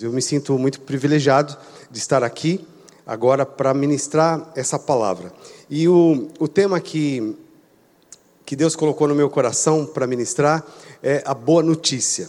Eu 0.00 0.12
me 0.12 0.20
sinto 0.20 0.58
muito 0.58 0.80
privilegiado 0.80 1.56
de 1.88 1.98
estar 1.98 2.24
aqui 2.24 2.66
agora 3.06 3.46
para 3.46 3.72
ministrar 3.72 4.50
essa 4.56 4.76
palavra. 4.76 5.32
E 5.70 5.86
o, 5.86 6.30
o 6.40 6.48
tema 6.48 6.80
que, 6.80 7.36
que 8.44 8.56
Deus 8.56 8.74
colocou 8.74 9.06
no 9.06 9.14
meu 9.14 9.30
coração 9.30 9.86
para 9.86 10.04
ministrar 10.04 10.66
é 11.00 11.22
a 11.24 11.32
boa 11.32 11.62
notícia. 11.62 12.28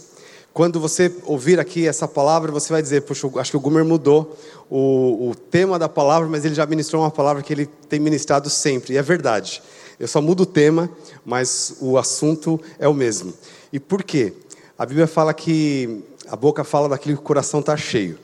Quando 0.52 0.78
você 0.78 1.12
ouvir 1.24 1.58
aqui 1.58 1.88
essa 1.88 2.06
palavra, 2.06 2.52
você 2.52 2.72
vai 2.72 2.80
dizer: 2.80 3.02
Poxa, 3.02 3.28
acho 3.36 3.50
que 3.50 3.56
o 3.56 3.60
Gumer 3.60 3.84
mudou 3.84 4.38
o, 4.70 5.30
o 5.30 5.34
tema 5.34 5.76
da 5.76 5.88
palavra, 5.88 6.28
mas 6.28 6.44
ele 6.44 6.54
já 6.54 6.64
ministrou 6.66 7.02
uma 7.02 7.10
palavra 7.10 7.42
que 7.42 7.52
ele 7.52 7.66
tem 7.88 7.98
ministrado 7.98 8.48
sempre. 8.48 8.94
E 8.94 8.96
é 8.96 9.02
verdade. 9.02 9.60
Eu 9.98 10.06
só 10.06 10.22
mudo 10.22 10.44
o 10.44 10.46
tema, 10.46 10.88
mas 11.24 11.78
o 11.80 11.98
assunto 11.98 12.60
é 12.78 12.86
o 12.86 12.94
mesmo. 12.94 13.34
E 13.72 13.80
por 13.80 14.04
quê? 14.04 14.32
A 14.78 14.86
Bíblia 14.86 15.08
fala 15.08 15.34
que 15.34 16.04
a 16.28 16.36
boca 16.36 16.64
fala 16.64 16.88
daquilo 16.88 17.16
que 17.16 17.22
o 17.22 17.24
coração 17.24 17.60
está 17.60 17.76
cheio. 17.76 18.18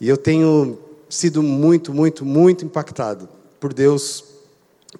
E 0.00 0.08
eu 0.08 0.16
tenho 0.16 0.78
sido 1.08 1.42
muito, 1.42 1.92
muito, 1.92 2.24
muito 2.24 2.64
impactado 2.64 3.28
por 3.58 3.72
Deus, 3.72 4.24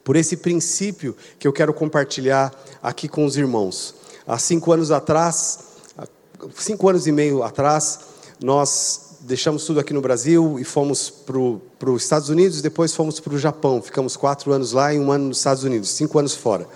por 0.03 0.17
esse 0.17 0.37
princípio 0.37 1.17
que 1.39 1.47
eu 1.47 1.53
quero 1.53 1.73
compartilhar 1.73 2.53
aqui 2.83 3.09
com 3.09 3.25
os 3.25 3.37
irmãos. 3.37 3.95
Há 4.27 4.39
cinco 4.39 4.73
anos 4.73 4.91
atrás, 4.91 5.59
cinco 6.55 6.89
anos 6.89 7.07
e 7.07 7.13
meio 7.13 7.43
atrás, 7.43 8.01
nós 8.43 9.17
deixamos 9.21 9.65
tudo 9.65 9.81
aqui 9.81 9.93
no 9.93 10.01
Brasil 10.01 10.59
e 10.59 10.65
fomos 10.65 11.11
para 11.11 11.91
os 11.91 12.03
Estados 12.03 12.29
Unidos, 12.29 12.63
depois 12.63 12.95
fomos 12.95 13.21
para 13.21 13.35
o 13.35 13.39
Japão. 13.39 13.83
Ficamos 13.83 14.17
quatro 14.17 14.53
anos 14.53 14.73
lá 14.73 14.93
e 14.93 14.99
um 14.99 15.11
ano 15.11 15.29
nos 15.29 15.39
Estados 15.39 15.65
Unidos, 15.65 15.91
cinco 15.91 16.19
anos 16.19 16.35
fora. 16.35 16.67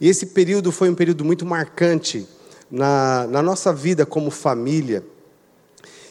E 0.00 0.08
esse 0.08 0.26
período 0.26 0.72
foi 0.72 0.88
um 0.88 0.94
período 0.94 1.24
muito 1.24 1.44
marcante 1.44 2.26
na, 2.70 3.26
na 3.26 3.42
nossa 3.42 3.72
vida 3.72 4.06
como 4.06 4.30
família, 4.30 5.04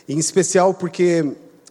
em 0.07 0.17
especial 0.17 0.73
porque 0.73 1.25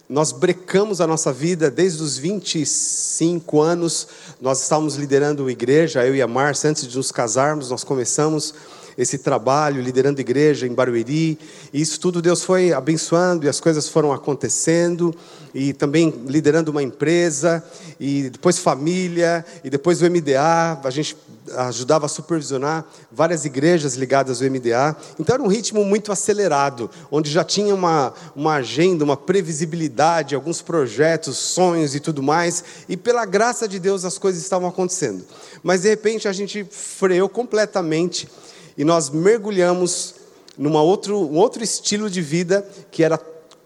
nós 0.09 0.33
brecamos 0.33 1.01
a 1.01 1.07
nossa 1.07 1.33
vida 1.33 1.71
desde 1.71 2.03
os 2.03 2.17
25 2.17 3.61
anos, 3.61 4.09
nós 4.41 4.63
estávamos 4.63 4.95
liderando 4.95 5.47
a 5.47 5.53
igreja, 5.53 6.07
eu 6.07 6.15
e 6.15 6.23
a 6.23 6.27
Márcia, 6.27 6.71
antes 6.71 6.87
de 6.87 6.97
nos 6.97 7.13
casarmos, 7.13 7.69
nós 7.71 7.85
começamos 7.85 8.55
esse 8.97 9.19
trabalho, 9.19 9.81
liderando 9.81 10.21
igreja 10.21 10.67
em 10.67 10.75
Barueri, 10.75 11.39
e 11.73 11.81
isso 11.81 12.01
tudo 12.01 12.21
Deus 12.21 12.43
foi 12.43 12.73
abençoando 12.73 13.47
e 13.47 13.49
as 13.49 13.61
coisas 13.61 13.89
foram 13.89 14.13
acontecendo, 14.13 15.15
e 15.55 15.73
também 15.73 16.13
liderando 16.27 16.73
uma 16.73 16.83
empresa, 16.83 17.63
e 18.01 18.29
depois 18.31 18.59
família, 18.59 19.45
e 19.63 19.71
depois 19.71 20.03
o 20.03 20.05
MDA, 20.11 20.81
a 20.83 20.91
gente 20.91 21.17
ajudava 21.57 22.07
a 22.07 22.09
supervisionar 22.09 22.85
várias 23.11 23.45
igrejas 23.45 23.95
ligadas 23.95 24.41
ao 24.41 24.49
MDA. 24.49 24.97
Então 25.19 25.35
era 25.35 25.43
um 25.43 25.49
ritmo 25.49 25.85
muito 25.85 26.13
acelerado, 26.13 26.91
onde 27.11 27.31
já 27.31 27.45
tinha 27.45 27.75
uma, 27.75 28.13
uma 28.35 28.55
agenda, 28.55 29.05
uma 29.05 29.17
previsibilidade, 29.17 30.35
alguns 30.35 30.63
projetos, 30.63 31.37
sonhos 31.37 31.95
e 31.95 32.01
tudo 32.01 32.23
mais. 32.23 32.65
E 32.89 32.97
pela 32.97 33.25
graça 33.25 33.69
de 33.69 33.79
Deus 33.79 34.05
as 34.05 34.19
coisas 34.19 34.43
estavam 34.43 34.69
acontecendo. 34.69 35.25
Mas 35.63 35.83
de 35.83 35.89
repente 35.89 36.29
a 36.29 36.33
gente 36.33 36.65
freou 36.71 37.29
completamente 37.29 38.29
e 38.77 38.85
nós 38.85 39.11
mergulhamos 39.11 40.15
num 40.57 40.75
outro, 40.77 41.19
um 41.19 41.37
outro 41.37 41.63
estilo 41.63 42.11
de 42.11 42.21
vida 42.21 42.69
que 42.91 43.03
era 43.03 43.19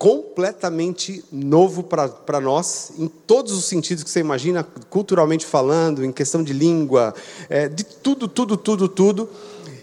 completamente 0.03 1.25
novo 1.31 1.85
para 1.85 2.41
nós, 2.41 2.91
em 2.99 3.07
todos 3.07 3.53
os 3.53 3.67
sentidos 3.67 4.03
que 4.03 4.11
você 4.11 4.19
imagina, 4.19 4.67
culturalmente 4.91 5.47
falando, 5.47 6.05
em 6.05 6.11
questão 6.11 6.43
de 6.43 6.53
língua, 6.53 7.15
é, 7.49 7.69
de 7.69 7.85
tudo, 7.85 8.27
tudo, 8.27 8.57
tudo, 8.57 8.89
tudo. 8.89 9.31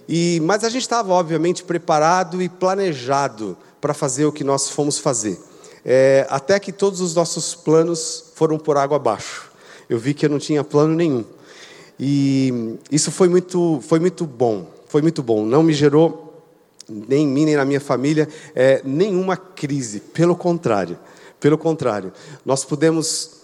E, 0.09 0.41
mas 0.43 0.65
a 0.65 0.69
gente 0.69 0.81
estava, 0.81 1.13
obviamente, 1.13 1.63
preparado 1.63 2.41
e 2.41 2.49
planejado 2.49 3.55
para 3.79 3.93
fazer 3.93 4.25
o 4.25 4.31
que 4.33 4.43
nós 4.43 4.69
fomos 4.69 4.99
fazer. 4.99 5.39
É, 5.85 6.27
até 6.29 6.59
que 6.59 6.73
todos 6.73 6.99
os 6.99 7.15
nossos 7.15 7.55
planos 7.55 8.25
foram 8.35 8.59
por 8.59 8.75
água 8.75 8.97
abaixo. 8.97 9.49
Eu 9.89 9.97
vi 9.97 10.13
que 10.13 10.25
eu 10.25 10.29
não 10.29 10.37
tinha 10.37 10.65
plano 10.65 10.95
nenhum. 10.95 11.23
E 11.97 12.77
isso 12.91 13.09
foi 13.09 13.29
muito, 13.29 13.79
foi 13.87 14.01
muito 14.01 14.25
bom. 14.25 14.69
Foi 14.89 15.01
muito 15.01 15.23
bom. 15.23 15.45
Não 15.45 15.63
me 15.63 15.71
gerou 15.71 16.28
nem 16.89 17.23
em 17.23 17.27
mim, 17.27 17.45
nem 17.45 17.55
na 17.55 17.65
minha 17.65 17.79
família, 17.79 18.27
é, 18.55 18.81
nenhuma 18.83 19.37
crise. 19.37 19.99
Pelo 19.99 20.35
contrário, 20.35 20.97
pelo 21.39 21.57
contrário, 21.57 22.11
nós 22.45 22.65
podemos 22.65 23.39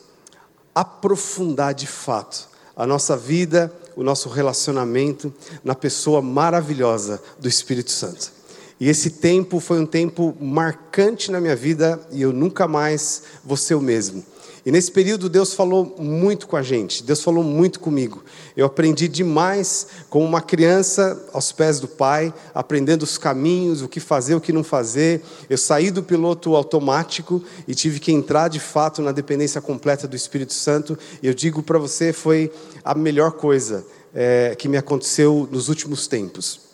aprofundar 0.74 1.74
de 1.74 1.88
fato 1.88 2.50
a 2.76 2.86
nossa 2.86 3.16
vida, 3.16 3.72
o 3.96 4.04
nosso 4.04 4.28
relacionamento 4.28 5.34
na 5.64 5.74
pessoa 5.74 6.22
maravilhosa 6.22 7.22
do 7.40 7.48
Espírito 7.48 7.92
Santo. 7.92 8.34
E 8.78 8.90
esse 8.90 9.10
tempo 9.10 9.62
foi 9.62 9.80
um 9.80 9.86
tempo 9.86 10.36
marcante 10.40 11.32
na 11.32 11.40
minha 11.40 11.56
vida 11.56 12.00
e 12.12 12.22
eu 12.22 12.34
nunca 12.34 12.68
mais 12.68 13.24
vou 13.44 13.56
ser 13.56 13.76
o 13.76 13.82
mesmo. 13.82 14.24
E 14.66 14.72
nesse 14.72 14.92
período 14.92 15.30
Deus 15.30 15.54
falou 15.54 15.96
muito 16.00 16.48
com 16.48 16.58
a 16.58 16.64
gente, 16.64 17.04
Deus 17.04 17.22
falou 17.22 17.44
muito 17.44 17.80
comigo. 17.80 18.24
Eu 18.58 18.66
aprendi 18.66 19.08
demais 19.08 19.86
como 20.10 20.26
uma 20.26 20.42
criança 20.42 21.24
aos 21.32 21.52
pés 21.52 21.80
do 21.80 21.88
Pai, 21.88 22.34
aprendendo 22.52 23.04
os 23.04 23.16
caminhos, 23.16 23.84
o 23.84 23.88
que 23.88 24.00
fazer, 24.00 24.34
o 24.34 24.42
que 24.42 24.52
não 24.52 24.64
fazer. 24.64 25.24
Eu 25.48 25.58
saí 25.58 25.92
do 25.92 26.02
piloto 26.02 26.56
automático 26.56 27.44
e 27.68 27.76
tive 27.76 28.00
que 28.00 28.12
entrar 28.12 28.48
de 28.48 28.60
fato 28.60 29.04
na 29.04 29.12
dependência 29.12 29.62
completa 29.62 30.08
do 30.08 30.16
Espírito 30.16 30.54
Santo. 30.54 30.98
E 31.22 31.28
eu 31.28 31.34
digo 31.36 31.62
para 31.62 31.78
você, 31.78 32.12
foi 32.12 32.52
a 32.84 32.96
melhor 32.96 33.34
coisa 33.34 33.86
é, 34.16 34.56
que 34.58 34.68
me 34.68 34.78
aconteceu 34.78 35.48
nos 35.52 35.70
últimos 35.70 36.08
tempos. 36.08 36.65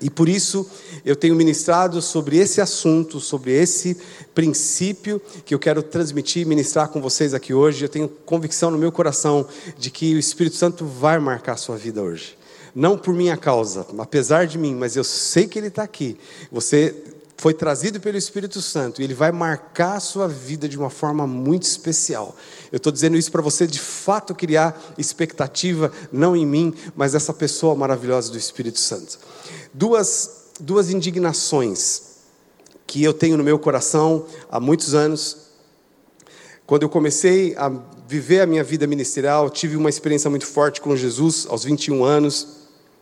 E 0.00 0.10
por 0.10 0.28
isso 0.28 0.68
eu 1.04 1.14
tenho 1.14 1.34
ministrado 1.34 2.02
sobre 2.02 2.36
esse 2.36 2.60
assunto, 2.60 3.20
sobre 3.20 3.52
esse 3.52 3.96
princípio 4.34 5.20
que 5.44 5.54
eu 5.54 5.58
quero 5.58 5.82
transmitir 5.82 6.42
e 6.42 6.44
ministrar 6.44 6.88
com 6.88 7.00
vocês 7.00 7.34
aqui 7.34 7.54
hoje. 7.54 7.84
Eu 7.84 7.88
tenho 7.88 8.08
convicção 8.08 8.70
no 8.70 8.78
meu 8.78 8.90
coração 8.90 9.46
de 9.78 9.90
que 9.90 10.14
o 10.14 10.18
Espírito 10.18 10.56
Santo 10.56 10.84
vai 10.84 11.18
marcar 11.18 11.52
a 11.52 11.56
sua 11.56 11.76
vida 11.76 12.02
hoje. 12.02 12.36
Não 12.74 12.98
por 12.98 13.14
minha 13.14 13.36
causa, 13.36 13.86
apesar 13.98 14.46
de 14.46 14.58
mim, 14.58 14.74
mas 14.74 14.96
eu 14.96 15.04
sei 15.04 15.46
que 15.46 15.58
Ele 15.58 15.68
está 15.68 15.84
aqui. 15.84 16.18
Você 16.50 16.94
foi 17.36 17.54
trazido 17.54 18.00
pelo 18.00 18.16
Espírito 18.16 18.62
Santo 18.62 19.00
e 19.00 19.04
ele 19.04 19.12
vai 19.12 19.30
marcar 19.30 19.96
a 19.96 20.00
sua 20.00 20.26
vida 20.26 20.68
de 20.68 20.78
uma 20.78 20.88
forma 20.88 21.26
muito 21.26 21.64
especial. 21.64 22.34
Eu 22.72 22.78
estou 22.78 22.92
dizendo 22.92 23.16
isso 23.16 23.30
para 23.30 23.42
você 23.42 23.66
de 23.66 23.78
fato 23.78 24.34
criar 24.34 24.80
expectativa, 24.96 25.92
não 26.12 26.34
em 26.34 26.46
mim, 26.46 26.72
mas 26.96 27.14
essa 27.14 27.34
pessoa 27.34 27.74
maravilhosa 27.74 28.30
do 28.30 28.38
Espírito 28.38 28.80
Santo 28.80 29.18
duas, 29.74 30.52
duas 30.60 30.88
indignações 30.88 32.14
que 32.86 33.02
eu 33.02 33.12
tenho 33.12 33.36
no 33.36 33.42
meu 33.42 33.58
coração 33.58 34.24
há 34.48 34.60
muitos 34.60 34.94
anos. 34.94 35.48
Quando 36.64 36.84
eu 36.84 36.88
comecei 36.88 37.54
a 37.56 37.70
viver 38.06 38.40
a 38.40 38.46
minha 38.46 38.62
vida 38.62 38.86
ministerial, 38.86 39.50
tive 39.50 39.76
uma 39.76 39.90
experiência 39.90 40.30
muito 40.30 40.46
forte 40.46 40.80
com 40.80 40.94
Jesus 40.94 41.46
aos 41.48 41.64
21 41.64 42.04
anos. 42.04 42.46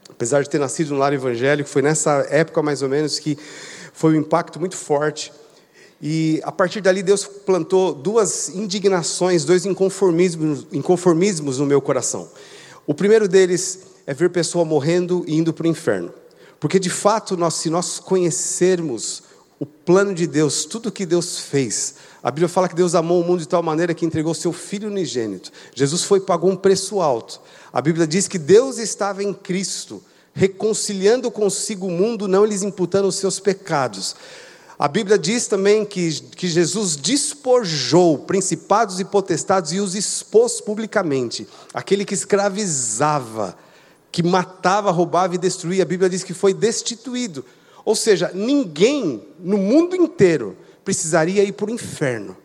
Apesar 0.08 0.42
de 0.42 0.48
ter 0.48 0.58
nascido 0.58 0.94
no 0.94 0.98
lar 0.98 1.12
evangélico, 1.12 1.68
foi 1.68 1.82
nessa 1.82 2.26
época 2.30 2.62
mais 2.62 2.80
ou 2.80 2.88
menos 2.88 3.18
que 3.18 3.36
foi 3.92 4.16
um 4.16 4.20
impacto 4.20 4.58
muito 4.58 4.76
forte. 4.76 5.32
E 6.00 6.40
a 6.42 6.50
partir 6.50 6.80
dali 6.80 7.02
Deus 7.02 7.24
plantou 7.24 7.94
duas 7.94 8.48
indignações, 8.48 9.44
dois 9.44 9.66
inconformismos, 9.66 10.66
inconformismos 10.72 11.58
no 11.58 11.66
meu 11.66 11.80
coração. 11.80 12.28
O 12.86 12.94
primeiro 12.94 13.28
deles 13.28 13.80
é 14.06 14.14
ver 14.14 14.30
pessoa 14.30 14.64
morrendo 14.64 15.24
e 15.28 15.36
indo 15.36 15.52
para 15.52 15.66
o 15.66 15.70
inferno. 15.70 16.12
Porque 16.62 16.78
de 16.78 16.90
fato, 16.90 17.36
nós, 17.36 17.54
se 17.54 17.68
nós 17.68 17.98
conhecermos 17.98 19.24
o 19.58 19.66
plano 19.66 20.14
de 20.14 20.28
Deus, 20.28 20.64
tudo 20.64 20.92
que 20.92 21.04
Deus 21.04 21.40
fez, 21.40 21.96
a 22.22 22.30
Bíblia 22.30 22.48
fala 22.48 22.68
que 22.68 22.74
Deus 22.76 22.94
amou 22.94 23.20
o 23.20 23.24
mundo 23.24 23.40
de 23.40 23.48
tal 23.48 23.64
maneira 23.64 23.92
que 23.92 24.06
entregou 24.06 24.32
seu 24.32 24.52
Filho 24.52 24.88
unigênito. 24.88 25.50
Jesus 25.74 26.04
foi 26.04 26.20
pagou 26.20 26.52
um 26.52 26.56
preço 26.56 27.00
alto. 27.00 27.40
A 27.72 27.80
Bíblia 27.80 28.06
diz 28.06 28.28
que 28.28 28.38
Deus 28.38 28.78
estava 28.78 29.24
em 29.24 29.34
Cristo, 29.34 30.00
reconciliando 30.32 31.32
consigo 31.32 31.88
o 31.88 31.90
mundo, 31.90 32.28
não 32.28 32.44
lhes 32.44 32.62
imputando 32.62 33.08
os 33.08 33.16
seus 33.16 33.40
pecados. 33.40 34.14
A 34.78 34.86
Bíblia 34.86 35.18
diz 35.18 35.48
também 35.48 35.84
que, 35.84 36.12
que 36.36 36.46
Jesus 36.46 36.94
despojou 36.94 38.18
principados 38.18 39.00
e 39.00 39.04
potestades 39.04 39.72
e 39.72 39.80
os 39.80 39.96
expôs 39.96 40.60
publicamente. 40.60 41.44
Aquele 41.74 42.04
que 42.04 42.14
escravizava, 42.14 43.58
que 44.12 44.22
matava, 44.22 44.90
roubava 44.90 45.34
e 45.34 45.38
destruía, 45.38 45.82
a 45.82 45.86
Bíblia 45.86 46.10
diz 46.10 46.22
que 46.22 46.34
foi 46.34 46.52
destituído. 46.52 47.42
Ou 47.82 47.96
seja, 47.96 48.30
ninguém 48.34 49.26
no 49.40 49.56
mundo 49.56 49.96
inteiro 49.96 50.54
precisaria 50.84 51.42
ir 51.42 51.52
para 51.52 51.66
o 51.66 51.74
inferno. 51.74 52.36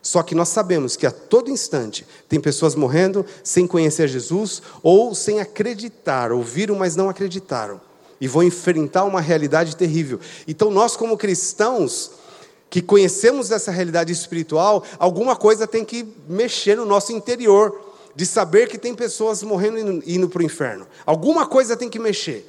Só 0.00 0.22
que 0.22 0.34
nós 0.34 0.48
sabemos 0.48 0.96
que 0.96 1.06
a 1.06 1.10
todo 1.10 1.50
instante 1.50 2.06
tem 2.28 2.40
pessoas 2.40 2.74
morrendo 2.74 3.26
sem 3.42 3.66
conhecer 3.66 4.08
Jesus 4.08 4.62
ou 4.82 5.14
sem 5.14 5.40
acreditar, 5.40 6.32
ouviram, 6.32 6.76
mas 6.76 6.96
não 6.96 7.10
acreditaram, 7.10 7.80
e 8.18 8.26
vão 8.26 8.42
enfrentar 8.42 9.04
uma 9.04 9.20
realidade 9.20 9.76
terrível. 9.76 10.20
Então, 10.48 10.70
nós, 10.70 10.96
como 10.96 11.18
cristãos, 11.18 12.12
que 12.70 12.80
conhecemos 12.80 13.50
essa 13.50 13.72
realidade 13.72 14.12
espiritual, 14.12 14.84
alguma 14.98 15.34
coisa 15.34 15.66
tem 15.66 15.84
que 15.84 16.06
mexer 16.28 16.76
no 16.76 16.86
nosso 16.86 17.12
interior 17.12 17.89
de 18.20 18.26
saber 18.26 18.68
que 18.68 18.76
tem 18.76 18.94
pessoas 18.94 19.42
morrendo 19.42 20.02
e 20.04 20.14
indo 20.14 20.28
para 20.28 20.42
o 20.42 20.44
inferno. 20.44 20.86
Alguma 21.06 21.46
coisa 21.46 21.74
tem 21.74 21.88
que 21.88 21.98
mexer. 21.98 22.46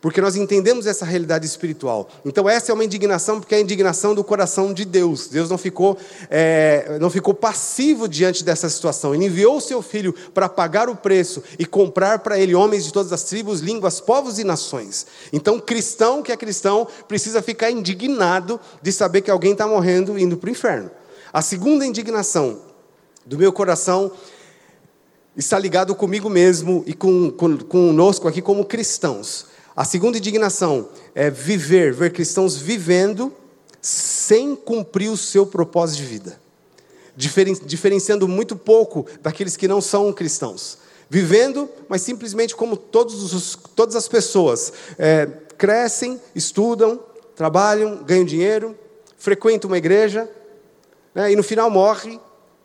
porque 0.00 0.20
nós 0.20 0.34
entendemos 0.34 0.88
essa 0.88 1.04
realidade 1.04 1.46
espiritual. 1.46 2.08
Então 2.24 2.48
essa 2.48 2.72
é 2.72 2.74
uma 2.74 2.84
indignação, 2.84 3.38
porque 3.38 3.54
é 3.54 3.58
a 3.58 3.60
indignação 3.60 4.16
do 4.16 4.24
coração 4.24 4.74
de 4.74 4.84
Deus. 4.84 5.28
Deus 5.28 5.48
não 5.48 5.56
ficou, 5.56 5.96
é, 6.28 6.98
não 7.00 7.08
ficou 7.08 7.32
passivo 7.32 8.08
diante 8.08 8.42
dessa 8.42 8.68
situação. 8.68 9.14
Ele 9.14 9.26
enviou 9.26 9.58
o 9.58 9.60
seu 9.60 9.80
filho 9.80 10.12
para 10.34 10.48
pagar 10.48 10.88
o 10.88 10.96
preço 10.96 11.40
e 11.56 11.64
comprar 11.64 12.18
para 12.18 12.36
ele 12.36 12.52
homens 12.52 12.84
de 12.84 12.92
todas 12.92 13.12
as 13.12 13.22
tribos, 13.22 13.60
línguas, 13.60 14.00
povos 14.00 14.40
e 14.40 14.42
nações. 14.42 15.06
Então 15.32 15.60
cristão 15.60 16.20
que 16.20 16.32
é 16.32 16.36
cristão 16.36 16.84
precisa 17.06 17.40
ficar 17.40 17.70
indignado 17.70 18.58
de 18.82 18.90
saber 18.90 19.20
que 19.20 19.30
alguém 19.30 19.52
está 19.52 19.68
morrendo 19.68 20.18
indo 20.18 20.36
para 20.36 20.48
o 20.48 20.50
inferno. 20.50 20.90
A 21.32 21.40
segunda 21.40 21.86
indignação 21.86 22.60
do 23.24 23.38
meu 23.38 23.52
coração 23.52 24.10
está 25.36 25.58
ligado 25.58 25.94
comigo 25.94 26.28
mesmo 26.28 26.82
e 26.86 26.92
com, 26.92 27.30
com, 27.30 27.58
conosco 27.58 28.28
aqui 28.28 28.42
como 28.42 28.64
cristãos. 28.64 29.46
A 29.74 29.84
segunda 29.84 30.18
indignação 30.18 30.88
é 31.14 31.30
viver, 31.30 31.92
ver 31.92 32.12
cristãos 32.12 32.56
vivendo 32.56 33.32
sem 33.80 34.54
cumprir 34.54 35.10
o 35.10 35.16
seu 35.16 35.44
propósito 35.44 35.98
de 35.98 36.04
vida, 36.04 36.40
Diferen, 37.16 37.54
diferenciando 37.66 38.26
muito 38.28 38.56
pouco 38.56 39.06
daqueles 39.20 39.56
que 39.56 39.68
não 39.68 39.80
são 39.80 40.12
cristãos. 40.12 40.78
Vivendo, 41.10 41.68
mas 41.88 42.00
simplesmente 42.00 42.56
como 42.56 42.76
todos 42.76 43.34
os, 43.34 43.58
todas 43.74 43.96
as 43.96 44.08
pessoas, 44.08 44.72
é, 44.98 45.26
crescem, 45.58 46.18
estudam, 46.34 47.00
trabalham, 47.36 48.02
ganham 48.02 48.24
dinheiro, 48.24 48.76
frequentam 49.18 49.68
uma 49.68 49.76
igreja, 49.76 50.28
né, 51.14 51.30
e 51.30 51.36
no 51.36 51.42
final 51.42 51.70
morre, 51.70 52.18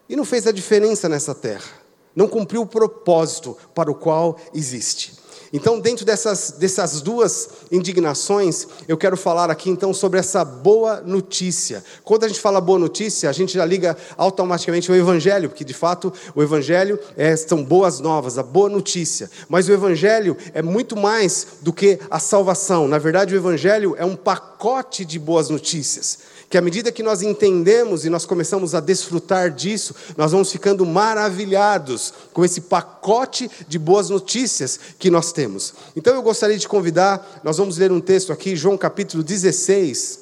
e 0.08 0.16
não 0.16 0.24
fez 0.24 0.48
a 0.48 0.52
diferença 0.52 1.10
nessa 1.10 1.36
terra, 1.36 1.70
não 2.18 2.28
cumpriu 2.28 2.64
o 2.64 2.66
propósito 2.66 3.56
para 3.76 3.92
o 3.92 3.96
qual 3.96 4.38
existe. 4.52 5.14
Então, 5.54 5.80
dentro 5.80 6.04
dessas, 6.04 6.56
dessas 6.58 7.00
duas 7.00 7.50
indignações, 7.72 8.68
eu 8.88 8.98
quero 8.98 9.16
falar 9.16 9.52
aqui 9.52 9.70
então 9.70 9.94
sobre 9.94 10.20
essa 10.20 10.44
boa 10.44 11.00
notícia. 11.02 11.84
Quando 12.04 12.24
a 12.24 12.28
gente 12.28 12.40
fala 12.40 12.60
boa 12.60 12.80
notícia, 12.80 13.30
a 13.30 13.32
gente 13.32 13.54
já 13.54 13.64
liga 13.64 13.96
automaticamente 14.18 14.90
ao 14.90 14.98
Evangelho, 14.98 15.48
porque 15.48 15.64
de 15.64 15.76
fato 15.76 16.12
o 16.36 16.42
Evangelho 16.42 17.00
é, 17.16 17.36
são 17.36 17.64
boas 17.64 18.00
novas, 18.00 18.38
a 18.38 18.44
boa 18.44 18.68
notícia. 18.68 19.30
Mas 19.48 19.70
o 19.70 19.72
Evangelho 19.72 20.36
é 20.54 20.62
muito 20.62 20.98
mais 20.98 21.48
do 21.62 21.72
que 21.72 22.00
a 22.10 22.20
salvação. 22.20 22.88
Na 22.88 22.98
verdade, 22.98 23.34
o 23.34 23.38
Evangelho 23.38 23.96
é 23.98 24.04
um 24.04 24.16
pacote 24.16 25.06
de 25.06 25.20
boas 25.20 25.50
notícias 25.50 26.36
que 26.50 26.58
à 26.58 26.62
medida 26.62 26.92
que 26.92 27.04
nós 27.04 27.22
entendemos 27.22 28.06
e 28.06 28.10
nós 28.10 28.26
começamos 28.26 28.74
a 28.74 28.80
desfrutar 28.80 29.52
disso, 29.52 29.94
nós 30.16 30.32
vamos 30.32 30.52
ficando 30.52 30.86
maravilhados 30.86 32.14
com 32.32 32.46
esse 32.46 32.62
pacote 32.62 33.52
de 33.68 33.78
boas 33.78 34.10
notícias 34.10 34.80
que 34.98 35.10
nós 35.10 35.34
temos. 35.34 35.74
Então 35.96 36.16
eu 36.16 36.22
gostaria 36.22 36.58
de 36.58 36.68
convidar, 36.68 37.42
nós 37.44 37.58
vamos 37.58 37.78
ler 37.78 37.92
um 37.92 38.00
texto 38.00 38.32
aqui, 38.32 38.56
João 38.56 38.78
capítulo 38.78 39.24
16, 39.24 40.20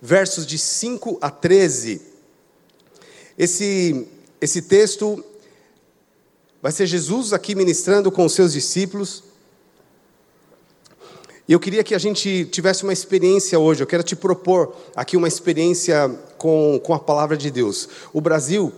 versos 0.00 0.44
de 0.44 0.58
5 0.58 1.18
a 1.20 1.30
13. 1.30 2.02
Esse, 3.38 4.08
esse 4.40 4.62
texto 4.62 5.24
vai 6.60 6.72
ser 6.72 6.86
Jesus 6.86 7.32
aqui 7.32 7.54
ministrando 7.54 8.10
com 8.10 8.24
os 8.24 8.32
seus 8.32 8.52
discípulos. 8.52 9.22
E 11.52 11.54
eu 11.54 11.60
queria 11.60 11.84
que 11.84 11.94
a 11.94 11.98
gente 11.98 12.46
tivesse 12.46 12.82
uma 12.82 12.94
experiência 12.94 13.58
hoje, 13.58 13.82
eu 13.82 13.86
quero 13.86 14.02
te 14.02 14.16
propor 14.16 14.74
aqui 14.96 15.18
uma 15.18 15.28
experiência 15.28 16.08
com, 16.38 16.80
com 16.82 16.94
a 16.94 16.98
palavra 16.98 17.36
de 17.36 17.50
Deus. 17.50 17.90
O 18.10 18.22
Brasil 18.22 18.72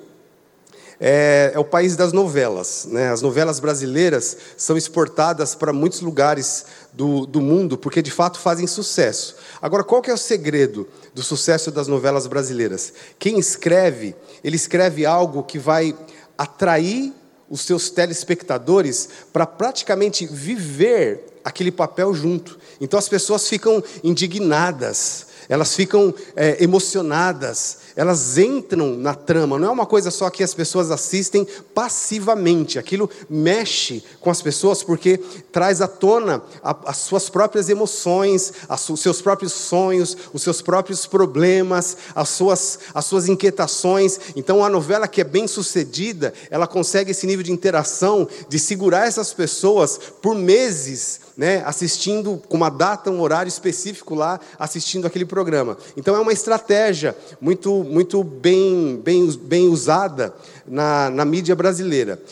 é, 0.99 1.53
é 1.55 1.59
o 1.61 1.65
país 1.65 1.95
das 1.95 2.13
novelas. 2.13 2.89
Né? 2.91 3.11
As 3.11 3.23
novelas 3.23 3.61
brasileiras 3.61 4.37
são 4.57 4.77
exportadas 4.77 5.55
para 5.55 5.73
muitos 5.73 6.01
lugares 6.01 6.67
do, 6.93 7.25
do 7.27 7.41
mundo, 7.41 7.79
porque 7.79 8.03
de 8.03 8.11
fato 8.11 8.41
fazem 8.41 8.67
sucesso. 8.67 9.37
Agora, 9.63 9.85
qual 9.85 10.03
que 10.03 10.11
é 10.11 10.15
o 10.15 10.19
segredo 10.19 10.89
do 11.15 11.23
sucesso 11.23 11.71
das 11.71 11.87
novelas 11.87 12.27
brasileiras? 12.27 12.93
Quem 13.21 13.39
escreve, 13.39 14.17
ele 14.43 14.57
escreve 14.57 15.07
algo 15.07 15.45
que 15.45 15.61
vai 15.61 15.97
atrair 16.37 17.13
os 17.49 17.61
seus 17.61 17.89
telespectadores 17.89 19.09
para 19.33 19.47
praticamente 19.47 20.27
viver 20.27 21.34
aquele 21.45 21.71
papel 21.71 22.15
junto. 22.15 22.59
Então 22.81 22.99
as 22.99 23.09
pessoas 23.09 23.47
ficam 23.49 23.83
indignadas, 24.03 25.27
elas 25.49 25.75
ficam 25.75 26.15
é, 26.35 26.63
emocionadas, 26.63 27.79
elas 27.95 28.39
entram 28.39 28.97
na 28.97 29.15
trama. 29.15 29.59
Não 29.59 29.69
é 29.69 29.71
uma 29.71 29.87
coisa 29.87 30.11
só 30.11 30.29
que 30.31 30.43
as 30.43 30.55
pessoas 30.55 30.91
assistem 30.91 31.47
passivamente. 31.75 32.79
Aquilo 32.79 33.09
mexe 33.29 34.03
com 34.21 34.31
as 34.31 34.43
pessoas 34.43 34.83
porque 34.83 35.19
traz 35.53 35.81
à 35.81 35.87
tona 35.87 36.43
as 36.63 36.97
suas 36.97 37.29
próprias 37.29 37.69
emoções, 37.69 38.53
os 38.91 39.01
seus 39.01 39.21
próprios 39.21 39.53
sonhos, 39.53 40.17
os 40.33 40.43
seus 40.43 40.61
próprios 40.61 41.07
problemas, 41.07 41.97
as 42.15 42.31
suas, 42.31 42.79
as 42.93 43.05
suas 43.05 43.29
inquietações. 43.29 44.19
Então, 44.35 44.65
a 44.65 44.71
novela 44.71 45.07
que 45.07 45.21
é 45.21 45.25
bem 45.25 45.47
sucedida, 45.47 46.33
ela 46.51 46.67
consegue 46.67 47.13
esse 47.13 47.27
nível 47.27 47.45
de 47.45 47.53
interação, 47.53 48.27
de 48.49 48.59
segurar 48.59 49.07
essas 49.07 49.33
pessoas 49.33 50.01
por 50.21 50.35
meses 50.35 51.21
né, 51.37 51.63
assistindo 51.67 52.41
com 52.49 52.57
uma 52.57 52.69
data, 52.71 53.11
um 53.11 53.21
horário 53.21 53.49
específico 53.49 54.15
lá, 54.15 54.39
assistindo 54.59 55.07
aquele 55.07 55.25
programa. 55.25 55.77
Então 55.97 56.15
é 56.15 56.21
uma 56.21 56.33
estratégia 56.33 57.17
muito, 57.41 57.85
muito 57.85 58.23
bem, 58.23 59.01
bem, 59.03 59.31
bem 59.43 59.69
usada 59.69 60.35
na, 60.67 61.11
na 61.11 61.25
mídia 61.25 61.55
brasileira. 61.55 62.23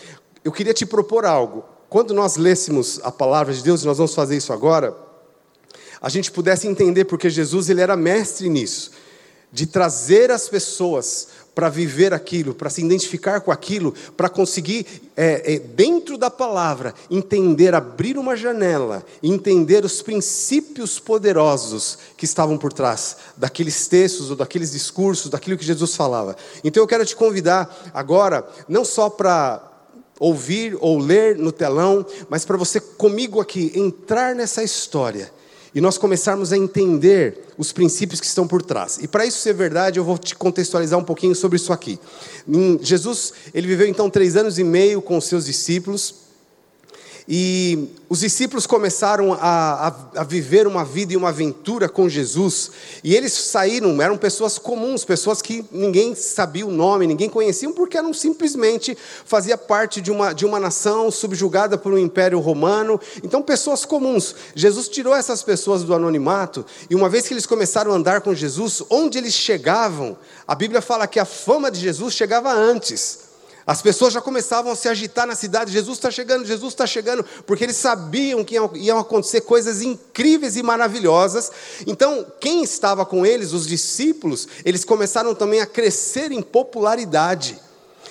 Eu 0.44 0.52
queria 0.52 0.74
te 0.74 0.86
propor 0.86 1.24
algo. 1.24 1.64
Quando 1.88 2.14
nós 2.14 2.36
lêssemos 2.36 3.00
a 3.02 3.12
palavra 3.12 3.52
de 3.52 3.62
Deus, 3.62 3.82
e 3.82 3.86
nós 3.86 3.98
vamos 3.98 4.14
fazer 4.14 4.36
isso 4.36 4.52
agora, 4.52 4.96
a 6.00 6.08
gente 6.08 6.32
pudesse 6.32 6.66
entender 6.66 7.04
porque 7.04 7.28
Jesus 7.28 7.68
ele 7.68 7.80
era 7.80 7.96
mestre 7.96 8.48
nisso, 8.48 8.90
de 9.52 9.66
trazer 9.66 10.30
as 10.30 10.48
pessoas 10.48 11.28
para 11.54 11.68
viver 11.68 12.14
aquilo, 12.14 12.54
para 12.54 12.70
se 12.70 12.82
identificar 12.82 13.40
com 13.40 13.52
aquilo, 13.52 13.94
para 14.16 14.30
conseguir, 14.30 14.86
é, 15.14 15.54
é, 15.54 15.58
dentro 15.58 16.16
da 16.16 16.30
palavra, 16.30 16.94
entender, 17.10 17.74
abrir 17.74 18.16
uma 18.16 18.34
janela, 18.34 19.04
entender 19.22 19.84
os 19.84 20.00
princípios 20.00 20.98
poderosos 20.98 21.98
que 22.16 22.24
estavam 22.24 22.56
por 22.56 22.72
trás 22.72 23.18
daqueles 23.36 23.86
textos 23.86 24.30
ou 24.30 24.36
daqueles 24.36 24.72
discursos, 24.72 25.30
daquilo 25.30 25.58
que 25.58 25.64
Jesus 25.64 25.94
falava. 25.94 26.34
Então 26.64 26.82
eu 26.82 26.86
quero 26.86 27.04
te 27.04 27.14
convidar 27.14 27.92
agora, 27.92 28.48
não 28.66 28.84
só 28.84 29.10
para 29.10 29.68
ouvir 30.18 30.74
ou 30.80 30.98
ler 30.98 31.36
no 31.36 31.52
telão, 31.52 32.06
mas 32.30 32.46
para 32.46 32.56
você 32.56 32.80
comigo 32.80 33.40
aqui 33.40 33.72
entrar 33.74 34.34
nessa 34.34 34.62
história 34.62 35.30
e 35.74 35.80
nós 35.80 35.96
começarmos 35.96 36.52
a 36.52 36.56
entender 36.56 37.38
os 37.56 37.72
princípios 37.72 38.20
que 38.20 38.26
estão 38.26 38.46
por 38.46 38.62
trás. 38.62 38.98
E 39.00 39.08
para 39.08 39.24
isso 39.24 39.38
ser 39.38 39.54
verdade, 39.54 39.98
eu 39.98 40.04
vou 40.04 40.18
te 40.18 40.34
contextualizar 40.34 40.98
um 40.98 41.04
pouquinho 41.04 41.34
sobre 41.34 41.56
isso 41.56 41.72
aqui. 41.72 41.98
Jesus, 42.80 43.32
ele 43.54 43.66
viveu 43.66 43.86
então 43.86 44.10
três 44.10 44.36
anos 44.36 44.58
e 44.58 44.64
meio 44.64 45.00
com 45.00 45.16
os 45.16 45.24
seus 45.24 45.46
discípulos. 45.46 46.21
E 47.28 47.88
os 48.08 48.20
discípulos 48.20 48.66
começaram 48.66 49.32
a, 49.32 49.88
a, 49.88 50.20
a, 50.20 50.24
viver 50.24 50.66
uma 50.66 50.84
vida 50.84 51.12
e 51.12 51.16
uma 51.16 51.28
aventura 51.28 51.88
com 51.88 52.08
Jesus, 52.08 52.72
e 53.02 53.14
eles 53.14 53.32
saíram, 53.32 54.02
eram 54.02 54.18
pessoas 54.18 54.58
comuns, 54.58 55.04
pessoas 55.04 55.40
que 55.40 55.64
ninguém 55.70 56.14
sabia 56.14 56.66
o 56.66 56.70
nome, 56.70 57.06
ninguém 57.06 57.30
conhecia, 57.30 57.70
porque 57.70 57.96
eram 57.96 58.12
simplesmente 58.12 58.98
fazia 59.24 59.56
parte 59.56 60.00
de 60.00 60.10
uma, 60.10 60.32
de 60.32 60.44
uma 60.44 60.58
nação 60.58 61.10
subjugada 61.10 61.78
por 61.78 61.92
um 61.92 61.98
império 61.98 62.40
romano, 62.40 63.00
então 63.22 63.40
pessoas 63.40 63.84
comuns. 63.84 64.34
Jesus 64.54 64.88
tirou 64.88 65.14
essas 65.14 65.42
pessoas 65.42 65.84
do 65.84 65.94
anonimato, 65.94 66.66
e 66.90 66.94
uma 66.94 67.08
vez 67.08 67.26
que 67.28 67.34
eles 67.34 67.46
começaram 67.46 67.92
a 67.92 67.94
andar 67.94 68.20
com 68.20 68.34
Jesus, 68.34 68.82
onde 68.90 69.16
eles 69.16 69.32
chegavam, 69.32 70.18
a 70.46 70.56
Bíblia 70.56 70.82
fala 70.82 71.06
que 71.06 71.20
a 71.20 71.24
fama 71.24 71.70
de 71.70 71.78
Jesus 71.78 72.14
chegava 72.14 72.52
antes. 72.52 73.31
As 73.66 73.80
pessoas 73.80 74.12
já 74.12 74.20
começavam 74.20 74.72
a 74.72 74.76
se 74.76 74.88
agitar 74.88 75.26
na 75.26 75.34
cidade: 75.34 75.72
Jesus 75.72 75.98
está 75.98 76.10
chegando, 76.10 76.44
Jesus 76.44 76.72
está 76.72 76.86
chegando, 76.86 77.24
porque 77.46 77.64
eles 77.64 77.76
sabiam 77.76 78.44
que 78.44 78.56
iam 78.74 78.98
acontecer 78.98 79.42
coisas 79.42 79.82
incríveis 79.82 80.56
e 80.56 80.62
maravilhosas. 80.62 81.52
Então, 81.86 82.26
quem 82.40 82.62
estava 82.62 83.06
com 83.06 83.24
eles, 83.24 83.52
os 83.52 83.66
discípulos, 83.66 84.48
eles 84.64 84.84
começaram 84.84 85.34
também 85.34 85.60
a 85.60 85.66
crescer 85.66 86.32
em 86.32 86.42
popularidade 86.42 87.58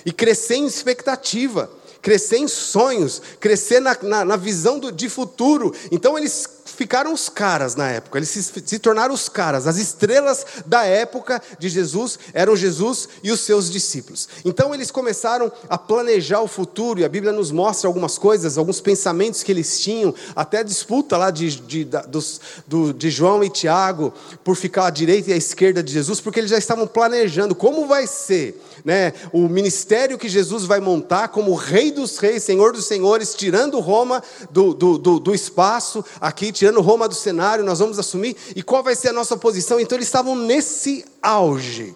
e 0.05 0.11
crescer 0.11 0.55
em 0.55 0.65
expectativa, 0.65 1.69
crescer 2.01 2.37
em 2.37 2.47
sonhos, 2.47 3.21
crescer 3.39 3.79
na, 3.81 3.97
na, 4.01 4.25
na 4.25 4.35
visão 4.37 4.79
do, 4.79 4.91
de 4.91 5.09
futuro. 5.09 5.73
Então, 5.91 6.17
eles 6.17 6.47
ficaram 6.81 7.13
os 7.13 7.29
caras 7.29 7.75
na 7.75 7.91
época, 7.91 8.17
eles 8.17 8.29
se, 8.29 8.41
se, 8.41 8.79
tornaram 8.79 9.13
os 9.13 9.29
caras, 9.29 9.67
as 9.67 9.77
estrelas 9.77 10.43
da 10.65 10.83
época 10.83 11.39
de 11.59 11.69
Jesus 11.69 12.17
eram 12.33 12.55
Jesus 12.55 13.07
e 13.21 13.31
os 13.31 13.41
seus 13.41 13.69
discípulos. 13.69 14.27
Então 14.43 14.73
eles 14.73 14.89
começaram 14.89 15.51
a 15.69 15.77
planejar 15.77 16.41
o 16.41 16.47
futuro, 16.47 16.99
e 16.99 17.05
a 17.05 17.09
Bíblia 17.09 17.31
nos 17.31 17.51
mostra 17.51 17.87
algumas 17.87 18.17
coisas, 18.17 18.57
alguns 18.57 18.81
pensamentos 18.81 19.43
que 19.43 19.51
eles 19.51 19.79
tinham, 19.79 20.11
até 20.35 20.57
a 20.57 20.63
disputa 20.63 21.17
lá 21.17 21.29
de, 21.29 21.51
de, 21.51 21.85
dos, 22.07 22.41
do, 22.65 22.91
de 22.91 23.11
João 23.11 23.43
e 23.43 23.49
Tiago 23.51 24.11
por 24.43 24.55
ficar 24.55 24.87
à 24.87 24.89
direita 24.89 25.29
e 25.29 25.33
à 25.33 25.37
esquerda 25.37 25.83
de 25.83 25.93
Jesus, 25.93 26.19
porque 26.19 26.39
eles 26.39 26.49
já 26.49 26.57
estavam 26.57 26.87
planejando 26.87 27.53
como 27.53 27.85
vai 27.85 28.07
ser 28.07 28.59
né, 28.83 29.13
o 29.31 29.47
ministério 29.47 30.17
que 30.17 30.27
Jesus 30.27 30.65
vai 30.65 30.79
montar 30.79 31.27
como 31.27 31.53
Rei 31.53 31.91
dos 31.91 32.17
Reis, 32.17 32.43
Senhor 32.43 32.73
dos 32.73 32.85
Senhores, 32.85 33.35
tirando 33.35 33.79
Roma 33.79 34.23
do, 34.49 34.73
do, 34.73 34.97
do, 34.97 35.19
do 35.19 35.35
espaço 35.35 36.03
aqui, 36.19 36.51
tirando 36.51 36.70
tirando 36.71 36.81
Roma 36.81 37.07
do 37.07 37.15
cenário, 37.15 37.63
nós 37.63 37.79
vamos 37.79 37.99
assumir, 37.99 38.35
e 38.55 38.63
qual 38.63 38.81
vai 38.81 38.95
ser 38.95 39.09
a 39.09 39.13
nossa 39.13 39.35
posição? 39.35 39.79
Então 39.79 39.97
eles 39.97 40.07
estavam 40.07 40.35
nesse 40.35 41.05
auge, 41.21 41.95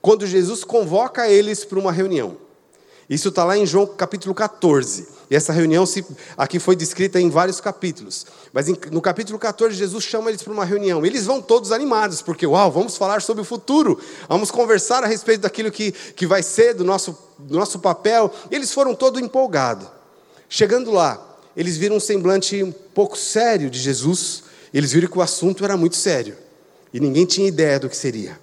quando 0.00 0.26
Jesus 0.26 0.64
convoca 0.64 1.28
eles 1.28 1.64
para 1.64 1.78
uma 1.78 1.92
reunião. 1.92 2.38
Isso 3.08 3.28
está 3.28 3.44
lá 3.44 3.56
em 3.56 3.66
João 3.66 3.86
capítulo 3.86 4.34
14. 4.34 5.08
E 5.30 5.36
essa 5.36 5.52
reunião 5.52 5.84
se, 5.84 6.04
aqui 6.38 6.58
foi 6.58 6.74
descrita 6.74 7.20
em 7.20 7.28
vários 7.28 7.60
capítulos. 7.60 8.26
Mas 8.50 8.66
em, 8.66 8.76
no 8.90 9.02
capítulo 9.02 9.38
14, 9.38 9.74
Jesus 9.74 10.04
chama 10.04 10.30
eles 10.30 10.42
para 10.42 10.52
uma 10.52 10.64
reunião. 10.64 11.04
Eles 11.04 11.26
vão 11.26 11.42
todos 11.42 11.70
animados, 11.70 12.22
porque, 12.22 12.46
uau, 12.46 12.70
vamos 12.72 12.96
falar 12.96 13.20
sobre 13.20 13.42
o 13.42 13.44
futuro. 13.44 14.00
Vamos 14.26 14.50
conversar 14.50 15.04
a 15.04 15.06
respeito 15.06 15.42
daquilo 15.42 15.70
que, 15.70 15.92
que 15.92 16.26
vai 16.26 16.42
ser, 16.42 16.72
do 16.74 16.84
nosso, 16.84 17.16
do 17.38 17.58
nosso 17.58 17.78
papel. 17.78 18.32
Eles 18.50 18.72
foram 18.72 18.94
todos 18.94 19.20
empolgados. 19.20 19.86
Chegando 20.48 20.90
lá, 20.90 21.33
eles 21.56 21.76
viram 21.76 21.96
um 21.96 22.00
semblante 22.00 22.62
um 22.62 22.72
pouco 22.72 23.16
sério 23.16 23.70
de 23.70 23.78
Jesus. 23.78 24.44
Eles 24.72 24.92
viram 24.92 25.08
que 25.08 25.18
o 25.18 25.22
assunto 25.22 25.64
era 25.64 25.76
muito 25.76 25.96
sério. 25.96 26.36
E 26.92 27.00
ninguém 27.00 27.24
tinha 27.24 27.46
ideia 27.46 27.78
do 27.78 27.88
que 27.88 27.96
seria. 27.96 28.38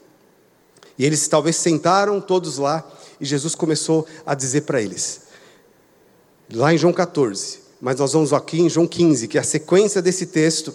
E 0.97 1.05
eles 1.05 1.27
talvez 1.27 1.55
sentaram 1.55 2.21
todos 2.21 2.57
lá. 2.57 2.89
E 3.19 3.25
Jesus 3.25 3.55
começou 3.55 4.07
a 4.25 4.33
dizer 4.33 4.61
para 4.61 4.81
eles: 4.81 5.21
lá 6.51 6.73
em 6.73 6.77
João 6.77 6.93
14, 6.93 7.59
mas 7.79 7.97
nós 7.99 8.13
vamos 8.13 8.33
aqui 8.33 8.61
em 8.61 8.69
João 8.69 8.87
15, 8.87 9.27
que 9.27 9.37
é 9.37 9.41
a 9.41 9.43
sequência 9.43 10.01
desse 10.01 10.25
texto, 10.25 10.73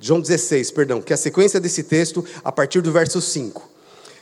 João 0.00 0.20
16, 0.20 0.70
perdão, 0.70 1.02
que 1.02 1.12
é 1.12 1.14
a 1.14 1.18
sequência 1.18 1.60
desse 1.60 1.82
texto 1.82 2.24
a 2.44 2.50
partir 2.50 2.80
do 2.80 2.92
verso 2.92 3.20
5. 3.20 3.70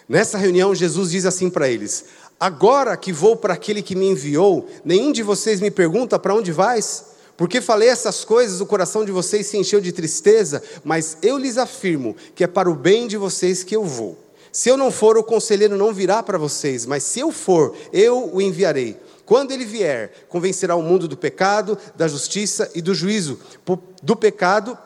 Nessa 0.09 0.37
reunião, 0.37 0.75
Jesus 0.75 1.11
diz 1.11 1.25
assim 1.25 1.49
para 1.49 1.69
eles: 1.69 2.07
Agora 2.41 2.97
que 2.97 3.13
vou 3.13 3.37
para 3.37 3.53
aquele 3.53 3.83
que 3.83 3.95
me 3.95 4.07
enviou, 4.07 4.67
nenhum 4.83 5.13
de 5.13 5.23
vocês 5.23 5.61
me 5.61 5.71
pergunta 5.71 6.19
para 6.19 6.35
onde 6.35 6.51
vais? 6.51 7.05
Porque 7.37 7.61
falei 7.61 7.91
essas 7.91 8.25
coisas, 8.25 8.63
o 8.63 8.67
coração 8.67 9.05
de 9.05 9.13
vocês 9.13 9.47
se 9.47 9.59
encheu 9.59 9.79
de 9.79 9.93
tristeza, 9.93 10.63
mas 10.83 11.19
eu 11.21 11.37
lhes 11.37 11.59
afirmo 11.59 12.17
que 12.35 12.43
é 12.43 12.47
para 12.47 12.71
o 12.71 12.75
bem 12.75 13.07
de 13.07 13.19
vocês 13.19 13.63
que 13.63 13.77
eu 13.77 13.85
vou. 13.85 14.19
Se 14.51 14.71
eu 14.71 14.77
não 14.79 14.91
for, 14.91 15.19
o 15.19 15.23
conselheiro 15.23 15.77
não 15.77 15.93
virá 15.93 16.23
para 16.23 16.39
vocês, 16.39 16.87
mas 16.87 17.03
se 17.05 17.21
eu 17.21 17.31
for, 17.31 17.77
eu 17.93 18.35
o 18.35 18.41
enviarei. 18.41 18.97
Quando 19.27 19.53
ele 19.53 19.67
vier, 19.67 20.11
convencerá 20.29 20.75
o 20.75 20.83
mundo 20.83 21.07
do 21.07 21.19
pecado, 21.19 21.77
da 21.95 22.09
justiça 22.09 22.71
e 22.75 22.81
do 22.81 22.95
juízo. 22.95 23.39
Do 24.03 24.17
pecado, 24.17 24.77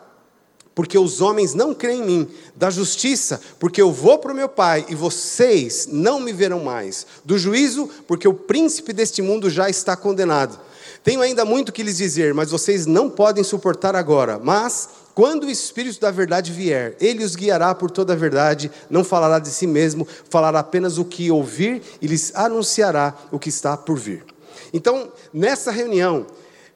porque 0.74 0.98
os 0.98 1.20
homens 1.20 1.54
não 1.54 1.72
creem 1.72 2.00
em 2.00 2.04
mim. 2.04 2.28
Da 2.56 2.70
justiça, 2.70 3.40
porque 3.58 3.80
eu 3.80 3.92
vou 3.92 4.18
para 4.18 4.32
o 4.32 4.34
meu 4.34 4.48
Pai 4.48 4.84
e 4.88 4.94
vocês 4.94 5.88
não 5.90 6.18
me 6.20 6.32
verão 6.32 6.60
mais. 6.60 7.06
Do 7.24 7.38
juízo, 7.38 7.88
porque 8.06 8.26
o 8.26 8.34
príncipe 8.34 8.92
deste 8.92 9.22
mundo 9.22 9.48
já 9.48 9.70
está 9.70 9.96
condenado. 9.96 10.58
Tenho 11.04 11.20
ainda 11.20 11.44
muito 11.44 11.72
que 11.72 11.82
lhes 11.82 11.98
dizer, 11.98 12.32
mas 12.32 12.50
vocês 12.50 12.86
não 12.86 13.10
podem 13.10 13.44
suportar 13.44 13.94
agora. 13.94 14.40
Mas, 14.42 14.88
quando 15.14 15.44
o 15.44 15.50
Espírito 15.50 16.00
da 16.00 16.10
Verdade 16.10 16.50
vier, 16.50 16.96
ele 16.98 17.22
os 17.22 17.36
guiará 17.36 17.74
por 17.74 17.90
toda 17.90 18.14
a 18.14 18.16
verdade, 18.16 18.70
não 18.88 19.04
falará 19.04 19.38
de 19.38 19.50
si 19.50 19.66
mesmo, 19.66 20.08
falará 20.30 20.60
apenas 20.60 20.96
o 20.96 21.04
que 21.04 21.30
ouvir 21.30 21.82
e 22.00 22.06
lhes 22.06 22.32
anunciará 22.34 23.14
o 23.30 23.38
que 23.38 23.50
está 23.50 23.76
por 23.76 23.98
vir. 23.98 24.24
Então, 24.72 25.12
nessa 25.32 25.70
reunião, 25.70 26.26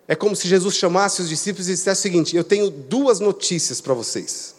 é 0.09 0.17
como 0.17 0.35
se 0.35 0.49
Jesus 0.49 0.75
chamasse 0.75 1.21
os 1.21 1.29
discípulos 1.29 1.69
e 1.69 1.73
dissesse 1.73 2.00
o 2.00 2.03
seguinte: 2.03 2.35
Eu 2.35 2.43
tenho 2.43 2.71
duas 2.71 3.21
notícias 3.21 3.79
para 3.79 3.93
vocês. 3.93 4.55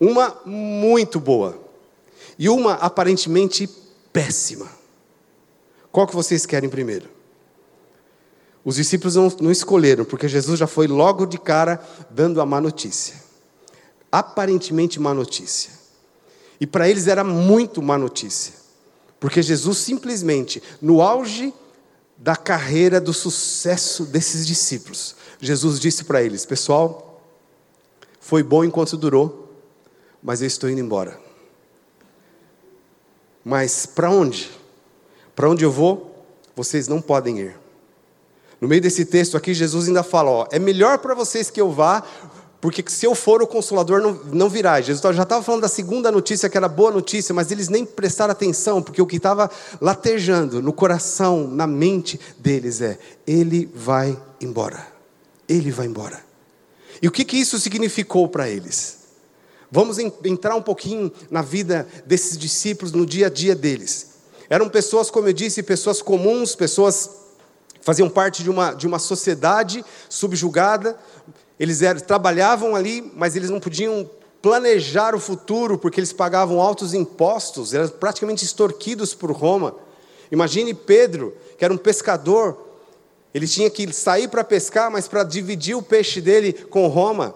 Uma 0.00 0.40
muito 0.46 1.20
boa 1.20 1.60
e 2.38 2.48
uma 2.48 2.72
aparentemente 2.74 3.68
péssima. 4.12 4.66
Qual 5.92 6.06
que 6.06 6.14
vocês 6.14 6.46
querem 6.46 6.70
primeiro? 6.70 7.08
Os 8.64 8.76
discípulos 8.76 9.14
não, 9.14 9.28
não 9.40 9.50
escolheram, 9.50 10.04
porque 10.06 10.26
Jesus 10.26 10.58
já 10.58 10.66
foi 10.66 10.86
logo 10.86 11.26
de 11.26 11.36
cara 11.36 11.84
dando 12.10 12.40
a 12.40 12.46
má 12.46 12.60
notícia. 12.60 13.16
Aparentemente 14.10 14.98
má 14.98 15.12
notícia. 15.12 15.70
E 16.58 16.66
para 16.66 16.88
eles 16.88 17.08
era 17.08 17.22
muito 17.22 17.82
má 17.82 17.98
notícia. 17.98 18.54
Porque 19.20 19.42
Jesus 19.42 19.78
simplesmente, 19.78 20.62
no 20.80 21.02
auge 21.02 21.52
da 22.22 22.36
carreira 22.36 23.00
do 23.00 23.12
sucesso 23.12 24.04
desses 24.04 24.46
discípulos. 24.46 25.16
Jesus 25.40 25.80
disse 25.80 26.04
para 26.04 26.22
eles: 26.22 26.46
Pessoal, 26.46 27.20
foi 28.20 28.44
bom 28.44 28.62
enquanto 28.62 28.96
durou, 28.96 29.52
mas 30.22 30.40
eu 30.40 30.46
estou 30.46 30.70
indo 30.70 30.80
embora. 30.80 31.18
Mas 33.44 33.86
para 33.86 34.08
onde? 34.08 34.48
Para 35.34 35.50
onde 35.50 35.64
eu 35.64 35.72
vou? 35.72 36.24
Vocês 36.54 36.86
não 36.86 37.00
podem 37.00 37.40
ir. 37.40 37.58
No 38.60 38.68
meio 38.68 38.80
desse 38.80 39.04
texto 39.04 39.36
aqui, 39.36 39.52
Jesus 39.52 39.88
ainda 39.88 40.04
fala: 40.04 40.30
ó, 40.30 40.46
é 40.52 40.60
melhor 40.60 40.98
para 40.98 41.16
vocês 41.16 41.50
que 41.50 41.60
eu 41.60 41.72
vá, 41.72 42.04
porque 42.62 42.84
se 42.86 43.04
eu 43.04 43.12
for, 43.12 43.42
o 43.42 43.46
consolador 43.46 44.00
não, 44.00 44.12
não 44.32 44.48
virá. 44.48 44.80
Jesus 44.80 45.16
já 45.16 45.24
estava 45.24 45.42
falando 45.42 45.62
da 45.62 45.68
segunda 45.68 46.12
notícia, 46.12 46.48
que 46.48 46.56
era 46.56 46.68
boa 46.68 46.92
notícia, 46.92 47.34
mas 47.34 47.50
eles 47.50 47.68
nem 47.68 47.84
prestaram 47.84 48.30
atenção, 48.30 48.80
porque 48.80 49.02
o 49.02 49.06
que 49.06 49.16
estava 49.16 49.50
latejando 49.80 50.62
no 50.62 50.72
coração, 50.72 51.48
na 51.48 51.66
mente 51.66 52.20
deles 52.38 52.80
é: 52.80 53.00
Ele 53.26 53.68
vai 53.74 54.16
embora. 54.40 54.86
Ele 55.48 55.72
vai 55.72 55.86
embora. 55.86 56.24
E 57.02 57.08
o 57.08 57.10
que, 57.10 57.24
que 57.24 57.36
isso 57.36 57.58
significou 57.58 58.28
para 58.28 58.48
eles? 58.48 58.98
Vamos 59.68 59.98
entrar 59.98 60.54
um 60.54 60.62
pouquinho 60.62 61.10
na 61.32 61.42
vida 61.42 61.88
desses 62.06 62.38
discípulos, 62.38 62.92
no 62.92 63.04
dia 63.04 63.26
a 63.26 63.30
dia 63.30 63.56
deles. 63.56 64.12
Eram 64.48 64.68
pessoas, 64.68 65.10
como 65.10 65.26
eu 65.26 65.32
disse, 65.32 65.64
pessoas 65.64 66.00
comuns, 66.00 66.54
pessoas 66.54 67.10
faziam 67.80 68.08
parte 68.08 68.44
de 68.44 68.50
uma, 68.50 68.72
de 68.72 68.86
uma 68.86 69.00
sociedade 69.00 69.84
subjugada, 70.08 70.96
eles 71.58 71.82
eram, 71.82 72.00
trabalhavam 72.00 72.74
ali, 72.74 73.12
mas 73.14 73.36
eles 73.36 73.50
não 73.50 73.60
podiam 73.60 74.08
planejar 74.40 75.14
o 75.14 75.20
futuro 75.20 75.78
porque 75.78 76.00
eles 76.00 76.12
pagavam 76.12 76.60
altos 76.60 76.94
impostos, 76.94 77.72
eram 77.72 77.88
praticamente 77.88 78.44
extorquidos 78.44 79.14
por 79.14 79.30
Roma. 79.30 79.74
Imagine 80.30 80.74
Pedro, 80.74 81.34
que 81.56 81.64
era 81.64 81.72
um 81.72 81.78
pescador, 81.78 82.58
ele 83.34 83.46
tinha 83.46 83.70
que 83.70 83.90
sair 83.92 84.28
para 84.28 84.44
pescar, 84.44 84.90
mas 84.90 85.08
para 85.08 85.22
dividir 85.24 85.74
o 85.74 85.82
peixe 85.82 86.20
dele 86.20 86.52
com 86.52 86.86
Roma, 86.88 87.34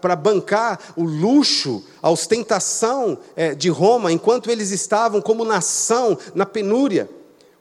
para 0.00 0.16
bancar 0.16 0.80
o 0.96 1.04
luxo, 1.04 1.84
a 2.02 2.10
ostentação 2.10 3.18
é, 3.36 3.54
de 3.54 3.68
Roma, 3.68 4.10
enquanto 4.10 4.50
eles 4.50 4.70
estavam 4.70 5.20
como 5.20 5.44
nação 5.44 6.18
na 6.34 6.46
penúria. 6.46 7.08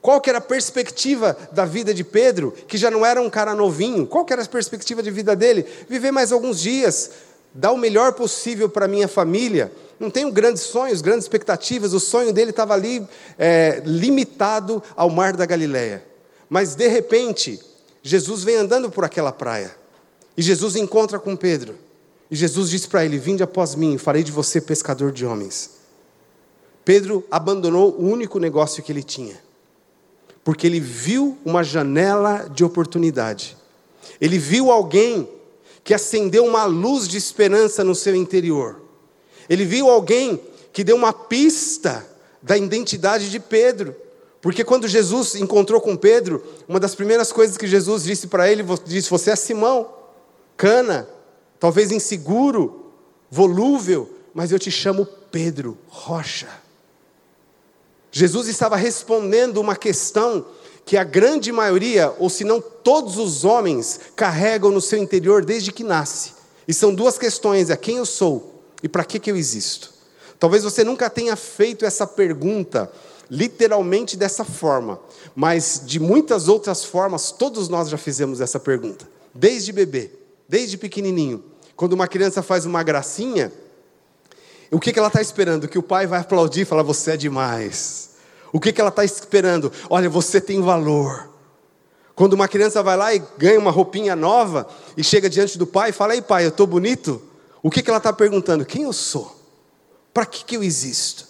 Qual 0.01 0.22
que 0.22 0.30
era 0.30 0.39
a 0.39 0.42
perspectiva 0.42 1.38
da 1.51 1.66
vida 1.66 1.94
de 1.94 2.04
Pedro, 2.04 2.54
que 2.68 2.77
já 2.77 2.89
não 2.89 3.06
era 3.06 3.22
um 3.22 3.30
cara 3.30 3.56
novinho? 3.56 4.06
Qual 4.06 4.24
que 4.24 4.32
era 4.32 4.42
a 4.42 4.46
perspectiva 4.46 5.01
de 5.01 5.12
vida 5.12 5.36
dele? 5.36 5.66
Viver 5.89 6.12
mais 6.12 6.32
alguns 6.32 6.60
dias, 6.60 7.12
dar 7.54 7.72
o 7.72 7.77
melhor 7.77 8.13
possível 8.13 8.70
para 8.70 8.88
minha 8.88 9.08
família. 9.08 9.72
Não 10.00 10.10
tenho 10.10 10.32
grandes 10.32 10.63
sonhos, 10.63 11.01
grandes 11.01 11.25
expectativas. 11.25 11.94
O 11.94 12.00
sonho 12.00 12.32
dele 12.32 12.51
estava 12.51 12.74
ali 12.74 13.06
é, 13.38 13.82
limitado 13.84 14.82
ao 14.96 15.10
mar 15.10 15.36
da 15.36 15.46
Galileia. 15.46 16.04
Mas 16.48 16.75
de 16.75 16.88
repente, 16.88 17.60
Jesus 18.04 18.44
vem 18.44 18.56
andando 18.56 18.92
por 18.92 19.04
aquela 19.04 19.32
praia. 19.32 19.75
E 20.38 20.42
Jesus 20.42 20.75
encontra 20.75 21.20
com 21.20 21.36
Pedro. 21.36 21.75
E 22.30 22.36
Jesus 22.36 22.70
diz 22.70 22.86
para 22.86 23.04
ele: 23.04 23.18
Vinde 23.18 23.42
após 23.42 23.74
mim, 23.74 23.98
farei 23.98 24.24
de 24.24 24.32
você 24.32 24.62
pescador 24.62 25.12
de 25.12 25.25
homens. 25.25 25.72
Pedro 26.86 27.25
abandonou 27.32 27.94
o 28.00 28.08
único 28.08 28.39
negócio 28.39 28.84
que 28.84 28.92
ele 28.92 29.04
tinha 29.04 29.47
porque 30.48 30.66
ele 30.66 30.80
viu 30.80 31.38
uma 31.44 31.62
janela 31.62 32.50
de 32.50 32.63
oportunidade. 32.63 33.58
Ele 34.22 34.39
viu 34.39 34.72
alguém 34.72 35.27
que 35.84 35.94
acendeu 35.94 36.46
uma 36.46 36.63
luz 36.63 37.06
de 37.06 37.18
esperança 37.18 37.84
no 37.84 37.94
seu 37.94 38.16
interior. 38.16 38.82
Ele 39.50 39.66
viu 39.66 39.89
alguém 39.89 40.42
que 40.72 40.86
deu 40.86 40.96
uma 40.96 41.12
pista 41.12 42.08
da 42.42 42.56
identidade 42.56 43.30
de 43.30 43.42
Pedro. 43.42 43.94
Porque 44.42 44.63
quando 44.63 44.88
Jesus 44.88 45.36
encontrou 45.36 45.82
com 45.82 45.98
Pedro, 45.98 46.42
uma 46.66 46.80
das 46.80 46.96
primeiras 46.96 47.30
coisas 47.30 47.58
que 47.58 47.68
Jesus 47.68 48.04
disse 48.04 48.27
para 48.27 48.50
ele, 48.50 48.63
disse: 48.86 49.10
Você 49.10 49.32
é 49.32 49.36
Simão, 49.36 49.89
cana, 50.56 51.10
talvez 51.60 51.92
inseguro, 51.92 52.86
volúvel, 53.30 54.10
mas 54.34 54.54
eu 54.54 54.60
te 54.60 54.72
chamo 54.72 55.06
Pedro, 55.30 55.77
rocha. 55.89 56.48
Jesus 58.18 58.48
estava 58.48 58.76
respondendo 58.76 59.58
uma 59.58 59.76
questão 59.76 60.44
que 60.84 60.98
a 60.98 61.04
grande 61.04 61.52
maioria, 61.52 62.12
ou 62.18 62.32
se 62.32 62.44
não 62.44 62.60
todos 62.60 63.20
os 63.20 63.46
homens, 63.46 64.00
carregam 64.16 64.72
no 64.72 64.82
seu 64.82 64.98
interior 64.98 65.46
desde 65.46 65.72
que 65.72 65.84
nasce. 65.84 66.32
E 66.68 66.74
são 66.74 66.96
duas 66.96 67.20
questões: 67.20 67.70
é 67.70 67.78
quem 67.78 67.98
eu 67.98 68.08
sou 68.08 68.64
e 68.82 68.90
para 68.90 69.06
que, 69.06 69.20
que 69.20 69.30
eu 69.30 69.38
existo. 69.38 69.94
Talvez 70.40 70.64
você 70.64 70.84
nunca 70.84 71.12
tenha 71.12 71.36
feito 71.36 71.86
essa 71.86 72.08
pergunta 72.08 72.92
literalmente 73.30 74.18
dessa 74.18 74.44
forma, 74.44 75.00
mas 75.36 75.84
de 75.86 76.00
muitas 76.00 76.48
outras 76.48 76.84
formas, 76.84 77.30
todos 77.30 77.70
nós 77.70 77.88
já 77.88 77.98
fizemos 78.00 78.42
essa 78.42 78.60
pergunta, 78.60 79.08
desde 79.32 79.72
bebê, 79.72 80.10
desde 80.50 80.76
pequenininho. 80.76 81.44
Quando 81.76 81.94
uma 81.94 82.08
criança 82.08 82.42
faz 82.42 82.66
uma 82.66 82.82
gracinha, 82.82 83.54
o 84.72 84.80
que, 84.80 84.92
que 84.92 84.98
ela 84.98 85.08
está 85.08 85.22
esperando? 85.22 85.68
Que 85.68 85.78
o 85.78 85.84
pai 85.84 86.08
vai 86.08 86.20
aplaudir 86.20 86.62
e 86.62 86.66
falar: 86.66 86.82
Você 86.82 87.12
é 87.12 87.18
demais. 87.18 88.07
O 88.58 88.60
que, 88.60 88.74
que 88.74 88.82
ela 88.82 88.90
está 88.90 89.06
esperando? 89.06 89.72
Olha, 89.88 90.10
você 90.10 90.42
tem 90.42 90.60
valor. 90.64 91.30
Quando 92.16 92.34
uma 92.34 92.48
criança 92.48 92.82
vai 92.82 92.98
lá 92.98 93.14
e 93.14 93.22
ganha 93.38 93.60
uma 93.60 93.70
roupinha 93.70 94.16
nova 94.16 94.68
e 94.98 95.04
chega 95.04 95.30
diante 95.30 95.60
do 95.60 95.68
pai 95.68 95.92
e 95.92 95.94
fala: 95.94 96.16
Ei, 96.16 96.24
pai, 96.24 96.46
eu 96.46 96.50
estou 96.50 96.66
bonito? 96.66 97.22
O 97.62 97.70
que, 97.70 97.84
que 97.84 97.90
ela 97.92 98.00
está 98.00 98.12
perguntando? 98.12 98.66
Quem 98.66 98.82
eu 98.82 98.94
sou? 98.94 99.40
Para 100.12 100.26
que, 100.26 100.44
que 100.44 100.58
eu 100.58 100.64
existo? 100.64 101.28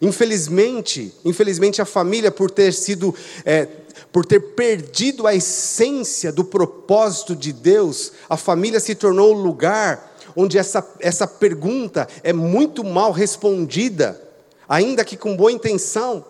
Infelizmente, 0.00 1.14
infelizmente 1.26 1.82
a 1.82 1.84
família, 1.84 2.30
por 2.30 2.50
ter 2.50 2.72
sido, 2.72 3.14
é, 3.44 3.66
por 4.10 4.24
ter 4.24 4.40
perdido 4.40 5.26
a 5.26 5.34
essência 5.34 6.32
do 6.32 6.42
propósito 6.42 7.36
de 7.36 7.52
Deus, 7.52 8.12
a 8.30 8.36
família 8.38 8.80
se 8.80 8.94
tornou 8.94 9.34
o 9.34 9.42
lugar 9.42 10.16
onde 10.34 10.56
essa, 10.56 10.82
essa 11.00 11.26
pergunta 11.26 12.08
é 12.22 12.32
muito 12.32 12.82
mal 12.82 13.12
respondida, 13.12 14.18
ainda 14.66 15.04
que 15.04 15.18
com 15.18 15.36
boa 15.36 15.52
intenção. 15.52 16.24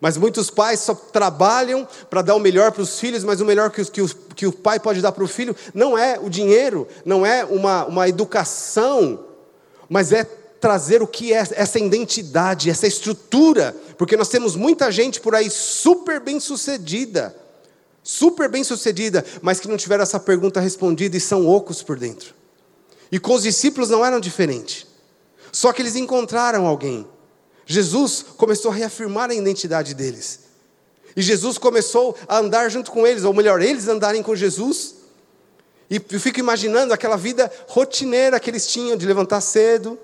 Mas 0.00 0.16
muitos 0.16 0.50
pais 0.50 0.80
só 0.80 0.94
trabalham 0.94 1.86
para 2.08 2.22
dar 2.22 2.34
o 2.34 2.40
melhor 2.40 2.72
para 2.72 2.82
os 2.82 2.98
filhos, 2.98 3.22
mas 3.22 3.40
o 3.40 3.44
melhor 3.44 3.70
que, 3.70 3.84
que, 3.84 4.00
o, 4.00 4.08
que 4.08 4.46
o 4.46 4.52
pai 4.52 4.80
pode 4.80 5.02
dar 5.02 5.12
para 5.12 5.22
o 5.22 5.28
filho 5.28 5.54
não 5.74 5.96
é 5.96 6.18
o 6.18 6.30
dinheiro, 6.30 6.88
não 7.04 7.26
é 7.26 7.44
uma, 7.44 7.84
uma 7.84 8.08
educação, 8.08 9.26
mas 9.88 10.10
é 10.10 10.24
trazer 10.24 11.02
o 11.02 11.06
que 11.06 11.32
é 11.32 11.46
essa 11.52 11.78
identidade, 11.78 12.70
essa 12.70 12.86
estrutura, 12.86 13.76
porque 13.98 14.16
nós 14.16 14.28
temos 14.28 14.56
muita 14.56 14.90
gente 14.90 15.20
por 15.20 15.34
aí 15.34 15.50
super 15.50 16.18
bem 16.18 16.40
sucedida, 16.40 17.34
super 18.02 18.48
bem 18.48 18.64
sucedida, 18.64 19.24
mas 19.42 19.60
que 19.60 19.68
não 19.68 19.76
tiveram 19.76 20.02
essa 20.02 20.18
pergunta 20.18 20.60
respondida 20.60 21.16
e 21.16 21.20
são 21.20 21.46
ocos 21.46 21.82
por 21.82 21.98
dentro. 21.98 22.34
E 23.12 23.18
com 23.18 23.34
os 23.34 23.42
discípulos 23.42 23.90
não 23.90 24.04
eram 24.04 24.20
diferente, 24.20 24.86
só 25.52 25.72
que 25.72 25.82
eles 25.82 25.96
encontraram 25.96 26.66
alguém. 26.66 27.06
Jesus 27.70 28.24
começou 28.36 28.72
a 28.72 28.74
reafirmar 28.74 29.30
a 29.30 29.34
identidade 29.34 29.94
deles. 29.94 30.40
E 31.14 31.22
Jesus 31.22 31.56
começou 31.56 32.16
a 32.26 32.38
andar 32.38 32.68
junto 32.68 32.90
com 32.90 33.06
eles, 33.06 33.22
ou 33.22 33.32
melhor, 33.32 33.62
eles 33.62 33.86
andarem 33.86 34.24
com 34.24 34.34
Jesus. 34.34 34.96
E 35.88 36.02
eu 36.10 36.18
fico 36.18 36.40
imaginando 36.40 36.92
aquela 36.92 37.16
vida 37.16 37.48
rotineira 37.68 38.40
que 38.40 38.50
eles 38.50 38.66
tinham 38.66 38.96
de 38.96 39.06
levantar 39.06 39.40
cedo, 39.40 39.96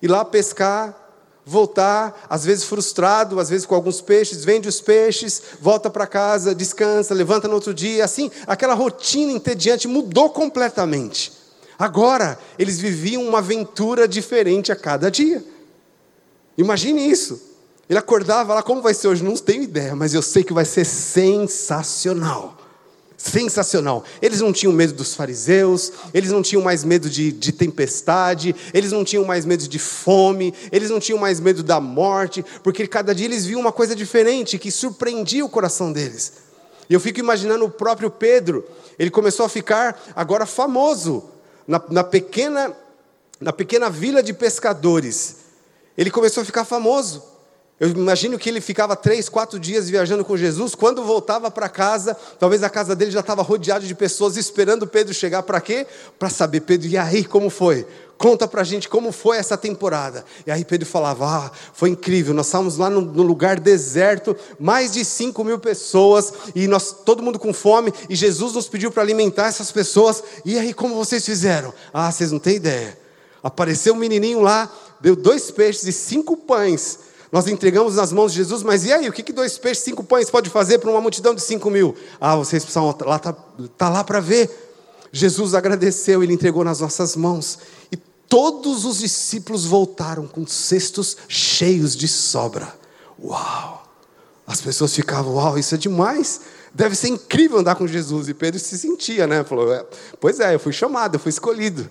ir 0.00 0.06
lá 0.06 0.24
pescar, 0.24 0.96
voltar, 1.44 2.28
às 2.30 2.44
vezes 2.44 2.62
frustrado, 2.62 3.40
às 3.40 3.50
vezes 3.50 3.66
com 3.66 3.74
alguns 3.74 4.00
peixes, 4.00 4.44
vende 4.44 4.68
os 4.68 4.80
peixes, 4.80 5.42
volta 5.60 5.90
para 5.90 6.06
casa, 6.06 6.54
descansa, 6.54 7.12
levanta 7.12 7.48
no 7.48 7.54
outro 7.54 7.74
dia, 7.74 8.04
assim, 8.04 8.30
aquela 8.46 8.74
rotina 8.74 9.32
entediante 9.32 9.88
mudou 9.88 10.30
completamente. 10.30 11.32
Agora, 11.76 12.38
eles 12.56 12.78
viviam 12.78 13.26
uma 13.26 13.38
aventura 13.38 14.06
diferente 14.06 14.70
a 14.70 14.76
cada 14.76 15.10
dia. 15.10 15.44
Imagine 16.56 17.10
isso. 17.10 17.50
Ele 17.90 17.98
acordava 17.98 18.54
lá, 18.54 18.62
como 18.62 18.80
vai 18.80 18.94
ser 18.94 19.08
hoje? 19.08 19.24
Não 19.24 19.36
tenho 19.36 19.64
ideia, 19.64 19.96
mas 19.96 20.14
eu 20.14 20.22
sei 20.22 20.44
que 20.44 20.52
vai 20.52 20.64
ser 20.64 20.84
sensacional. 20.84 22.56
Sensacional. 23.16 24.04
Eles 24.22 24.40
não 24.40 24.52
tinham 24.52 24.72
medo 24.72 24.92
dos 24.92 25.14
fariseus, 25.14 25.92
eles 26.14 26.30
não 26.30 26.40
tinham 26.40 26.62
mais 26.62 26.84
medo 26.84 27.10
de, 27.10 27.32
de, 27.32 27.50
tempestade, 27.50 28.54
eles 28.72 28.92
não 28.92 29.04
tinham 29.04 29.24
mais 29.24 29.44
medo 29.44 29.66
de 29.66 29.78
fome, 29.78 30.54
eles 30.70 30.88
não 30.88 31.00
tinham 31.00 31.18
mais 31.18 31.40
medo 31.40 31.64
da 31.64 31.80
morte, 31.80 32.44
porque 32.62 32.86
cada 32.86 33.12
dia 33.12 33.26
eles 33.26 33.44
viam 33.44 33.60
uma 33.60 33.72
coisa 33.72 33.96
diferente 33.96 34.56
que 34.56 34.70
surpreendia 34.70 35.44
o 35.44 35.48
coração 35.48 35.92
deles. 35.92 36.34
E 36.88 36.94
eu 36.94 37.00
fico 37.00 37.18
imaginando 37.18 37.64
o 37.64 37.70
próprio 37.70 38.10
Pedro, 38.10 38.64
ele 38.98 39.10
começou 39.10 39.44
a 39.44 39.48
ficar 39.48 40.00
agora 40.14 40.46
famoso 40.46 41.24
na, 41.66 41.82
na 41.90 42.04
pequena, 42.04 42.72
na 43.40 43.52
pequena 43.52 43.90
vila 43.90 44.22
de 44.22 44.32
pescadores. 44.32 45.39
Ele 46.00 46.10
começou 46.10 46.40
a 46.40 46.46
ficar 46.46 46.64
famoso. 46.64 47.22
Eu 47.78 47.90
imagino 47.90 48.38
que 48.38 48.48
ele 48.48 48.58
ficava 48.58 48.96
três, 48.96 49.28
quatro 49.28 49.60
dias 49.60 49.86
viajando 49.86 50.24
com 50.24 50.34
Jesus. 50.34 50.74
Quando 50.74 51.04
voltava 51.04 51.50
para 51.50 51.68
casa, 51.68 52.16
talvez 52.38 52.62
a 52.62 52.70
casa 52.70 52.96
dele 52.96 53.10
já 53.10 53.20
estava 53.20 53.42
rodeada 53.42 53.84
de 53.86 53.94
pessoas 53.94 54.38
esperando 54.38 54.86
Pedro 54.86 55.12
chegar 55.12 55.42
para 55.42 55.60
quê? 55.60 55.86
Para 56.18 56.30
saber, 56.30 56.60
Pedro, 56.60 56.88
e 56.88 56.96
aí 56.96 57.22
como 57.22 57.50
foi? 57.50 57.86
Conta 58.16 58.48
para 58.48 58.62
a 58.62 58.64
gente 58.64 58.88
como 58.88 59.12
foi 59.12 59.36
essa 59.36 59.58
temporada. 59.58 60.24
E 60.46 60.50
aí 60.50 60.64
Pedro 60.64 60.88
falava: 60.88 61.26
Ah, 61.26 61.50
foi 61.74 61.90
incrível. 61.90 62.32
Nós 62.32 62.46
estávamos 62.46 62.78
lá 62.78 62.88
no, 62.88 63.02
no 63.02 63.22
lugar 63.22 63.60
deserto, 63.60 64.34
mais 64.58 64.92
de 64.92 65.04
cinco 65.04 65.44
mil 65.44 65.58
pessoas, 65.58 66.32
e 66.54 66.66
nós 66.66 66.96
todo 67.04 67.22
mundo 67.22 67.38
com 67.38 67.52
fome. 67.52 67.92
E 68.08 68.14
Jesus 68.16 68.54
nos 68.54 68.68
pediu 68.68 68.90
para 68.90 69.02
alimentar 69.02 69.48
essas 69.48 69.70
pessoas. 69.70 70.24
E 70.46 70.58
aí 70.58 70.72
como 70.72 70.94
vocês 70.94 71.26
fizeram? 71.26 71.74
Ah, 71.92 72.10
vocês 72.10 72.32
não 72.32 72.38
têm 72.38 72.56
ideia. 72.56 72.98
Apareceu 73.42 73.94
um 73.94 73.96
menininho 73.96 74.40
lá, 74.40 74.70
deu 75.00 75.16
dois 75.16 75.50
peixes 75.50 75.84
e 75.84 75.92
cinco 75.92 76.36
pães 76.36 77.10
nós 77.32 77.46
entregamos 77.46 77.94
nas 77.94 78.12
mãos 78.12 78.32
de 78.32 78.38
Jesus, 78.38 78.62
mas 78.62 78.84
e 78.84 78.92
aí, 78.92 79.08
o 79.08 79.12
que, 79.12 79.32
dois 79.32 79.56
peixes, 79.56 79.84
cinco 79.84 80.02
pães 80.02 80.28
pode 80.28 80.50
fazer 80.50 80.78
para 80.78 80.90
uma 80.90 81.00
multidão 81.00 81.32
de 81.32 81.40
cinco 81.40 81.70
mil? 81.70 81.94
Ah, 82.20 82.34
vocês 82.34 82.64
precisam 82.64 82.94
lá, 83.06 83.18
tá, 83.18 83.32
tá 83.78 83.88
lá 83.88 84.02
para 84.02 84.18
ver. 84.18 84.68
Jesus 85.12 85.54
agradeceu, 85.54 86.22
ele 86.22 86.32
entregou 86.32 86.64
nas 86.64 86.80
nossas 86.80 87.14
mãos. 87.14 87.58
E 87.92 87.96
todos 87.96 88.84
os 88.84 88.98
discípulos 88.98 89.64
voltaram 89.64 90.26
com 90.26 90.44
cestos 90.44 91.16
cheios 91.28 91.96
de 91.96 92.08
sobra. 92.08 92.74
Uau! 93.22 93.84
As 94.44 94.60
pessoas 94.60 94.92
ficavam, 94.92 95.34
uau, 95.34 95.56
isso 95.56 95.76
é 95.76 95.78
demais. 95.78 96.40
Deve 96.74 96.96
ser 96.96 97.08
incrível 97.08 97.58
andar 97.58 97.76
com 97.76 97.86
Jesus. 97.86 98.28
E 98.28 98.34
Pedro 98.34 98.58
se 98.58 98.76
sentia, 98.76 99.28
né? 99.28 99.44
Falou, 99.44 99.72
é, 99.72 99.86
pois 100.20 100.40
é, 100.40 100.54
eu 100.56 100.58
fui 100.58 100.72
chamado, 100.72 101.14
eu 101.14 101.20
fui 101.20 101.30
escolhido. 101.30 101.88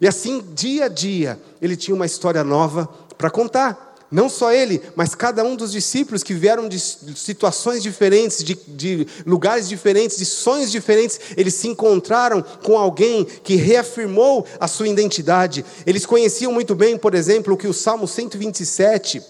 E 0.00 0.08
assim, 0.08 0.42
dia 0.54 0.86
a 0.86 0.88
dia, 0.88 1.40
ele 1.60 1.76
tinha 1.76 1.94
uma 1.94 2.06
história 2.06 2.42
nova 2.42 2.88
para 3.16 3.30
contar. 3.30 3.94
Não 4.10 4.28
só 4.28 4.52
ele, 4.52 4.80
mas 4.94 5.14
cada 5.14 5.42
um 5.42 5.56
dos 5.56 5.72
discípulos 5.72 6.22
que 6.22 6.34
vieram 6.34 6.68
de 6.68 6.78
situações 6.78 7.82
diferentes, 7.82 8.44
de, 8.44 8.54
de, 8.68 9.08
lugares 9.26 9.68
diferentes, 9.68 10.18
de 10.18 10.24
sonhos 10.24 10.70
diferentes, 10.70 11.18
eles 11.36 11.54
se 11.54 11.66
encontraram 11.66 12.40
com 12.62 12.78
alguém 12.78 13.24
que 13.24 13.56
reafirmou 13.56 14.46
a 14.60 14.68
sua 14.68 14.86
identidade. 14.86 15.64
Eles 15.84 16.06
conheciam 16.06 16.52
muito 16.52 16.76
bem, 16.76 16.96
por 16.96 17.12
exemplo, 17.12 17.54
o 17.54 17.56
que 17.56 17.66
o 17.66 17.72
Salmo 17.72 18.06
127 18.06 19.20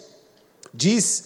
diz. 0.72 1.24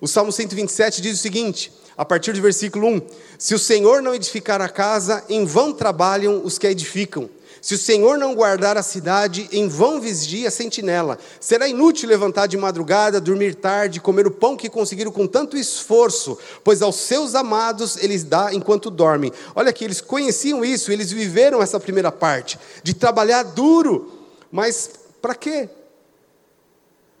O 0.00 0.06
Salmo 0.06 0.30
127 0.30 1.02
diz 1.02 1.18
o 1.18 1.22
seguinte, 1.22 1.72
a 1.96 2.04
partir 2.04 2.32
do 2.32 2.40
versículo 2.40 2.86
1: 2.86 3.02
Se 3.38 3.54
o 3.56 3.58
Senhor 3.58 4.02
não 4.02 4.14
edificar 4.14 4.60
a 4.60 4.68
casa, 4.68 5.24
em 5.28 5.44
vão 5.44 5.72
trabalham 5.72 6.42
os 6.44 6.58
que 6.58 6.66
a 6.66 6.70
edificam. 6.70 7.28
Se 7.60 7.74
o 7.74 7.78
Senhor 7.78 8.16
não 8.16 8.34
guardar 8.34 8.78
a 8.78 8.82
cidade, 8.82 9.48
em 9.52 9.68
vão 9.68 10.00
vigia 10.00 10.48
a 10.48 10.50
sentinela. 10.50 11.18
Será 11.38 11.68
inútil 11.68 12.08
levantar 12.08 12.46
de 12.46 12.56
madrugada, 12.56 13.20
dormir 13.20 13.54
tarde, 13.54 14.00
comer 14.00 14.26
o 14.26 14.30
pão 14.30 14.56
que 14.56 14.70
conseguiram 14.70 15.12
com 15.12 15.26
tanto 15.26 15.58
esforço, 15.58 16.38
pois 16.64 16.80
aos 16.80 16.96
seus 16.96 17.34
amados 17.34 17.98
eles 17.98 18.24
dá 18.24 18.54
enquanto 18.54 18.90
dormem. 18.90 19.30
Olha 19.54 19.70
aqui, 19.70 19.84
eles 19.84 20.00
conheciam 20.00 20.64
isso, 20.64 20.90
eles 20.90 21.12
viveram 21.12 21.62
essa 21.62 21.78
primeira 21.78 22.10
parte, 22.10 22.58
de 22.82 22.94
trabalhar 22.94 23.42
duro, 23.42 24.10
mas 24.50 24.90
para 25.20 25.34
quê? 25.34 25.68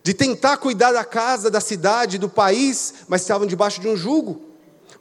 De 0.02 0.14
tentar 0.14 0.56
cuidar 0.56 0.92
da 0.92 1.04
casa, 1.04 1.50
da 1.50 1.60
cidade, 1.60 2.16
do 2.16 2.30
país, 2.30 2.94
mas 3.06 3.20
estavam 3.20 3.46
debaixo 3.46 3.80
de 3.80 3.88
um 3.88 3.96
jugo. 3.96 4.40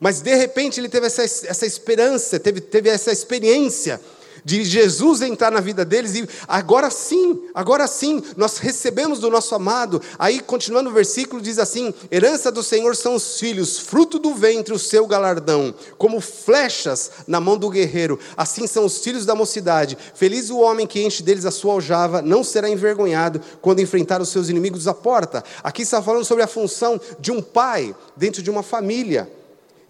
Mas 0.02 0.22
de 0.22 0.36
repente 0.36 0.80
ele 0.80 0.90
teve 0.90 1.08
essa, 1.08 1.24
essa 1.24 1.66
esperança, 1.66 2.40
teve, 2.40 2.60
teve 2.60 2.90
essa 2.90 3.12
experiência 3.12 4.00
de 4.44 4.64
Jesus 4.64 5.22
entrar 5.22 5.52
na 5.52 5.60
vida 5.60 5.84
deles 5.84 6.16
e 6.16 6.28
agora 6.48 6.90
sim, 6.90 7.40
agora 7.54 7.88
sim, 7.88 8.24
nós 8.36 8.58
recebemos 8.58 9.20
do 9.20 9.30
nosso 9.30 9.54
amado. 9.56 10.02
Aí, 10.18 10.40
continuando 10.40 10.90
o 10.90 10.94
versículo, 10.94 11.42
diz 11.42 11.60
assim: 11.60 11.94
Herança 12.12 12.52
do 12.52 12.64
Senhor 12.64 12.96
são 12.96 13.16
os 13.16 13.40
filhos, 13.40 13.80
fruto 13.80 14.20
do 14.20 14.34
ventre, 14.34 14.74
o 14.74 14.80
seu 14.80 15.06
galardão, 15.08 15.74
como 15.98 16.22
flechas 16.22 17.12
na 17.28 17.40
mão 17.40 17.58
do 17.58 17.70
guerreiro. 17.70 18.20
Assim 18.36 18.68
são 18.68 18.86
os 18.86 19.00
filhos 19.00 19.26
da 19.26 19.36
mocidade. 19.36 19.98
Feliz 20.14 20.50
o 20.50 20.60
homem 20.60 20.88
que 20.88 21.02
enche 21.02 21.24
deles 21.24 21.46
a 21.46 21.52
sua 21.52 21.74
aljava, 21.74 22.22
não 22.22 22.44
será 22.44 22.70
envergonhado 22.70 23.42
quando 23.62 23.82
enfrentar 23.82 24.22
os 24.22 24.30
seus 24.30 24.50
inimigos 24.50 24.88
à 24.88 24.94
porta. 24.94 25.44
Aqui 25.64 25.82
está 25.82 26.02
falando 26.02 26.26
sobre 26.26 26.44
a 26.44 26.48
função 26.48 27.00
de 27.20 27.32
um 27.32 27.42
pai 27.42 27.96
dentro 28.16 28.42
de 28.42 28.50
uma 28.50 28.64
família. 28.64 29.39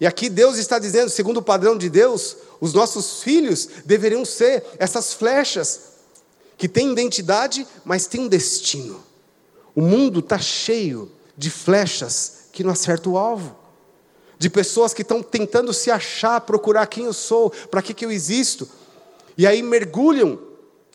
E 0.00 0.06
aqui 0.06 0.30
Deus 0.30 0.56
está 0.56 0.78
dizendo, 0.78 1.10
segundo 1.10 1.36
o 1.36 1.42
padrão 1.42 1.76
de 1.76 1.90
Deus, 1.90 2.36
os 2.58 2.72
nossos 2.72 3.22
filhos 3.22 3.68
deveriam 3.84 4.24
ser 4.24 4.64
essas 4.78 5.12
flechas 5.12 5.80
que 6.56 6.68
têm 6.68 6.90
identidade, 6.90 7.66
mas 7.84 8.06
têm 8.06 8.22
um 8.22 8.28
destino. 8.28 9.04
O 9.74 9.82
mundo 9.82 10.20
está 10.20 10.38
cheio 10.38 11.12
de 11.36 11.50
flechas 11.50 12.46
que 12.50 12.64
não 12.64 12.72
acertam 12.72 13.12
o 13.12 13.18
alvo, 13.18 13.56
de 14.38 14.48
pessoas 14.48 14.94
que 14.94 15.02
estão 15.02 15.22
tentando 15.22 15.72
se 15.72 15.90
achar, 15.90 16.40
procurar 16.40 16.86
quem 16.86 17.04
eu 17.04 17.12
sou, 17.12 17.50
para 17.50 17.82
que, 17.82 17.92
que 17.92 18.04
eu 18.04 18.10
existo, 18.10 18.66
e 19.36 19.46
aí 19.46 19.62
mergulham 19.62 20.38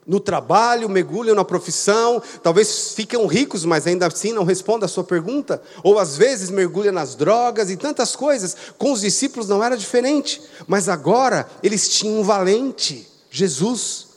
no 0.06 0.20
trabalho, 0.20 0.88
mergulham 0.88 1.36
na 1.36 1.44
profissão, 1.44 2.22
talvez 2.44 2.94
fiquem 2.94 3.26
ricos, 3.26 3.65
mas 3.65 3.88
ainda 3.88 4.06
assim 4.06 4.32
não 4.32 4.44
respondem 4.44 4.86
a 4.86 4.89
sua 4.89 5.04
pergunta, 5.04 5.62
ou 5.84 5.98
às 5.98 6.15
vezes 6.15 6.50
mergulham 6.50 6.94
nas 6.94 7.15
drogas 7.15 7.72
e 7.72 7.78
tantas 7.78 8.15
coisas. 8.15 8.56
Com 8.78 8.91
os 8.91 9.02
discípulos 9.02 9.48
não 9.48 9.63
era 9.63 9.76
diferente, 9.76 10.41
mas 10.68 10.88
agora 10.88 11.50
eles 11.63 11.89
tinham 11.89 12.20
um 12.20 12.24
valente, 12.24 13.08
Jesus, 13.32 14.08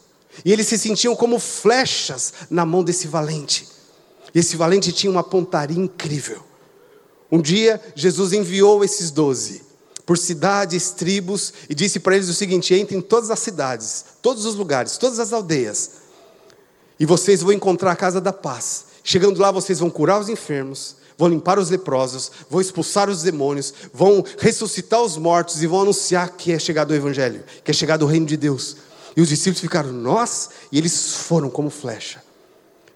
e 0.44 0.52
eles 0.52 0.66
se 0.66 0.78
sentiam 0.78 1.16
como 1.16 1.38
flechas 1.38 2.34
na 2.50 2.66
mão 2.66 2.84
desse 2.84 3.08
valente. 3.08 3.66
Esse 4.34 4.56
valente 4.56 4.92
tinha 4.92 5.10
uma 5.10 5.24
pontaria 5.24 5.78
incrível. 5.78 6.42
Um 7.32 7.40
dia 7.40 7.80
Jesus 7.94 8.32
enviou 8.32 8.84
esses 8.84 9.10
doze 9.10 9.67
por 10.08 10.16
cidades, 10.16 10.90
tribos, 10.90 11.52
e 11.68 11.74
disse 11.74 12.00
para 12.00 12.14
eles 12.14 12.30
o 12.30 12.34
seguinte: 12.34 12.74
entrem 12.74 12.98
em 12.98 13.02
todas 13.02 13.30
as 13.30 13.40
cidades, 13.40 14.06
todos 14.22 14.46
os 14.46 14.54
lugares, 14.54 14.96
todas 14.96 15.18
as 15.18 15.34
aldeias, 15.34 15.90
e 16.98 17.04
vocês 17.04 17.42
vão 17.42 17.52
encontrar 17.52 17.92
a 17.92 17.96
casa 17.96 18.18
da 18.18 18.32
paz. 18.32 18.86
Chegando 19.04 19.38
lá, 19.38 19.50
vocês 19.50 19.80
vão 19.80 19.90
curar 19.90 20.18
os 20.18 20.30
enfermos, 20.30 20.96
vão 21.18 21.28
limpar 21.28 21.58
os 21.58 21.68
leprosos, 21.68 22.32
vão 22.48 22.58
expulsar 22.58 23.10
os 23.10 23.20
demônios, 23.20 23.74
vão 23.92 24.24
ressuscitar 24.38 25.02
os 25.02 25.18
mortos 25.18 25.62
e 25.62 25.66
vão 25.66 25.82
anunciar 25.82 26.30
que 26.30 26.52
é 26.52 26.58
chegado 26.58 26.92
o 26.92 26.94
Evangelho, 26.94 27.44
que 27.62 27.70
é 27.70 27.74
chegado 27.74 28.04
o 28.04 28.06
reino 28.06 28.24
de 28.24 28.38
Deus. 28.38 28.78
E 29.14 29.20
os 29.20 29.28
discípulos 29.28 29.60
ficaram, 29.60 29.92
nós? 29.92 30.48
E 30.72 30.78
eles 30.78 31.16
foram 31.16 31.50
como 31.50 31.68
flecha 31.68 32.22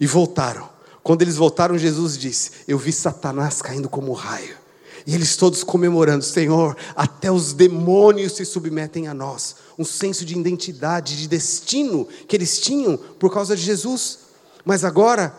e 0.01 0.07
voltaram. 0.07 0.67
Quando 1.03 1.21
eles 1.21 1.37
voltaram, 1.37 1.77
Jesus 1.77 2.17
disse: 2.17 2.53
Eu 2.67 2.79
vi 2.79 2.91
Satanás 2.91 3.61
caindo 3.61 3.87
como 3.87 4.15
raio. 4.15 4.62
E 5.07 5.15
eles 5.15 5.37
todos 5.37 5.65
comemorando: 5.65 6.25
Senhor, 6.25 6.77
até 6.95 7.31
os 7.31 7.53
demônios 7.53 8.33
se 8.33 8.45
submetem 8.45 9.09
a 9.09 9.15
nós. 9.15 9.57
Um 9.79 9.85
senso 9.85 10.25
de 10.25 10.37
identidade, 10.39 11.17
de 11.17 11.29
destino 11.29 12.07
que 12.29 12.37
eles 12.37 12.61
tinham 12.61 12.97
por 12.97 13.33
causa 13.33 13.57
de 13.57 13.63
Jesus. 13.63 14.21
Mas 14.65 14.85
agora, 14.85 15.35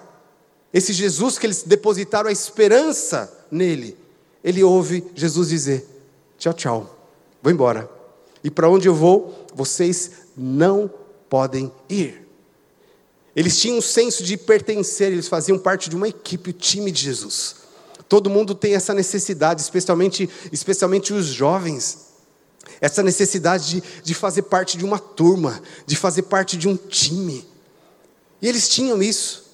esse 0.74 0.92
Jesus 0.92 1.38
que 1.38 1.46
eles 1.46 1.64
depositaram 1.64 2.30
a 2.30 2.34
esperança 2.34 3.32
nele, 3.50 3.98
ele 4.44 4.64
ouve 4.64 5.06
Jesus 5.16 5.50
dizer: 5.50 5.88
Tchau, 6.38 6.54
tchau, 6.54 7.08
vou 7.42 7.52
embora. 7.52 7.90
E 8.44 8.52
para 8.52 8.70
onde 8.70 8.88
eu 8.88 8.96
vou, 8.96 9.48
vocês 9.56 10.12
não 10.36 10.92
podem 11.30 11.72
ir. 11.88 12.28
Eles 13.36 13.60
tinham 13.60 13.78
um 13.78 13.82
senso 13.82 14.24
de 14.24 14.38
pertencer, 14.38 15.12
eles 15.12 15.28
faziam 15.28 15.58
parte 15.58 15.90
de 15.90 15.96
uma 15.96 16.08
equipe, 16.08 16.52
o 16.52 16.54
time 16.54 16.92
de 16.92 17.02
Jesus. 17.02 17.63
Todo 18.14 18.30
mundo 18.30 18.54
tem 18.54 18.76
essa 18.76 18.94
necessidade, 18.94 19.64
especialmente, 19.64 20.30
especialmente 20.52 21.12
os 21.12 21.26
jovens. 21.26 22.10
Essa 22.80 23.02
necessidade 23.02 23.82
de, 23.82 23.84
de 24.04 24.14
fazer 24.14 24.44
parte 24.44 24.78
de 24.78 24.86
uma 24.86 25.00
turma, 25.00 25.60
de 25.88 25.96
fazer 25.96 26.22
parte 26.22 26.56
de 26.56 26.68
um 26.68 26.76
time. 26.76 27.44
E 28.40 28.48
eles 28.48 28.70
tinham 28.70 29.02
isso. 29.02 29.46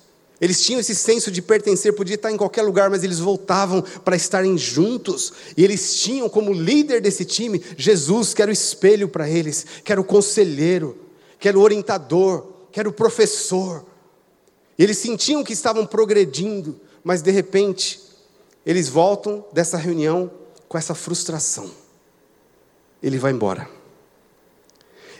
Eles 0.41 0.61
tinham 0.61 0.81
esse 0.81 0.93
senso 0.93 1.31
de 1.31 1.41
pertencer, 1.41 1.93
podia 1.93 2.15
estar 2.15 2.33
em 2.33 2.35
qualquer 2.35 2.63
lugar, 2.63 2.89
mas 2.89 3.01
eles 3.01 3.19
voltavam 3.19 3.81
para 4.03 4.17
estarem 4.17 4.57
juntos. 4.57 5.31
E 5.55 5.63
eles 5.63 5.95
tinham 6.01 6.27
como 6.27 6.51
líder 6.51 6.99
desse 6.99 7.23
time 7.23 7.63
Jesus, 7.77 8.33
que 8.33 8.41
era 8.41 8.51
o 8.51 8.53
espelho 8.53 9.07
para 9.07 9.29
eles, 9.29 9.65
que 9.85 9.91
era 9.93 10.01
o 10.01 10.03
conselheiro, 10.03 10.97
que 11.39 11.47
era 11.47 11.57
o 11.57 11.61
orientador, 11.61 12.45
que 12.73 12.79
era 12.81 12.89
o 12.89 12.93
professor. 12.93 13.85
E 14.77 14.83
eles 14.83 14.97
sentiam 14.97 15.45
que 15.45 15.53
estavam 15.53 15.85
progredindo, 15.85 16.77
mas 17.05 17.21
de 17.21 17.31
repente 17.31 18.08
eles 18.69 18.87
voltam 18.87 19.43
dessa 19.51 19.77
reunião 19.77 20.29
com 20.67 20.77
essa 20.77 20.93
frustração. 20.93 21.71
Ele 23.01 23.17
vai 23.17 23.31
embora. 23.31 23.67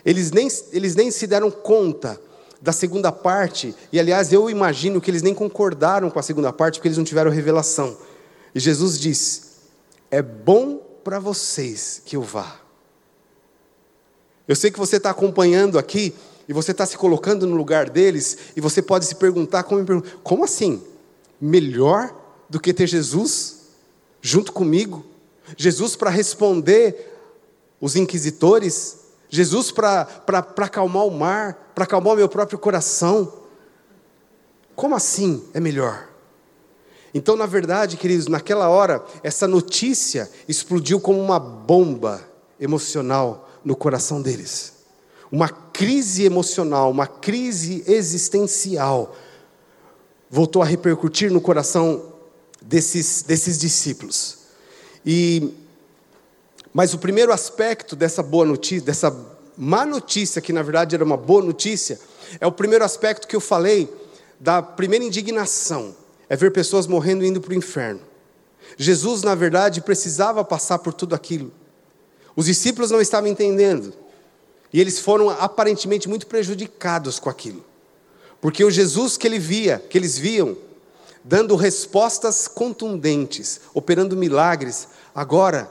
Eles 0.06 0.30
nem, 0.30 0.48
eles 0.72 0.94
nem 0.94 1.10
se 1.10 1.26
deram 1.26 1.50
conta 1.50 2.22
da 2.62 2.72
segunda 2.72 3.12
parte, 3.12 3.74
e 3.92 4.00
aliás, 4.00 4.32
eu 4.32 4.52
imagino 4.52 5.02
que 5.02 5.10
eles 5.10 5.24
nem 5.24 5.34
concordaram 5.34 6.12
com 6.12 6.20
a 6.20 6.22
segunda 6.22 6.54
parte, 6.54 6.76
porque 6.76 6.90
eles 6.90 6.98
não 7.00 7.04
tiveram 7.04 7.32
revelação. 7.32 7.98
E 8.54 8.60
Jesus 8.60 9.00
disse: 9.00 9.42
É 10.12 10.22
bom 10.22 10.78
para 11.04 11.18
vocês 11.18 12.04
que 12.06 12.16
eu 12.16 12.22
vá. 12.22 12.60
Eu 14.48 14.56
sei 14.56 14.70
que 14.70 14.78
você 14.78 14.98
está 14.98 15.10
acompanhando 15.10 15.80
aqui, 15.80 16.14
e 16.48 16.54
você 16.54 16.70
está 16.70 16.86
se 16.86 17.00
colocando 17.00 17.48
no 17.48 17.56
lugar 17.56 17.90
deles, 17.90 18.38
e 18.56 18.62
você 18.62 18.80
pode 18.80 19.06
se 19.06 19.16
perguntar: 19.16 19.64
como, 19.64 20.04
como 20.22 20.44
assim? 20.44 20.84
Melhor 21.42 22.19
do 22.50 22.60
que 22.60 22.74
ter 22.74 22.88
Jesus 22.88 23.60
junto 24.22 24.52
comigo, 24.52 25.06
Jesus 25.56 25.96
para 25.96 26.10
responder 26.10 27.18
os 27.80 27.96
inquisitores, 27.96 29.00
Jesus 29.30 29.72
para 29.72 30.08
acalmar 30.58 31.06
o 31.06 31.12
mar, 31.12 31.72
para 31.74 31.84
acalmar 31.84 32.14
o 32.14 32.18
meu 32.18 32.28
próprio 32.28 32.60
coração. 32.60 33.32
Como 34.76 34.96
assim 34.96 35.44
é 35.54 35.60
melhor? 35.60 36.10
Então, 37.14 37.36
na 37.36 37.46
verdade, 37.46 37.98
queridos, 37.98 38.28
naquela 38.28 38.70
hora, 38.70 39.04
essa 39.24 39.48
notícia 39.48 40.30
explodiu 40.48 41.00
como 41.00 41.20
uma 41.20 41.40
bomba 41.40 42.22
emocional 42.60 43.50
no 43.64 43.76
coração 43.76 44.22
deles. 44.22 44.74
Uma 45.32 45.50
crise 45.50 46.24
emocional, 46.24 46.92
uma 46.92 47.08
crise 47.08 47.84
existencial 47.88 49.16
voltou 50.30 50.62
a 50.62 50.66
repercutir 50.66 51.32
no 51.32 51.42
coração 51.42 52.09
desses, 52.62 53.24
desses 53.24 53.58
discípulos. 53.58 54.38
E, 55.06 55.54
mas 56.74 56.94
o 56.94 56.98
primeiro 56.98 57.32
aspecto 57.32 57.96
dessa 57.96 58.22
boa 58.22 58.46
notícia, 58.46 58.86
dessa 58.86 59.16
má 59.58 59.86
notícia, 59.86 60.42
que 60.42 60.54
na 60.54 60.62
verdade 60.62 60.96
era 60.96 61.04
uma 61.04 61.18
boa 61.18 61.44
notícia, 61.44 62.00
é 62.40 62.48
o 62.48 62.52
primeiro 62.52 62.86
aspecto 62.86 63.28
que 63.28 63.36
eu 63.36 63.42
falei 63.42 63.92
da 64.40 64.62
primeira 64.62 65.04
indignação, 65.04 65.96
é 66.30 66.36
ver 66.36 66.52
pessoas 66.52 66.88
morrendo 66.88 67.26
e 67.26 67.28
indo 67.28 67.42
para 67.42 67.52
o 67.52 67.56
inferno. 67.56 68.02
Jesus, 68.78 69.24
na 69.24 69.36
verdade, 69.36 69.82
precisava 69.82 70.44
passar 70.46 70.80
por 70.80 70.94
tudo 70.94 71.16
aquilo. 71.16 71.52
Os 72.36 72.46
discípulos 72.46 72.92
não 72.92 73.02
estavam 73.02 73.30
entendendo. 73.30 73.94
E 74.72 74.80
eles 74.80 75.00
foram 75.00 75.30
aparentemente 75.30 76.08
muito 76.08 76.28
prejudicados 76.28 77.20
com 77.20 77.30
aquilo. 77.30 77.66
Porque 78.40 78.64
o 78.64 78.72
Jesus 78.72 79.18
que 79.18 79.28
ele 79.28 79.40
via, 79.40 79.84
que 79.90 79.98
eles 79.98 80.18
viam, 80.18 80.56
dando 81.24 81.56
respostas 81.56 82.48
contundentes, 82.48 83.62
operando 83.74 84.16
milagres. 84.16 84.88
Agora, 85.14 85.70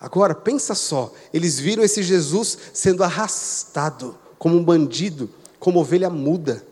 agora 0.00 0.34
pensa 0.34 0.74
só, 0.74 1.12
eles 1.32 1.58
viram 1.58 1.82
esse 1.82 2.02
Jesus 2.02 2.58
sendo 2.72 3.02
arrastado 3.02 4.18
como 4.38 4.56
um 4.56 4.64
bandido, 4.64 5.30
como 5.58 5.80
ovelha 5.80 6.10
muda, 6.10 6.64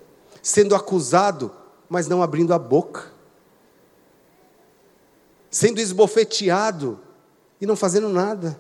sendo 0.43 0.75
acusado, 0.75 1.51
mas 1.89 2.09
não 2.09 2.23
abrindo 2.23 2.53
a 2.53 2.59
boca. 2.59 3.11
Sendo 5.51 5.81
esbofeteado 5.81 6.99
e 7.61 7.67
não 7.67 7.77
fazendo 7.77 8.09
nada. 8.09 8.59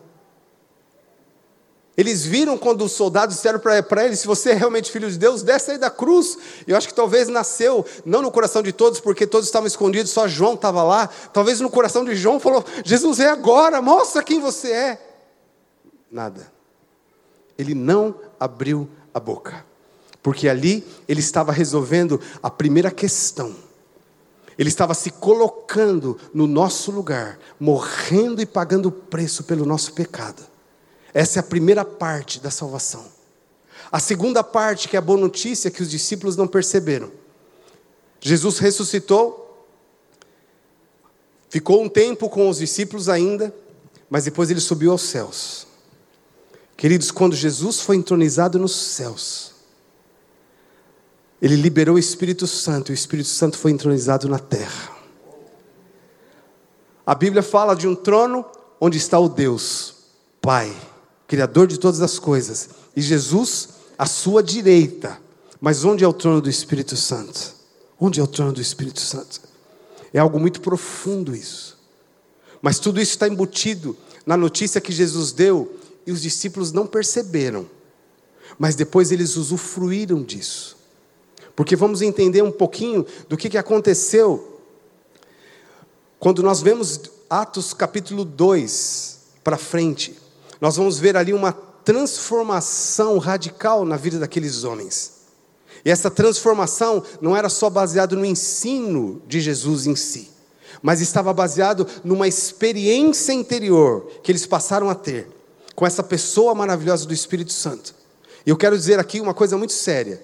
Eles 1.96 2.24
viram 2.24 2.56
quando 2.56 2.84
os 2.84 2.92
soldados 2.92 3.36
disseram 3.36 3.58
para 3.58 4.04
ele: 4.04 4.16
se 4.16 4.26
você 4.26 4.50
é 4.50 4.54
realmente 4.54 4.90
filho 4.90 5.10
de 5.10 5.18
Deus, 5.18 5.42
desce 5.42 5.72
aí 5.72 5.78
da 5.78 5.90
cruz. 5.90 6.38
Eu 6.66 6.76
acho 6.76 6.88
que 6.88 6.94
talvez 6.94 7.28
nasceu, 7.28 7.84
não 8.04 8.22
no 8.22 8.30
coração 8.30 8.62
de 8.62 8.72
todos, 8.72 8.98
porque 8.98 9.26
todos 9.26 9.46
estavam 9.46 9.66
escondidos, 9.66 10.10
só 10.10 10.26
João 10.26 10.54
estava 10.54 10.82
lá. 10.82 11.08
Talvez 11.32 11.60
no 11.60 11.68
coração 11.68 12.04
de 12.04 12.16
João 12.16 12.40
falou: 12.40 12.64
Jesus 12.82 13.20
é 13.20 13.28
agora, 13.28 13.82
mostra 13.82 14.22
quem 14.22 14.40
você 14.40 14.72
é. 14.72 15.06
Nada. 16.10 16.50
Ele 17.58 17.74
não 17.74 18.14
abriu 18.40 18.88
a 19.12 19.20
boca, 19.20 19.64
porque 20.22 20.48
ali 20.48 20.86
ele 21.06 21.20
estava 21.20 21.52
resolvendo 21.52 22.18
a 22.42 22.50
primeira 22.50 22.90
questão. 22.90 23.54
Ele 24.58 24.68
estava 24.68 24.94
se 24.94 25.10
colocando 25.10 26.18
no 26.32 26.46
nosso 26.46 26.90
lugar, 26.90 27.38
morrendo 27.60 28.40
e 28.40 28.46
pagando 28.46 28.86
o 28.86 28.92
preço 28.92 29.44
pelo 29.44 29.66
nosso 29.66 29.92
pecado. 29.92 30.51
Essa 31.14 31.38
é 31.38 31.40
a 31.40 31.44
primeira 31.44 31.84
parte 31.84 32.40
da 32.40 32.50
salvação. 32.50 33.04
A 33.90 34.00
segunda 34.00 34.42
parte, 34.42 34.88
que 34.88 34.96
é 34.96 34.98
a 34.98 35.02
boa 35.02 35.18
notícia 35.18 35.70
que 35.70 35.82
os 35.82 35.90
discípulos 35.90 36.36
não 36.36 36.46
perceberam. 36.46 37.12
Jesus 38.20 38.58
ressuscitou, 38.58 39.68
ficou 41.50 41.82
um 41.82 41.88
tempo 41.88 42.30
com 42.30 42.48
os 42.48 42.58
discípulos 42.58 43.08
ainda, 43.08 43.54
mas 44.08 44.24
depois 44.24 44.50
ele 44.50 44.60
subiu 44.60 44.92
aos 44.92 45.02
céus. 45.02 45.66
Queridos, 46.76 47.10
quando 47.10 47.36
Jesus 47.36 47.80
foi 47.80 47.96
entronizado 47.96 48.58
nos 48.58 48.74
céus, 48.74 49.52
ele 51.40 51.56
liberou 51.56 51.96
o 51.96 51.98
Espírito 51.98 52.46
Santo, 52.46 52.90
e 52.90 52.94
o 52.94 52.94
Espírito 52.94 53.28
Santo 53.28 53.58
foi 53.58 53.72
entronizado 53.72 54.28
na 54.28 54.38
terra. 54.38 54.96
A 57.04 57.14
Bíblia 57.14 57.42
fala 57.42 57.74
de 57.74 57.86
um 57.86 57.94
trono 57.94 58.44
onde 58.80 58.96
está 58.96 59.18
o 59.18 59.28
Deus, 59.28 59.94
Pai 60.40 60.74
Criador 61.32 61.66
de 61.66 61.80
todas 61.80 62.02
as 62.02 62.18
coisas, 62.18 62.68
e 62.94 63.00
Jesus 63.00 63.70
à 63.96 64.04
sua 64.04 64.42
direita. 64.42 65.18
Mas 65.58 65.82
onde 65.82 66.04
é 66.04 66.06
o 66.06 66.12
trono 66.12 66.42
do 66.42 66.50
Espírito 66.50 66.94
Santo? 66.94 67.54
Onde 67.98 68.20
é 68.20 68.22
o 68.22 68.26
trono 68.26 68.52
do 68.52 68.60
Espírito 68.60 69.00
Santo? 69.00 69.40
É 70.12 70.18
algo 70.18 70.38
muito 70.38 70.60
profundo 70.60 71.34
isso. 71.34 71.78
Mas 72.60 72.78
tudo 72.78 73.00
isso 73.00 73.12
está 73.12 73.26
embutido 73.26 73.96
na 74.26 74.36
notícia 74.36 74.78
que 74.78 74.92
Jesus 74.92 75.32
deu 75.32 75.74
e 76.06 76.12
os 76.12 76.20
discípulos 76.20 76.70
não 76.70 76.86
perceberam. 76.86 77.66
Mas 78.58 78.74
depois 78.74 79.10
eles 79.10 79.34
usufruíram 79.34 80.22
disso. 80.22 80.76
Porque 81.56 81.74
vamos 81.74 82.02
entender 82.02 82.42
um 82.42 82.52
pouquinho 82.52 83.06
do 83.26 83.38
que, 83.38 83.48
que 83.48 83.56
aconteceu 83.56 84.60
quando 86.18 86.42
nós 86.42 86.60
vemos 86.60 87.00
Atos 87.30 87.72
capítulo 87.72 88.22
2 88.22 89.18
para 89.42 89.56
frente 89.56 90.20
nós 90.62 90.76
vamos 90.76 90.96
ver 90.96 91.16
ali 91.16 91.34
uma 91.34 91.50
transformação 91.50 93.18
radical 93.18 93.84
na 93.84 93.96
vida 93.96 94.20
daqueles 94.20 94.62
homens. 94.62 95.14
E 95.84 95.90
essa 95.90 96.08
transformação 96.08 97.02
não 97.20 97.36
era 97.36 97.48
só 97.48 97.68
baseada 97.68 98.14
no 98.14 98.24
ensino 98.24 99.20
de 99.26 99.40
Jesus 99.40 99.88
em 99.88 99.96
si, 99.96 100.30
mas 100.80 101.00
estava 101.00 101.32
baseado 101.32 101.84
numa 102.04 102.28
experiência 102.28 103.32
interior 103.32 104.08
que 104.22 104.30
eles 104.30 104.46
passaram 104.46 104.88
a 104.88 104.94
ter 104.94 105.26
com 105.74 105.84
essa 105.84 106.00
pessoa 106.00 106.54
maravilhosa 106.54 107.06
do 107.06 107.12
Espírito 107.12 107.52
Santo. 107.52 107.92
E 108.46 108.50
eu 108.50 108.56
quero 108.56 108.78
dizer 108.78 109.00
aqui 109.00 109.20
uma 109.20 109.34
coisa 109.34 109.58
muito 109.58 109.72
séria. 109.72 110.22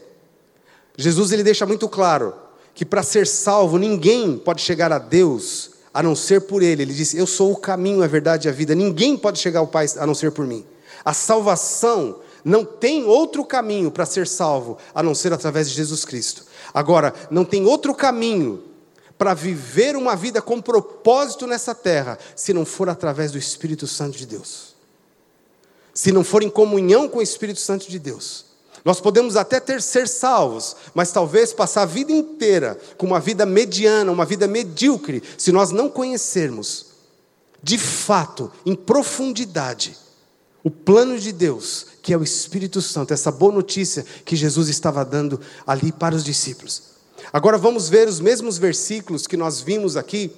Jesus 0.96 1.33
ele 1.33 1.42
deixa 1.42 1.66
muito 1.66 1.88
claro 1.88 2.33
que 2.77 2.85
para 2.85 3.03
ser 3.03 3.27
salvo 3.27 3.77
ninguém 3.77 4.38
pode 4.38 4.62
chegar 4.62 4.92
a 4.92 5.01
Deus 5.01 5.78
a 5.92 6.03
não 6.03 6.14
ser 6.14 6.42
por 6.42 6.62
ele. 6.62 6.83
Ele 6.83 6.94
disse: 6.94 7.16
"Eu 7.16 7.27
sou 7.27 7.53
o 7.53 7.57
caminho, 7.57 8.03
a 8.03 8.07
verdade 8.07 8.48
e 8.48 8.51
a 8.51 8.53
vida. 8.53 8.74
Ninguém 8.74 9.16
pode 9.16 9.38
chegar 9.38 9.61
ao 9.61 9.66
Pai 9.66 9.87
a 9.98 10.07
não 10.07 10.14
ser 10.14 10.33
por 10.33 10.46
mim." 10.46 10.64
A 11.05 11.14
salvação 11.14 12.20
não 12.44 12.64
tem 12.64 13.05
outro 13.05 13.44
caminho 13.44 13.90
para 13.90 14.07
ser 14.07 14.27
salvo 14.27 14.79
a 14.94 15.03
não 15.03 15.14
ser 15.14 15.33
através 15.33 15.68
de 15.68 15.74
Jesus 15.74 16.05
Cristo. 16.05 16.44
Agora, 16.72 17.14
não 17.31 17.44
tem 17.44 17.66
outro 17.66 17.94
caminho 17.94 18.64
para 19.16 19.35
viver 19.35 19.96
uma 19.96 20.14
vida 20.14 20.40
com 20.40 20.61
propósito 20.61 21.46
nessa 21.46 21.74
terra 21.74 22.18
se 22.37 22.53
não 22.53 22.64
for 22.64 22.88
através 22.88 23.33
do 23.33 23.38
Espírito 23.38 23.87
Santo 23.87 24.16
de 24.16 24.27
Deus. 24.27 24.74
Se 25.92 26.12
não 26.12 26.22
for 26.22 26.42
em 26.42 26.48
comunhão 26.48 27.09
com 27.09 27.18
o 27.18 27.22
Espírito 27.22 27.59
Santo 27.59 27.90
de 27.90 27.98
Deus. 27.98 28.48
Nós 28.88 29.03
podemos 29.03 29.37
até 29.37 29.61
ter 29.61 29.83
ser 29.83 30.09
salvos, 30.09 30.74
mas 30.94 31.12
talvez 31.12 31.53
passar 31.53 31.83
a 31.83 31.85
vida 31.85 32.11
inteira 32.11 32.79
com 32.96 33.07
uma 33.07 33.20
vida 33.20 33.44
mediana, 33.44 34.11
uma 34.11 34.24
vida 34.24 34.48
medíocre, 34.48 35.22
se 35.37 35.53
nós 35.53 35.70
não 35.70 35.90
conhecermos 35.90 36.87
de 37.62 37.77
fato, 37.77 38.51
em 38.64 38.74
profundidade, 38.74 39.94
o 40.64 40.70
plano 40.70 41.18
de 41.18 41.33
Deus, 41.33 41.85
que 42.01 42.14
é 42.14 42.16
o 42.16 42.22
Espírito 42.22 42.81
Santo, 42.81 43.12
essa 43.12 43.31
boa 43.31 43.53
notícia 43.53 44.07
que 44.24 44.35
Jesus 44.35 44.70
estava 44.70 45.05
dando 45.05 45.38
ali 45.66 45.92
para 45.92 46.14
os 46.14 46.24
discípulos. 46.24 46.85
Agora 47.31 47.59
vamos 47.59 47.90
ver 47.90 48.09
os 48.09 48.20
mesmos 48.20 48.57
versículos 48.57 49.27
que 49.27 49.37
nós 49.37 49.61
vimos 49.61 49.98
aqui, 49.98 50.33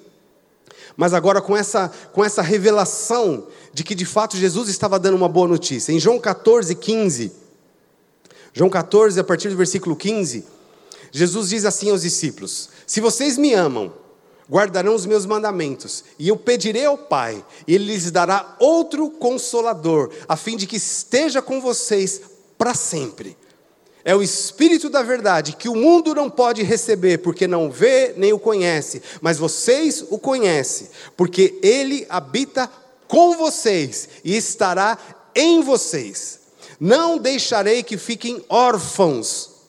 mas 0.97 1.15
agora 1.15 1.41
com 1.41 1.57
essa, 1.57 1.89
com 2.13 2.25
essa 2.25 2.43
revelação 2.43 3.47
de 3.73 3.85
que 3.85 3.95
de 3.95 4.05
fato 4.05 4.37
Jesus 4.37 4.69
estava 4.69 4.99
dando 4.99 5.15
uma 5.15 5.29
boa 5.29 5.47
notícia. 5.47 5.93
Em 5.93 6.01
João 6.01 6.19
14, 6.19 6.75
15, 6.75 7.39
João 8.53 8.71
14, 8.71 9.19
a 9.21 9.25
partir 9.25 9.49
do 9.49 9.57
versículo 9.57 9.95
15, 9.95 10.45
Jesus 11.13 11.49
diz 11.49 11.65
assim 11.65 11.91
aos 11.91 12.03
discípulos: 12.03 12.69
Se 12.87 13.01
vocês 13.01 13.39
me 13.39 13.55
amam, 13.55 13.93
guardarão 14.51 14.95
os 14.95 15.07
meus 15.07 15.25
mandamentos, 15.25 16.05
e 16.19 16.29
eu 16.29 16.37
pedirei 16.37 16.85
ao 16.85 16.99
Pai, 16.99 17.45
e 17.67 17.75
Ele 17.75 17.87
lhes 17.93 18.11
dará 18.11 18.57
outro 18.59 19.09
consolador, 19.11 20.11
a 20.29 20.37
fim 20.37 20.57
de 20.57 20.67
que 20.67 20.77
esteja 20.77 21.41
com 21.41 21.61
vocês 21.61 22.21
para 22.59 22.75
sempre. 22.75 23.37
É 24.05 24.17
o 24.17 24.23
Espírito 24.23 24.89
da 24.89 25.03
Verdade 25.03 25.55
que 25.55 25.69
o 25.69 25.77
mundo 25.77 26.15
não 26.15 26.31
pode 26.31 26.63
receber, 26.63 27.19
porque 27.19 27.47
não 27.47 27.71
vê 27.71 28.15
nem 28.17 28.33
o 28.33 28.39
conhece, 28.39 29.03
mas 29.21 29.39
vocês 29.39 30.05
o 30.11 30.19
conhecem, 30.19 30.89
porque 31.17 31.59
Ele 31.63 32.07
habita 32.09 32.69
com 33.07 33.37
vocês 33.37 34.09
e 34.25 34.37
estará 34.37 34.97
em 35.35 35.61
vocês. 35.61 36.40
Não 36.81 37.19
deixarei 37.19 37.83
que 37.83 37.99
fiquem 37.99 38.43
órfãos 38.49 39.61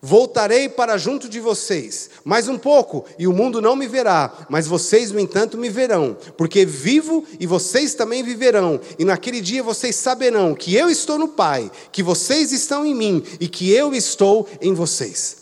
Voltarei 0.00 0.68
para 0.68 0.96
junto 0.96 1.28
de 1.28 1.40
vocês, 1.40 2.10
mais 2.24 2.46
um 2.46 2.56
pouco, 2.56 3.04
e 3.18 3.26
o 3.26 3.32
mundo 3.32 3.60
não 3.60 3.74
me 3.74 3.88
verá, 3.88 4.46
mas 4.48 4.68
vocês, 4.68 5.10
no 5.10 5.18
entanto, 5.18 5.58
me 5.58 5.68
verão, 5.68 6.16
porque 6.36 6.64
vivo 6.64 7.24
e 7.40 7.46
vocês 7.48 7.94
também 7.94 8.22
viverão, 8.22 8.80
e 8.96 9.04
naquele 9.04 9.40
dia 9.40 9.60
vocês 9.60 9.96
saberão 9.96 10.54
que 10.54 10.72
eu 10.72 10.88
estou 10.88 11.18
no 11.18 11.26
Pai, 11.26 11.68
que 11.90 12.00
vocês 12.00 12.52
estão 12.52 12.86
em 12.86 12.94
mim 12.94 13.24
e 13.40 13.48
que 13.48 13.72
eu 13.72 13.92
estou 13.92 14.48
em 14.60 14.72
vocês. 14.72 15.38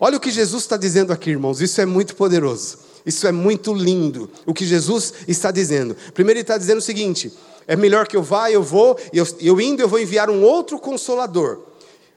Olha 0.00 0.16
o 0.16 0.20
que 0.20 0.32
Jesus 0.32 0.64
está 0.64 0.76
dizendo 0.76 1.12
aqui, 1.12 1.30
irmãos, 1.30 1.60
isso 1.60 1.80
é 1.80 1.86
muito 1.86 2.16
poderoso, 2.16 2.78
isso 3.06 3.28
é 3.28 3.32
muito 3.32 3.72
lindo, 3.72 4.28
o 4.44 4.52
que 4.52 4.66
Jesus 4.66 5.14
está 5.28 5.52
dizendo. 5.52 5.96
Primeiro, 6.12 6.38
ele 6.38 6.42
está 6.42 6.58
dizendo 6.58 6.78
o 6.78 6.82
seguinte: 6.82 7.32
é 7.66 7.76
melhor 7.76 8.06
que 8.06 8.16
eu 8.16 8.22
vá, 8.22 8.50
eu 8.50 8.62
vou, 8.62 8.98
eu, 9.12 9.26
eu 9.40 9.60
indo, 9.60 9.80
eu 9.80 9.88
vou 9.88 9.98
enviar 9.98 10.30
um 10.30 10.42
outro 10.42 10.78
consolador, 10.78 11.60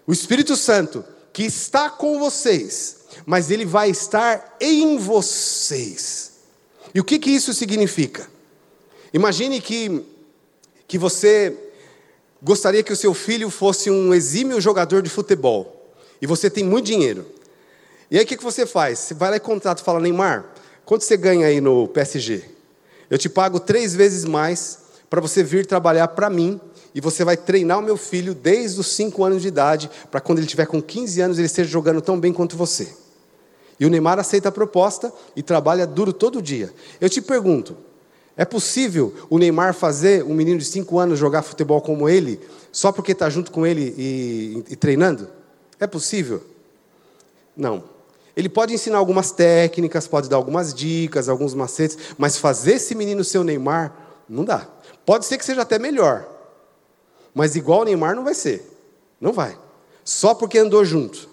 o 0.06 0.14
Espírito 0.14 0.56
Santo 0.56 1.04
que 1.32 1.44
está 1.44 1.90
com 1.90 2.18
vocês, 2.18 2.98
mas 3.26 3.52
ele 3.52 3.66
vai 3.66 3.90
estar 3.92 4.58
em 4.60 4.98
vocês. 4.98 6.32
E 6.96 7.00
o 7.00 7.04
que, 7.04 7.20
que 7.20 7.30
isso 7.30 7.54
significa? 7.54 8.28
Imagine 9.14 9.62
que, 9.62 10.04
que 10.88 10.98
você 10.98 11.56
gostaria 12.42 12.82
que 12.82 12.92
o 12.92 12.96
seu 12.96 13.14
filho 13.14 13.50
fosse 13.50 13.92
um 13.92 14.14
exímio 14.14 14.60
jogador 14.60 15.02
de 15.02 15.10
futebol, 15.10 15.94
e 16.22 16.26
você 16.26 16.50
tem 16.50 16.64
muito 16.64 16.86
dinheiro. 16.86 17.26
E 18.10 18.18
aí 18.18 18.24
o 18.24 18.28
que, 18.28 18.38
que 18.38 18.44
você 18.44 18.66
faz? 18.66 19.00
Você 19.00 19.14
vai 19.14 19.30
lá 19.30 19.36
e 19.38 19.40
contrata 19.40 19.82
e 19.82 19.86
fala, 19.86 20.00
Neymar, 20.00 20.46
quanto 20.86 21.04
você 21.04 21.16
ganha 21.16 21.46
aí 21.46 21.62
no 21.62 21.88
PSG? 21.90 22.44
Eu 23.10 23.18
te 23.18 23.30
pago 23.30 23.60
três 23.60 23.94
vezes 23.94 24.26
mais 24.26 24.80
para 25.10 25.22
você 25.22 25.43
vir 25.43 25.65
trabalhar 25.65 26.08
para 26.10 26.30
mim 26.30 26.60
e 26.93 27.02
você 27.02 27.24
vai 27.24 27.38
treinar 27.38 27.80
o 27.80 27.82
meu 27.82 27.98
filho 27.98 28.34
desde 28.34 28.80
os 28.80 28.88
5 28.88 29.24
anos 29.24 29.41
de 29.41 29.48
idade, 29.48 29.89
para 30.10 30.20
quando 30.20 30.39
ele 30.39 30.48
tiver 30.48 30.65
com 30.65 30.82
15 30.82 31.22
anos 31.22 31.38
ele 31.38 31.46
esteja 31.46 31.70
jogando 31.70 32.02
tão 32.02 32.20
bem 32.20 32.34
quanto 32.34 32.58
você. 32.58 32.93
E 33.80 33.86
o 33.86 33.89
Neymar 33.89 34.20
aceita 34.20 34.50
a 34.50 34.52
proposta 34.52 35.13
e 35.36 35.43
trabalha 35.43 35.86
duro 35.86 36.12
todo 36.12 36.41
dia. 36.41 36.74
Eu 37.00 37.10
te 37.10 37.22
pergunto, 37.22 37.78
é 38.36 38.43
possível 38.43 39.13
o 39.30 39.38
Neymar 39.38 39.74
fazer 39.74 40.24
um 40.24 40.34
menino 40.34 40.60
de 40.60 40.65
5 40.65 40.98
anos 40.98 41.20
jogar 41.20 41.43
futebol 41.43 41.82
como 41.82 42.10
ele, 42.10 42.39
só 42.72 42.91
porque 42.91 43.12
está 43.12 43.30
junto 43.30 43.52
com 43.52 43.65
ele 43.65 43.93
e, 43.98 44.63
e 44.70 44.76
treinando? 44.76 45.30
É 45.80 45.86
possível? 45.86 46.43
Não. 47.56 47.84
Ele 48.36 48.50
pode 48.50 48.74
ensinar 48.74 49.00
algumas 49.00 49.32
técnicas, 49.32 50.08
pode 50.08 50.30
dar 50.30 50.36
algumas 50.36 50.74
dicas, 50.74 51.28
alguns 51.28 51.56
macetes, 51.56 51.98
mas 52.17 52.38
fazer 52.38 52.74
esse 52.74 52.93
menino 52.93 53.24
ser 53.24 53.39
o 53.39 53.43
Neymar, 53.43 53.91
não 54.30 54.46
dá. 54.46 54.67
Pode 55.08 55.26
ser 55.26 55.38
que 55.38 55.46
seja 55.46 55.62
até 55.62 55.80
melhor, 55.80 56.28
mas 57.34 57.56
igual 57.56 57.80
o 57.80 57.86
Neymar 57.86 58.13
não 58.13 58.26
vai 58.26 58.34
ser. 58.34 58.62
Não 59.22 59.32
vai. 59.32 59.58
Só 60.04 60.36
porque 60.36 60.60
andou 60.60 60.84
junto. 60.84 61.30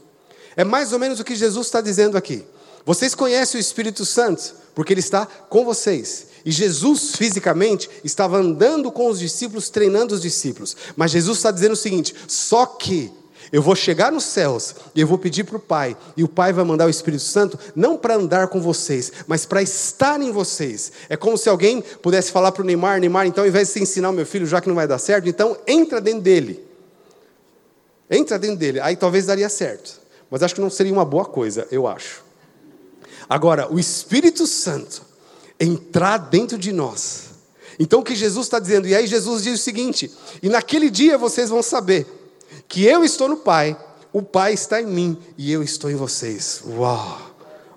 É 0.54 0.62
mais 0.62 0.92
ou 0.92 0.98
menos 1.00 1.18
o 1.18 1.24
que 1.24 1.34
Jesus 1.34 1.66
está 1.66 1.80
dizendo 1.80 2.16
aqui. 2.16 2.46
Vocês 2.86 3.16
conhecem 3.16 3.58
o 3.58 3.60
Espírito 3.60 4.04
Santo, 4.04 4.54
porque 4.76 4.92
ele 4.92 5.00
está 5.00 5.26
com 5.26 5.64
vocês. 5.64 6.28
E 6.44 6.52
Jesus, 6.52 7.16
fisicamente, 7.16 7.90
estava 8.04 8.36
andando 8.36 8.92
com 8.92 9.10
os 9.10 9.18
discípulos, 9.18 9.68
treinando 9.68 10.14
os 10.14 10.22
discípulos. 10.22 10.76
Mas 10.94 11.10
Jesus 11.10 11.38
está 11.38 11.50
dizendo 11.50 11.72
o 11.72 11.76
seguinte: 11.76 12.14
só 12.28 12.64
que 12.66 13.12
eu 13.52 13.62
vou 13.62 13.74
chegar 13.74 14.10
nos 14.10 14.24
céus 14.24 14.74
e 14.94 15.00
eu 15.00 15.06
vou 15.06 15.18
pedir 15.18 15.44
para 15.44 15.56
o 15.56 15.60
Pai, 15.60 15.96
e 16.16 16.24
o 16.24 16.28
Pai 16.28 16.52
vai 16.52 16.64
mandar 16.64 16.86
o 16.86 16.90
Espírito 16.90 17.22
Santo, 17.22 17.58
não 17.74 17.96
para 17.96 18.16
andar 18.16 18.48
com 18.48 18.60
vocês, 18.60 19.12
mas 19.26 19.46
para 19.46 19.62
estar 19.62 20.20
em 20.20 20.32
vocês. 20.32 20.92
É 21.08 21.16
como 21.16 21.38
se 21.38 21.48
alguém 21.48 21.82
pudesse 22.02 22.32
falar 22.32 22.52
para 22.52 22.62
o 22.62 22.64
Neymar: 22.64 23.00
Neymar, 23.00 23.26
então, 23.26 23.44
ao 23.44 23.48
invés 23.48 23.68
de 23.68 23.74
você 23.74 23.80
ensinar 23.80 24.10
o 24.10 24.12
meu 24.12 24.26
filho, 24.26 24.46
já 24.46 24.60
que 24.60 24.68
não 24.68 24.74
vai 24.74 24.86
dar 24.86 24.98
certo, 24.98 25.28
então 25.28 25.56
entra 25.66 26.00
dentro 26.00 26.22
dele. 26.22 26.64
Entra 28.10 28.38
dentro 28.38 28.56
dele. 28.56 28.80
Aí 28.80 28.96
talvez 28.96 29.26
daria 29.26 29.48
certo. 29.48 30.00
Mas 30.30 30.42
acho 30.42 30.54
que 30.54 30.60
não 30.60 30.70
seria 30.70 30.92
uma 30.92 31.04
boa 31.04 31.24
coisa, 31.24 31.66
eu 31.70 31.86
acho. 31.86 32.24
Agora, 33.28 33.72
o 33.72 33.78
Espírito 33.78 34.46
Santo 34.46 35.02
entrar 35.58 36.18
dentro 36.18 36.58
de 36.58 36.72
nós. 36.72 37.30
Então 37.78 38.00
o 38.00 38.04
que 38.04 38.14
Jesus 38.14 38.46
está 38.46 38.58
dizendo? 38.58 38.86
E 38.86 38.94
aí 38.94 39.06
Jesus 39.06 39.42
diz 39.42 39.60
o 39.60 39.62
seguinte: 39.62 40.10
e 40.42 40.48
naquele 40.48 40.90
dia 40.90 41.18
vocês 41.18 41.50
vão 41.50 41.62
saber 41.62 42.06
que 42.74 42.84
eu 42.84 43.04
estou 43.04 43.28
no 43.28 43.36
Pai, 43.36 43.76
o 44.12 44.20
Pai 44.20 44.52
está 44.52 44.82
em 44.82 44.86
mim 44.86 45.16
e 45.38 45.52
eu 45.52 45.62
estou 45.62 45.88
em 45.88 45.94
vocês. 45.94 46.60
Uau! 46.66 47.20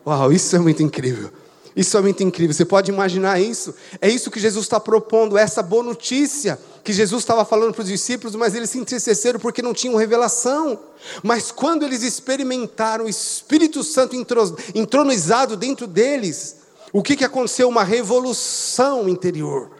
Uau, 0.04 0.34
isso 0.34 0.56
é 0.56 0.60
muito 0.60 0.82
incrível. 0.82 1.30
Isso 1.76 1.96
é 1.96 2.02
muito 2.02 2.24
incrível. 2.24 2.52
Você 2.52 2.66
pode 2.66 2.90
imaginar 2.90 3.40
isso? 3.40 3.76
É 4.02 4.10
isso 4.10 4.32
que 4.32 4.40
Jesus 4.40 4.66
está 4.66 4.80
propondo, 4.80 5.38
essa 5.38 5.62
boa 5.62 5.84
notícia 5.84 6.58
que 6.84 6.92
Jesus 6.92 7.22
estava 7.22 7.46
falando 7.46 7.76
para 7.76 7.84
os 7.84 7.90
discípulos, 7.90 8.36
mas 8.36 8.56
eles 8.56 8.72
se 8.72 8.80
entristeceram 8.80 9.40
porque 9.40 9.62
não 9.62 9.72
tinham 9.72 9.96
revelação. 9.96 10.80
Mas 11.22 11.52
quando 11.52 11.86
eles 11.86 12.02
experimentaram 12.02 13.06
o 13.06 13.10
Espírito 13.10 13.84
Santo 13.84 14.16
entronizado 14.74 15.56
dentro 15.56 15.86
deles, 15.86 16.56
o 16.92 17.04
que, 17.04 17.16
que 17.16 17.24
aconteceu? 17.24 17.70
Uma 17.70 17.84
revolução 17.84 19.08
interior. 19.08 19.77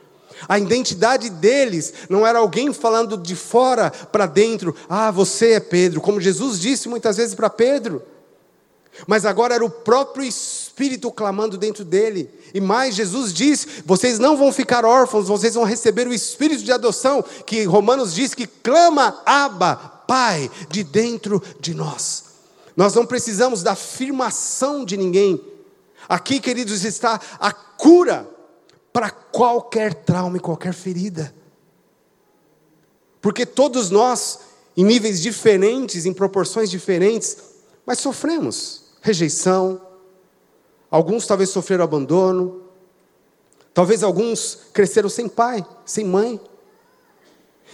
A 0.48 0.60
identidade 0.60 1.30
deles 1.30 1.94
não 2.10 2.28
era 2.28 2.40
alguém 2.40 2.74
falando 2.74 3.18
de 3.18 3.36
fora 3.36 3.90
para 3.90 4.26
dentro, 4.26 4.76
ah, 4.90 5.10
você 5.10 5.54
é 5.54 5.60
Pedro, 5.60 6.02
como 6.02 6.22
Jesus 6.22 6.60
disse 6.60 6.90
muitas 6.90 7.18
vezes 7.18 7.34
para 7.34 7.50
Pedro. 7.50 8.04
Mas 9.06 9.26
agora 9.26 9.54
era 9.54 9.66
o 9.66 9.70
próprio 9.70 10.24
Espírito 10.24 11.12
clamando 11.12 11.58
dentro 11.58 11.86
dele. 11.86 12.30
E 12.54 12.60
mais, 12.60 12.96
Jesus 12.96 13.32
diz: 13.32 13.68
vocês 13.86 14.18
não 14.18 14.36
vão 14.36 14.52
ficar 14.52 14.86
órfãos, 14.86 15.28
vocês 15.28 15.54
vão 15.54 15.64
receber 15.64 16.08
o 16.08 16.14
Espírito 16.14 16.64
de 16.64 16.72
adoção, 16.72 17.24
que 17.46 17.64
Romanos 17.66 18.16
diz 18.16 18.34
que 18.34 18.48
clama, 18.48 19.22
Abba, 19.26 19.76
Pai, 20.08 20.50
de 20.70 20.84
dentro 20.84 21.42
de 21.60 21.76
nós. 21.76 22.24
Nós 22.76 22.96
não 22.96 23.06
precisamos 23.06 23.62
da 23.62 23.74
afirmação 23.74 24.86
de 24.86 24.98
ninguém. 24.98 25.40
Aqui, 26.08 26.40
queridos, 26.40 26.86
está 26.86 27.20
a 27.40 27.52
cura 27.52 28.28
para 28.92 29.10
qualquer 29.10 29.94
trauma 29.94 30.38
e 30.38 30.42
qualquer 30.42 30.74
ferida. 30.74 31.34
Porque 33.22 33.46
todos 33.46 33.90
nós, 33.90 34.40
em 34.76 34.84
níveis 34.84 35.22
diferentes, 35.22 36.06
em 36.06 36.14
proporções 36.14 36.70
diferentes, 36.70 37.38
mas 37.86 38.00
sofremos 38.00 38.86
rejeição, 39.02 39.82
Alguns 40.90 41.26
talvez 41.26 41.50
sofreram 41.50 41.84
abandono. 41.84 42.64
Talvez 43.74 44.04
alguns 44.04 44.60
cresceram 44.74 45.10
sem 45.10 45.28
pai, 45.28 45.66
sem 45.86 46.06
mãe. 46.06 46.40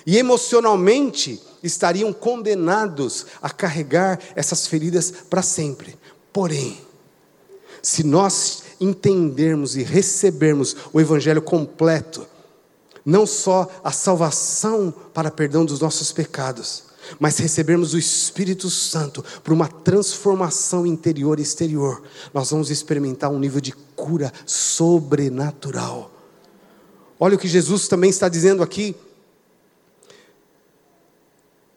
E 0.06 0.17
emocionalmente 0.17 1.41
estariam 1.62 2.12
condenados 2.12 3.28
a 3.41 3.49
carregar 3.49 4.19
essas 4.36 4.67
feridas 4.67 5.12
para 5.30 5.41
sempre. 5.41 5.97
Porém, 6.34 6.82
se 7.82 8.04
nós 8.04 8.63
entendermos 8.84 9.76
e 9.76 9.84
recebermos 9.84 10.76
o 10.91 11.00
Evangelho 11.00 11.41
completo, 11.41 12.28
não 13.06 13.26
só 13.26 13.69
a 13.84 13.91
salvação 13.91 14.93
para 15.13 15.32
perdão 15.32 15.65
dos 15.65 15.80
nossos 15.80 16.12
pecados, 16.12 16.86
mas 17.19 17.38
recebermos 17.38 17.93
o 17.93 17.98
Espírito 17.98 18.69
Santo 18.69 19.24
para 19.43 19.54
uma 19.54 19.67
transformação 19.67 20.86
interior 20.86 21.39
e 21.39 21.43
exterior, 21.43 22.02
nós 22.34 22.50
vamos 22.50 22.69
experimentar 22.69 23.30
um 23.30 23.39
nível 23.39 23.60
de 23.60 23.74
cura 23.96 24.32
sobrenatural. 24.46 26.12
Olha 27.19 27.36
o 27.36 27.39
que 27.39 27.48
Jesus 27.48 27.88
também 27.88 28.10
está 28.10 28.30
dizendo 28.30 28.63
aqui, 28.63 28.96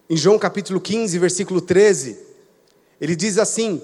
em 0.09 0.15
João 0.15 0.39
capítulo 0.39 0.79
15, 0.79 1.19
versículo 1.19 1.59
13, 1.59 2.17
ele 2.99 3.15
diz 3.15 3.37
assim: 3.37 3.81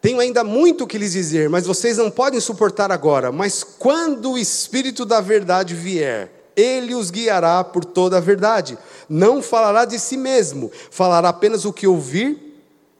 Tenho 0.00 0.20
ainda 0.20 0.44
muito 0.44 0.86
que 0.86 0.98
lhes 0.98 1.12
dizer, 1.12 1.48
mas 1.48 1.66
vocês 1.66 1.96
não 1.96 2.10
podem 2.10 2.38
suportar 2.40 2.92
agora. 2.92 3.32
Mas 3.32 3.64
quando 3.64 4.32
o 4.32 4.38
Espírito 4.38 5.04
da 5.04 5.20
Verdade 5.20 5.74
vier, 5.74 6.30
ele 6.56 6.94
os 6.94 7.10
guiará 7.10 7.62
por 7.64 7.84
toda 7.84 8.16
a 8.16 8.20
verdade. 8.20 8.78
Não 9.08 9.42
falará 9.42 9.84
de 9.84 9.98
si 9.98 10.16
mesmo, 10.16 10.70
falará 10.90 11.28
apenas 11.28 11.64
o 11.64 11.72
que 11.72 11.86
ouvir 11.86 12.48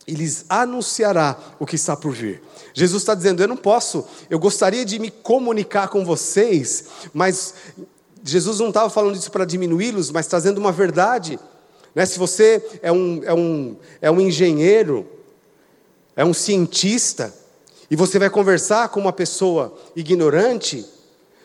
e 0.06 0.14
lhes 0.14 0.44
anunciará 0.48 1.37
o 1.58 1.66
que 1.66 1.76
está 1.76 1.96
por 1.96 2.12
vir. 2.12 2.42
Jesus 2.72 3.02
está 3.02 3.14
dizendo: 3.14 3.42
Eu 3.42 3.48
não 3.48 3.56
posso, 3.56 4.06
eu 4.30 4.38
gostaria 4.38 4.84
de 4.84 4.98
me 4.98 5.11
comunicar 5.11 5.88
com 5.88 6.04
vocês, 6.04 6.87
mas 7.12 7.54
Jesus 8.24 8.58
não 8.58 8.68
estava 8.68 8.88
falando 8.90 9.16
isso 9.16 9.30
para 9.30 9.44
diminuí-los, 9.44 10.11
mas 10.11 10.26
trazendo 10.26 10.58
uma 10.58 10.72
verdade. 10.72 11.38
Né? 11.94 12.06
Se 12.06 12.18
você 12.18 12.64
é 12.82 12.90
um, 12.90 13.20
é, 13.24 13.34
um, 13.34 13.76
é 14.00 14.11
um 14.11 14.20
engenheiro, 14.20 15.06
é 16.18 16.24
um 16.24 16.35
cientista, 16.35 17.33
e 17.88 17.94
você 17.94 18.18
vai 18.18 18.28
conversar 18.28 18.88
com 18.88 18.98
uma 18.98 19.12
pessoa 19.12 19.78
ignorante, 19.94 20.85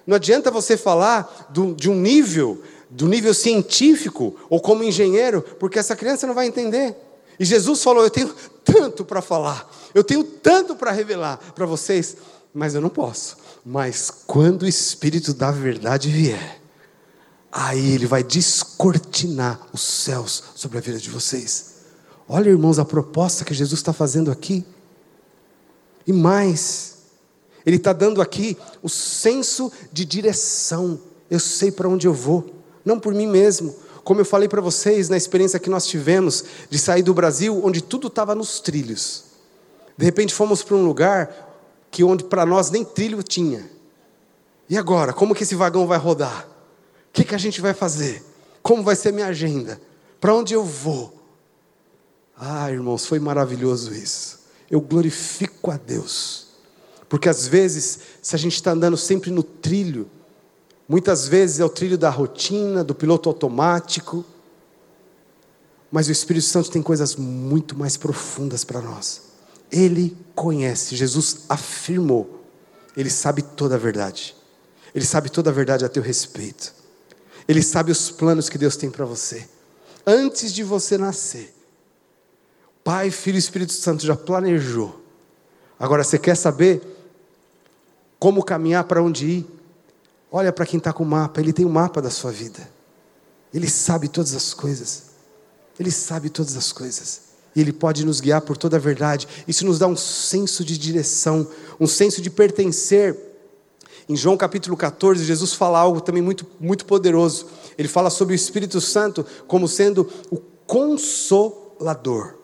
não 0.06 0.16
adianta 0.16 0.50
você 0.50 0.76
falar 0.76 1.52
do, 1.52 1.76
de 1.76 1.92
um 1.92 1.94
nível, 1.94 2.60
do 2.90 3.08
nível 3.08 3.36
científico 3.36 4.36
ou 4.50 4.60
como 4.60 4.84
engenheiro, 4.84 5.44
porque 5.60 5.78
essa 5.78 5.96
criança 5.96 6.26
não 6.26 6.34
vai 6.34 6.48
entender. 6.48 6.96
E 7.40 7.46
Jesus 7.46 7.84
falou: 7.84 8.04
Eu 8.04 8.10
tenho 8.10 8.34
tanto 8.66 9.06
para 9.06 9.22
falar, 9.22 9.72
eu 9.94 10.04
tenho 10.04 10.24
tanto 10.24 10.76
para 10.76 10.92
revelar 10.92 11.38
para 11.54 11.68
vocês, 11.68 12.18
mas 12.52 12.74
eu 12.74 12.82
não 12.82 12.90
posso. 12.90 13.38
Mas 13.64 14.10
quando 14.26 14.64
o 14.64 14.68
Espírito 14.68 15.36
da 15.36 15.52
verdade 15.52 16.10
vier, 16.10 16.60
aí 17.52 17.94
ele 17.94 18.08
vai 18.08 18.24
descortinar 18.24 19.68
os 19.72 19.82
céus 19.82 20.44
sobre 20.56 20.80
a 20.80 20.82
vida 20.82 20.98
de 20.98 21.12
vocês. 21.12 21.73
Olha, 22.28 22.50
irmãos, 22.50 22.80
a 22.80 22.86
proposta 22.86 23.44
que 23.44 23.54
Jesus 23.54 23.80
está 23.80 23.92
fazendo 23.92 24.32
aqui. 24.32 24.66
E 26.06 26.14
mais, 26.14 26.98
ele 27.66 27.78
está 27.78 27.94
dando 27.94 28.22
aqui 28.22 28.58
o 28.82 28.90
senso 28.90 29.72
de 29.92 30.06
direção. 30.06 31.00
Eu 31.30 31.40
sei 31.40 31.72
para 31.72 31.88
onde 31.88 32.08
eu 32.08 32.14
vou, 32.14 32.46
não 32.84 33.00
por 33.00 33.14
mim 33.14 33.28
mesmo. 33.28 33.76
Como 34.04 34.20
eu 34.20 34.26
falei 34.26 34.50
para 34.50 34.62
vocês 34.62 35.08
na 35.08 35.16
experiência 35.16 35.60
que 35.60 35.70
nós 35.70 35.86
tivemos 35.86 36.44
de 36.70 36.78
sair 36.78 37.04
do 37.04 37.14
Brasil, 37.14 37.62
onde 37.64 37.82
tudo 37.82 38.08
estava 38.08 38.36
nos 38.36 38.60
trilhos. 38.60 39.26
De 39.98 40.04
repente 40.04 40.34
fomos 40.34 40.62
para 40.62 40.76
um 40.76 40.86
lugar 40.86 41.52
que 41.90 42.04
onde 42.04 42.24
para 42.24 42.46
nós 42.46 42.70
nem 42.70 42.84
trilho 42.84 43.24
tinha. 43.24 43.70
E 44.70 44.78
agora, 44.78 45.14
como 45.14 45.36
que 45.36 45.44
esse 45.44 45.56
vagão 45.56 45.88
vai 45.88 45.98
rodar? 45.98 46.48
O 47.10 47.14
que, 47.14 47.24
que 47.24 47.36
a 47.36 47.38
gente 47.38 47.62
vai 47.62 47.74
fazer? 47.74 48.24
Como 48.62 48.84
vai 48.84 48.96
ser 48.96 49.14
minha 49.14 49.28
agenda? 49.28 49.80
Para 50.20 50.34
onde 50.34 50.54
eu 50.54 50.64
vou? 50.64 51.23
Ah, 52.38 52.72
irmãos, 52.72 53.06
foi 53.06 53.20
maravilhoso 53.20 53.94
isso. 53.94 54.40
Eu 54.70 54.82
glorifico 54.82 55.72
a 55.72 55.78
Deus 55.78 56.44
porque 57.14 57.30
às 57.30 57.48
vezes, 57.48 58.00
se 58.24 58.36
a 58.36 58.40
gente 58.40 58.56
está 58.56 58.72
andando 58.72 58.98
sempre 58.98 59.30
no 59.30 59.44
trilho, 59.44 60.10
muitas 60.90 61.28
vezes 61.28 61.60
é 61.60 61.64
o 61.64 61.70
trilho 61.70 61.96
da 61.96 62.10
rotina, 62.10 62.84
do 62.84 62.96
piloto 62.96 63.30
automático, 63.30 64.26
mas 65.92 66.08
o 66.08 66.12
Espírito 66.12 66.48
Santo 66.48 66.72
tem 66.72 66.82
coisas 66.82 67.16
muito 67.16 67.78
mais 67.78 67.98
profundas 67.98 68.64
para 68.64 68.82
nós. 68.82 69.22
Ele 69.72 70.18
conhece, 70.34 70.96
Jesus 70.96 71.42
afirmou, 71.48 72.44
ele 72.98 73.12
sabe 73.12 73.44
toda 73.44 73.76
a 73.76 73.78
verdade. 73.78 74.36
Ele 74.96 75.06
sabe 75.06 75.30
toda 75.30 75.52
a 75.52 75.54
verdade 75.54 75.86
a 75.86 75.90
teu 75.90 76.02
respeito. 76.02 76.74
Ele 77.48 77.62
sabe 77.62 77.92
os 77.92 78.10
planos 78.10 78.50
que 78.50 78.58
Deus 78.58 78.76
tem 78.76 78.90
para 78.90 79.06
você. 79.06 79.48
Antes 80.04 80.52
de 80.52 80.64
você 80.64 80.98
nascer, 80.98 81.54
Pai, 82.84 83.10
Filho 83.12 83.36
e 83.36 83.40
Espírito 83.40 83.74
Santo 83.74 84.06
já 84.06 84.16
planejou. 84.16 85.02
Agora 85.80 86.04
você 86.04 86.18
quer 86.18 86.36
saber 86.36 86.82
como 88.20 88.44
caminhar, 88.44 88.84
para 88.86 89.02
onde 89.02 89.26
ir. 89.26 89.48
Olha 90.32 90.52
para 90.52 90.66
quem 90.66 90.78
está 90.78 90.92
com 90.92 91.04
o 91.04 91.06
mapa, 91.06 91.40
ele 91.40 91.54
tem 91.54 91.66
o 91.66 91.70
um 91.70 91.72
mapa 91.72 92.02
da 92.02 92.10
sua 92.10 92.32
vida. 92.32 92.68
Ele 93.54 93.70
sabe 93.70 94.08
todas 94.08 94.34
as 94.34 94.54
coisas. 94.54 95.14
Ele 95.80 95.92
sabe 95.92 96.30
todas 96.30 96.58
as 96.58 96.72
coisas. 96.72 97.34
E 97.56 97.62
Ele 97.62 97.72
pode 97.72 98.06
nos 98.06 98.20
guiar 98.20 98.42
por 98.42 98.58
toda 98.58 98.78
a 98.78 98.80
verdade. 98.80 99.28
Isso 99.48 99.66
nos 99.66 99.78
dá 99.80 99.88
um 99.88 99.96
senso 99.96 100.64
de 100.64 100.78
direção, 100.78 101.48
um 101.80 101.88
senso 101.88 102.22
de 102.22 102.30
pertencer. 102.30 103.16
Em 104.10 104.16
João 104.16 104.36
capítulo 104.36 104.76
14, 104.76 105.24
Jesus 105.24 105.54
fala 105.54 105.80
algo 105.80 106.02
também 106.02 106.22
muito, 106.22 106.46
muito 106.60 106.86
poderoso. 106.86 107.48
Ele 107.78 107.88
fala 107.88 108.10
sobre 108.10 108.34
o 108.34 108.36
Espírito 108.36 108.82
Santo 108.82 109.26
como 109.48 109.68
sendo 109.68 110.10
o 110.32 110.38
consolador. 110.66 112.36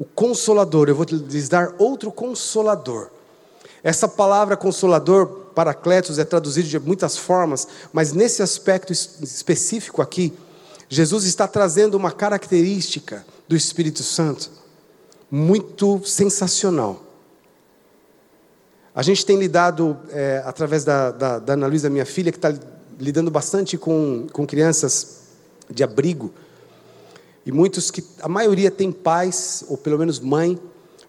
O 0.00 0.04
consolador, 0.06 0.88
eu 0.88 0.94
vou 0.94 1.04
lhes 1.04 1.50
dar 1.50 1.74
outro 1.78 2.10
consolador. 2.10 3.10
Essa 3.82 4.08
palavra 4.08 4.56
consolador, 4.56 5.26
paracletos, 5.54 6.18
é 6.18 6.24
traduzido 6.24 6.66
de 6.66 6.78
muitas 6.78 7.18
formas, 7.18 7.68
mas 7.92 8.14
nesse 8.14 8.42
aspecto 8.42 8.94
específico 8.94 10.00
aqui, 10.00 10.32
Jesus 10.88 11.24
está 11.24 11.46
trazendo 11.46 11.98
uma 11.98 12.10
característica 12.10 13.26
do 13.46 13.54
Espírito 13.54 14.02
Santo 14.02 14.50
muito 15.30 16.00
sensacional. 16.06 17.04
A 18.94 19.02
gente 19.02 19.26
tem 19.26 19.36
lidado, 19.38 19.98
é, 20.12 20.42
através 20.46 20.82
da, 20.82 21.10
da, 21.10 21.38
da 21.38 21.52
Ana 21.52 21.66
Luísa, 21.66 21.90
minha 21.90 22.06
filha, 22.06 22.32
que 22.32 22.38
está 22.38 22.54
lidando 22.98 23.30
bastante 23.30 23.76
com, 23.76 24.26
com 24.32 24.46
crianças 24.46 25.24
de 25.68 25.84
abrigo, 25.84 26.32
e 27.44 27.52
muitos 27.52 27.90
que, 27.90 28.04
a 28.20 28.28
maioria 28.28 28.70
tem 28.70 28.92
pais, 28.92 29.64
ou 29.68 29.76
pelo 29.76 29.98
menos 29.98 30.20
mãe, 30.20 30.58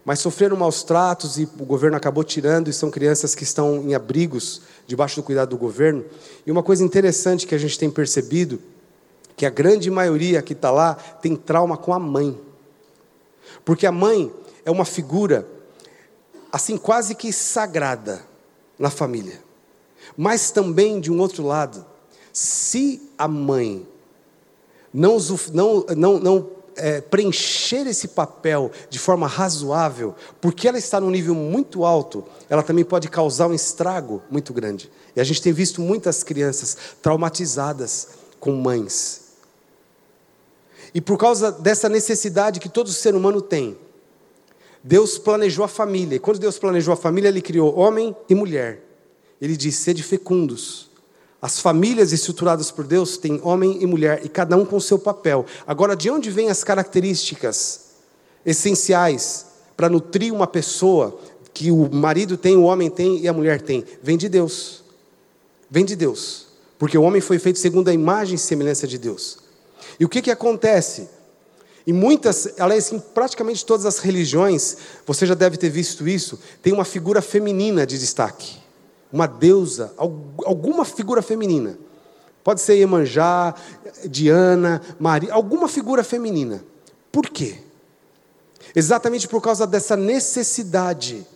mas 0.04 0.18
sofreram 0.18 0.56
maus 0.56 0.82
tratos 0.82 1.38
e 1.38 1.48
o 1.58 1.64
governo 1.64 1.96
acabou 1.96 2.24
tirando, 2.24 2.68
e 2.68 2.72
são 2.72 2.90
crianças 2.90 3.34
que 3.34 3.44
estão 3.44 3.82
em 3.82 3.94
abrigos, 3.94 4.62
debaixo 4.86 5.16
do 5.16 5.22
cuidado 5.22 5.50
do 5.50 5.58
governo. 5.58 6.04
E 6.44 6.50
uma 6.50 6.62
coisa 6.62 6.82
interessante 6.82 7.46
que 7.46 7.54
a 7.54 7.58
gente 7.58 7.78
tem 7.78 7.90
percebido, 7.90 8.60
que 9.36 9.46
a 9.46 9.50
grande 9.50 9.90
maioria 9.90 10.42
que 10.42 10.52
está 10.52 10.70
lá 10.70 10.94
tem 10.94 11.36
trauma 11.36 11.76
com 11.76 11.94
a 11.94 11.98
mãe. 11.98 12.38
Porque 13.64 13.86
a 13.86 13.92
mãe 13.92 14.32
é 14.64 14.70
uma 14.70 14.84
figura, 14.84 15.46
assim, 16.50 16.76
quase 16.76 17.14
que 17.14 17.32
sagrada 17.32 18.22
na 18.78 18.90
família. 18.90 19.40
Mas 20.16 20.50
também, 20.50 21.00
de 21.00 21.12
um 21.12 21.20
outro 21.20 21.46
lado, 21.46 21.86
se 22.32 23.08
a 23.16 23.28
mãe 23.28 23.86
não, 24.92 25.16
não, 25.52 25.86
não, 25.96 26.18
não 26.18 26.50
é, 26.76 27.00
preencher 27.00 27.86
esse 27.86 28.08
papel 28.08 28.70
de 28.90 28.98
forma 28.98 29.26
razoável, 29.26 30.14
porque 30.40 30.68
ela 30.68 30.78
está 30.78 31.00
num 31.00 31.10
nível 31.10 31.34
muito 31.34 31.84
alto, 31.84 32.24
ela 32.48 32.62
também 32.62 32.84
pode 32.84 33.08
causar 33.08 33.48
um 33.48 33.54
estrago 33.54 34.22
muito 34.30 34.52
grande. 34.52 34.90
E 35.14 35.20
a 35.20 35.24
gente 35.24 35.42
tem 35.42 35.52
visto 35.52 35.80
muitas 35.80 36.22
crianças 36.22 36.76
traumatizadas 37.00 38.08
com 38.38 38.52
mães. 38.52 39.22
E 40.94 41.00
por 41.00 41.16
causa 41.16 41.50
dessa 41.50 41.88
necessidade 41.88 42.60
que 42.60 42.68
todo 42.68 42.90
ser 42.90 43.14
humano 43.14 43.40
tem, 43.40 43.78
Deus 44.84 45.16
planejou 45.16 45.64
a 45.64 45.68
família. 45.68 46.16
E 46.16 46.18
quando 46.18 46.38
Deus 46.38 46.58
planejou 46.58 46.92
a 46.92 46.96
família, 46.96 47.28
Ele 47.28 47.40
criou 47.40 47.74
homem 47.78 48.14
e 48.28 48.34
mulher. 48.34 48.82
Ele 49.40 49.56
disse: 49.56 49.82
sede 49.82 50.02
fecundos 50.02 50.91
as 51.42 51.58
famílias 51.58 52.12
estruturadas 52.12 52.70
por 52.70 52.86
Deus 52.86 53.16
têm 53.16 53.40
homem 53.42 53.82
e 53.82 53.86
mulher, 53.86 54.24
e 54.24 54.28
cada 54.28 54.56
um 54.56 54.64
com 54.64 54.78
seu 54.78 54.96
papel. 54.96 55.44
Agora, 55.66 55.96
de 55.96 56.08
onde 56.08 56.30
vêm 56.30 56.48
as 56.48 56.62
características 56.62 57.80
essenciais 58.46 59.46
para 59.76 59.88
nutrir 59.88 60.32
uma 60.32 60.46
pessoa 60.46 61.18
que 61.52 61.72
o 61.72 61.92
marido 61.92 62.36
tem, 62.36 62.54
o 62.54 62.62
homem 62.62 62.88
tem 62.88 63.18
e 63.18 63.26
a 63.26 63.32
mulher 63.32 63.60
tem? 63.60 63.84
Vem 64.00 64.16
de 64.16 64.28
Deus. 64.28 64.84
Vem 65.68 65.84
de 65.84 65.96
Deus. 65.96 66.46
Porque 66.78 66.96
o 66.96 67.02
homem 67.02 67.20
foi 67.20 67.40
feito 67.40 67.58
segundo 67.58 67.88
a 67.88 67.92
imagem 67.92 68.36
e 68.36 68.38
semelhança 68.38 68.86
de 68.86 68.96
Deus. 68.96 69.38
E 69.98 70.04
o 70.04 70.08
que, 70.08 70.22
que 70.22 70.30
acontece? 70.30 71.08
Em 71.84 71.92
muitas, 71.92 72.54
aliás, 72.56 72.92
em 72.92 73.00
praticamente 73.00 73.66
todas 73.66 73.84
as 73.84 73.98
religiões, 73.98 74.76
você 75.04 75.26
já 75.26 75.34
deve 75.34 75.56
ter 75.56 75.70
visto 75.70 76.06
isso, 76.06 76.38
tem 76.62 76.72
uma 76.72 76.84
figura 76.84 77.20
feminina 77.20 77.84
de 77.84 77.98
destaque. 77.98 78.61
Uma 79.12 79.26
deusa, 79.26 79.92
alguma 79.96 80.84
figura 80.84 81.20
feminina. 81.20 81.78
Pode 82.42 82.60
ser 82.60 82.76
Iemanjá, 82.76 83.54
Diana, 84.08 84.80
Maria, 84.98 85.32
alguma 85.32 85.68
figura 85.68 86.02
feminina. 86.02 86.64
Por 87.10 87.28
quê? 87.28 87.58
Exatamente 88.74 89.28
por 89.28 89.40
causa 89.40 89.66
dessa 89.66 89.96
necessidade 89.96 91.26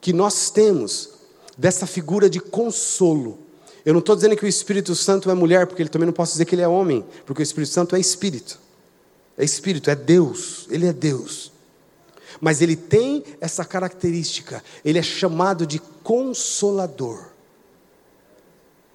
que 0.00 0.12
nós 0.12 0.50
temos 0.50 1.10
dessa 1.56 1.86
figura 1.86 2.28
de 2.28 2.40
consolo. 2.40 3.38
Eu 3.84 3.92
não 3.92 4.00
estou 4.00 4.16
dizendo 4.16 4.36
que 4.36 4.44
o 4.44 4.48
Espírito 4.48 4.94
Santo 4.94 5.30
é 5.30 5.34
mulher, 5.34 5.66
porque 5.66 5.82
ele 5.82 5.88
também 5.88 6.06
não 6.06 6.12
posso 6.12 6.32
dizer 6.32 6.44
que 6.44 6.54
ele 6.54 6.62
é 6.62 6.68
homem, 6.68 7.04
porque 7.24 7.42
o 7.42 7.44
Espírito 7.44 7.72
Santo 7.72 7.94
é 7.94 8.00
espírito. 8.00 8.58
É 9.38 9.44
espírito, 9.44 9.90
é 9.90 9.94
Deus, 9.94 10.66
ele 10.70 10.86
é 10.86 10.92
Deus. 10.92 11.52
Mas 12.40 12.60
ele 12.60 12.76
tem 12.76 13.24
essa 13.40 13.64
característica, 13.64 14.62
ele 14.84 14.98
é 14.98 15.02
chamado 15.02 15.66
de 15.66 15.78
consolador. 16.02 17.36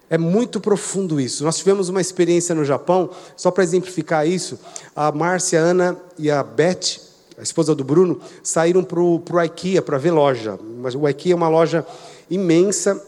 É 0.08 0.18
muito 0.18 0.60
profundo 0.60 1.18
isso. 1.18 1.42
Nós 1.42 1.56
tivemos 1.56 1.88
uma 1.88 2.00
experiência 2.00 2.54
no 2.54 2.64
Japão, 2.64 3.08
só 3.34 3.50
para 3.50 3.64
exemplificar 3.64 4.28
isso, 4.28 4.58
a 4.94 5.10
Márcia, 5.10 5.58
a 5.58 5.64
Ana 5.64 5.96
e 6.18 6.30
a 6.30 6.42
Beth, 6.42 7.00
a 7.38 7.42
esposa 7.42 7.74
do 7.74 7.82
Bruno, 7.82 8.20
saíram 8.42 8.84
para 8.84 9.00
o 9.00 9.22
IKEA 9.42 9.80
para 9.80 9.96
ver 9.96 10.10
loja. 10.10 10.58
Mas 10.78 10.94
o 10.94 11.08
IKEA 11.08 11.32
é 11.32 11.34
uma 11.34 11.48
loja 11.48 11.86
imensa, 12.30 13.02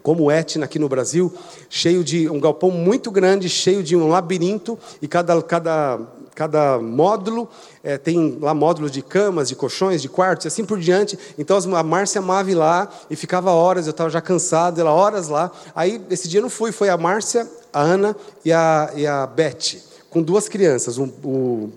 como 0.00 0.24
o 0.24 0.30
Etna 0.30 0.64
aqui 0.64 0.78
no 0.78 0.88
Brasil, 0.88 1.32
cheio 1.68 2.04
de 2.04 2.28
um 2.28 2.38
galpão 2.38 2.70
muito 2.70 3.10
grande, 3.10 3.48
cheio 3.48 3.82
de 3.82 3.96
um 3.96 4.06
labirinto, 4.06 4.78
e 5.02 5.08
cada, 5.08 5.42
cada 5.42 5.98
Cada 6.38 6.78
módulo 6.78 7.48
é, 7.82 7.98
tem 7.98 8.38
lá 8.40 8.54
módulos 8.54 8.92
de 8.92 9.02
camas, 9.02 9.48
de 9.48 9.56
colchões, 9.56 10.00
de 10.00 10.08
quartos 10.08 10.44
e 10.44 10.46
assim 10.46 10.64
por 10.64 10.78
diante. 10.78 11.18
Então 11.36 11.58
a 11.74 11.82
Márcia 11.82 12.20
amava 12.20 12.48
ir 12.48 12.54
lá 12.54 12.88
e 13.10 13.16
ficava 13.16 13.50
horas, 13.50 13.88
eu 13.88 13.90
estava 13.90 14.08
já 14.08 14.20
cansado, 14.20 14.80
ela 14.80 14.92
horas 14.92 15.26
lá. 15.26 15.50
Aí 15.74 16.00
esse 16.08 16.28
dia 16.28 16.38
eu 16.38 16.42
não 16.42 16.48
fui, 16.48 16.70
foi 16.70 16.90
a 16.90 16.96
Márcia, 16.96 17.44
a 17.72 17.80
Ana 17.80 18.16
e 18.44 18.52
a, 18.52 18.88
e 18.94 19.04
a 19.04 19.26
Beth, 19.26 19.78
com 20.10 20.22
duas 20.22 20.48
crianças, 20.48 20.96
um, 20.96 21.10
o 21.24 21.72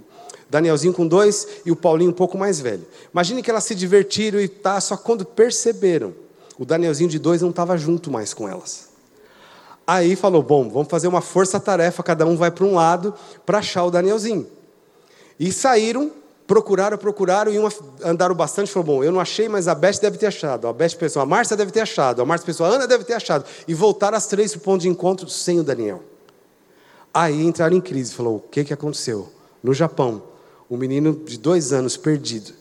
Danielzinho 0.48 0.94
com 0.94 1.08
dois 1.08 1.48
e 1.66 1.72
o 1.72 1.76
Paulinho 1.76 2.12
um 2.12 2.14
pouco 2.14 2.38
mais 2.38 2.60
velho. 2.60 2.86
Imagine 3.12 3.42
que 3.42 3.50
elas 3.50 3.64
se 3.64 3.74
divertiram 3.74 4.40
e 4.40 4.48
tá, 4.48 4.80
só 4.80 4.96
quando 4.96 5.26
perceberam, 5.26 6.14
o 6.60 6.66
Danielzinho 6.66 7.10
de 7.10 7.18
dois 7.18 7.42
não 7.42 7.50
estava 7.50 7.76
junto 7.80 8.12
mais 8.12 8.32
com 8.32 8.48
elas. 8.48 8.91
Aí 9.86 10.16
falou: 10.16 10.44
bom, 10.44 10.70
vamos 10.70 10.88
fazer 10.88 11.08
uma 11.08 11.22
força-tarefa, 11.22 12.04
cada 12.04 12.26
um 12.26 12.36
vai 12.36 12.52
para 12.52 12.66
um 12.66 12.76
lado 12.76 13.14
para 13.46 13.60
achar 13.60 13.84
o 13.84 13.92
Danielzinho. 13.92 14.48
E 15.40 15.52
saíram, 15.52 16.12
procuraram, 16.46 16.98
procuraram, 16.98 17.52
e 17.52 17.58
uma, 17.58 17.70
andaram 18.04 18.36
bastante. 18.36 18.72
Falou: 18.72 18.86
bom, 18.86 19.04
eu 19.04 19.12
não 19.12 19.20
achei, 19.20 19.50
mas 19.50 19.68
a 19.68 19.76
Beth 19.76 20.00
deve 20.02 20.18
ter 20.18 20.28
achado. 20.28 20.68
A 20.68 20.74
Beth 20.74 20.96
pensou: 20.98 21.22
a 21.22 21.26
Márcia 21.26 21.58
deve 21.58 21.72
ter 21.72 21.82
achado. 21.82 22.22
A 22.22 22.26
Márcia 22.26 22.46
pensou: 22.46 22.66
a 22.66 22.70
Ana 22.70 22.88
deve 22.88 23.04
ter 23.04 23.14
achado. 23.14 23.46
E 23.68 23.74
voltaram 23.74 24.18
as 24.18 24.28
três 24.28 24.52
para 24.52 24.60
o 24.60 24.62
ponto 24.62 24.82
de 24.82 24.90
encontro 24.90 25.30
sem 25.30 25.60
o 25.60 25.64
Daniel. 25.64 26.04
Aí 27.14 27.46
entraram 27.46 27.76
em 27.76 27.82
crise. 27.82 28.14
Falou: 28.14 28.36
o 28.36 28.40
que, 28.40 28.64
que 28.64 28.74
aconteceu? 28.74 29.30
No 29.64 29.74
Japão, 29.74 30.24
um 30.70 30.78
menino 30.78 31.14
de 31.14 31.38
dois 31.38 31.74
anos 31.74 31.98
perdido. 31.98 32.54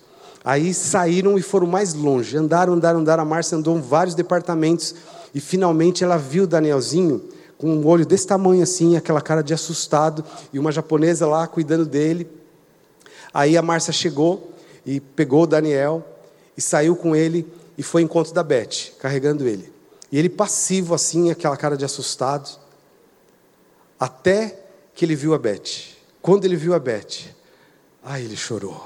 Aí 0.43 0.73
saíram 0.73 1.39
e 1.39 1.43
foram 1.43 1.67
mais 1.67 1.93
longe. 1.93 2.37
Andaram, 2.37 2.73
andaram, 2.73 3.01
andaram. 3.01 3.23
A 3.23 3.27
Márcia 3.27 3.59
andou 3.59 3.77
em 3.77 3.81
vários 3.81 4.15
departamentos 4.15 4.95
e 5.35 5.41
finalmente 5.41 6.03
ela 6.03 6.17
viu 6.17 6.47
Danielzinho 6.47 7.23
com 7.57 7.69
um 7.75 7.87
olho 7.87 8.07
desse 8.07 8.27
tamanho 8.27 8.63
assim, 8.63 8.97
aquela 8.97 9.21
cara 9.21 9.43
de 9.43 9.53
assustado, 9.53 10.25
e 10.53 10.59
uma 10.59 10.73
japonesa 10.73 11.27
lá 11.27 11.47
cuidando 11.47 11.85
dele. 11.85 12.27
Aí 13.35 13.57
a 13.57 13.63
Márcia 13.63 13.93
chegou 13.93 14.53
e 14.85 14.99
pegou 14.99 15.43
o 15.43 15.47
Daniel 15.47 16.03
e 16.57 16.61
saiu 16.63 16.97
com 16.97 17.15
ele 17.15 17.47
e 17.77 17.83
foi 17.83 18.01
em 18.01 18.07
encontro 18.07 18.33
da 18.33 18.43
Beth, 18.43 18.93
carregando 18.99 19.47
ele. 19.47 19.71
E 20.11 20.19
ele 20.19 20.29
passivo 20.29 20.95
assim, 20.95 21.31
aquela 21.31 21.57
cara 21.57 21.77
de 21.77 21.85
assustado, 21.85 22.49
até 23.99 24.59
que 24.95 25.05
ele 25.05 25.15
viu 25.15 25.35
a 25.35 25.39
Beth. 25.39 25.95
Quando 26.23 26.47
ele 26.47 26.57
viu 26.57 26.75
a 26.75 26.79
Beth, 26.79 27.29
aí 28.03 28.25
ele 28.25 28.37
chorou. 28.37 28.83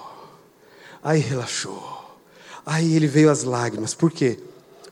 Aí 1.03 1.21
relaxou. 1.21 1.83
Aí 2.67 2.97
ele 2.97 3.07
veio 3.07 3.31
as 3.31 3.45
lágrimas. 3.45 3.95
Por 3.95 4.11
quê? 4.11 4.39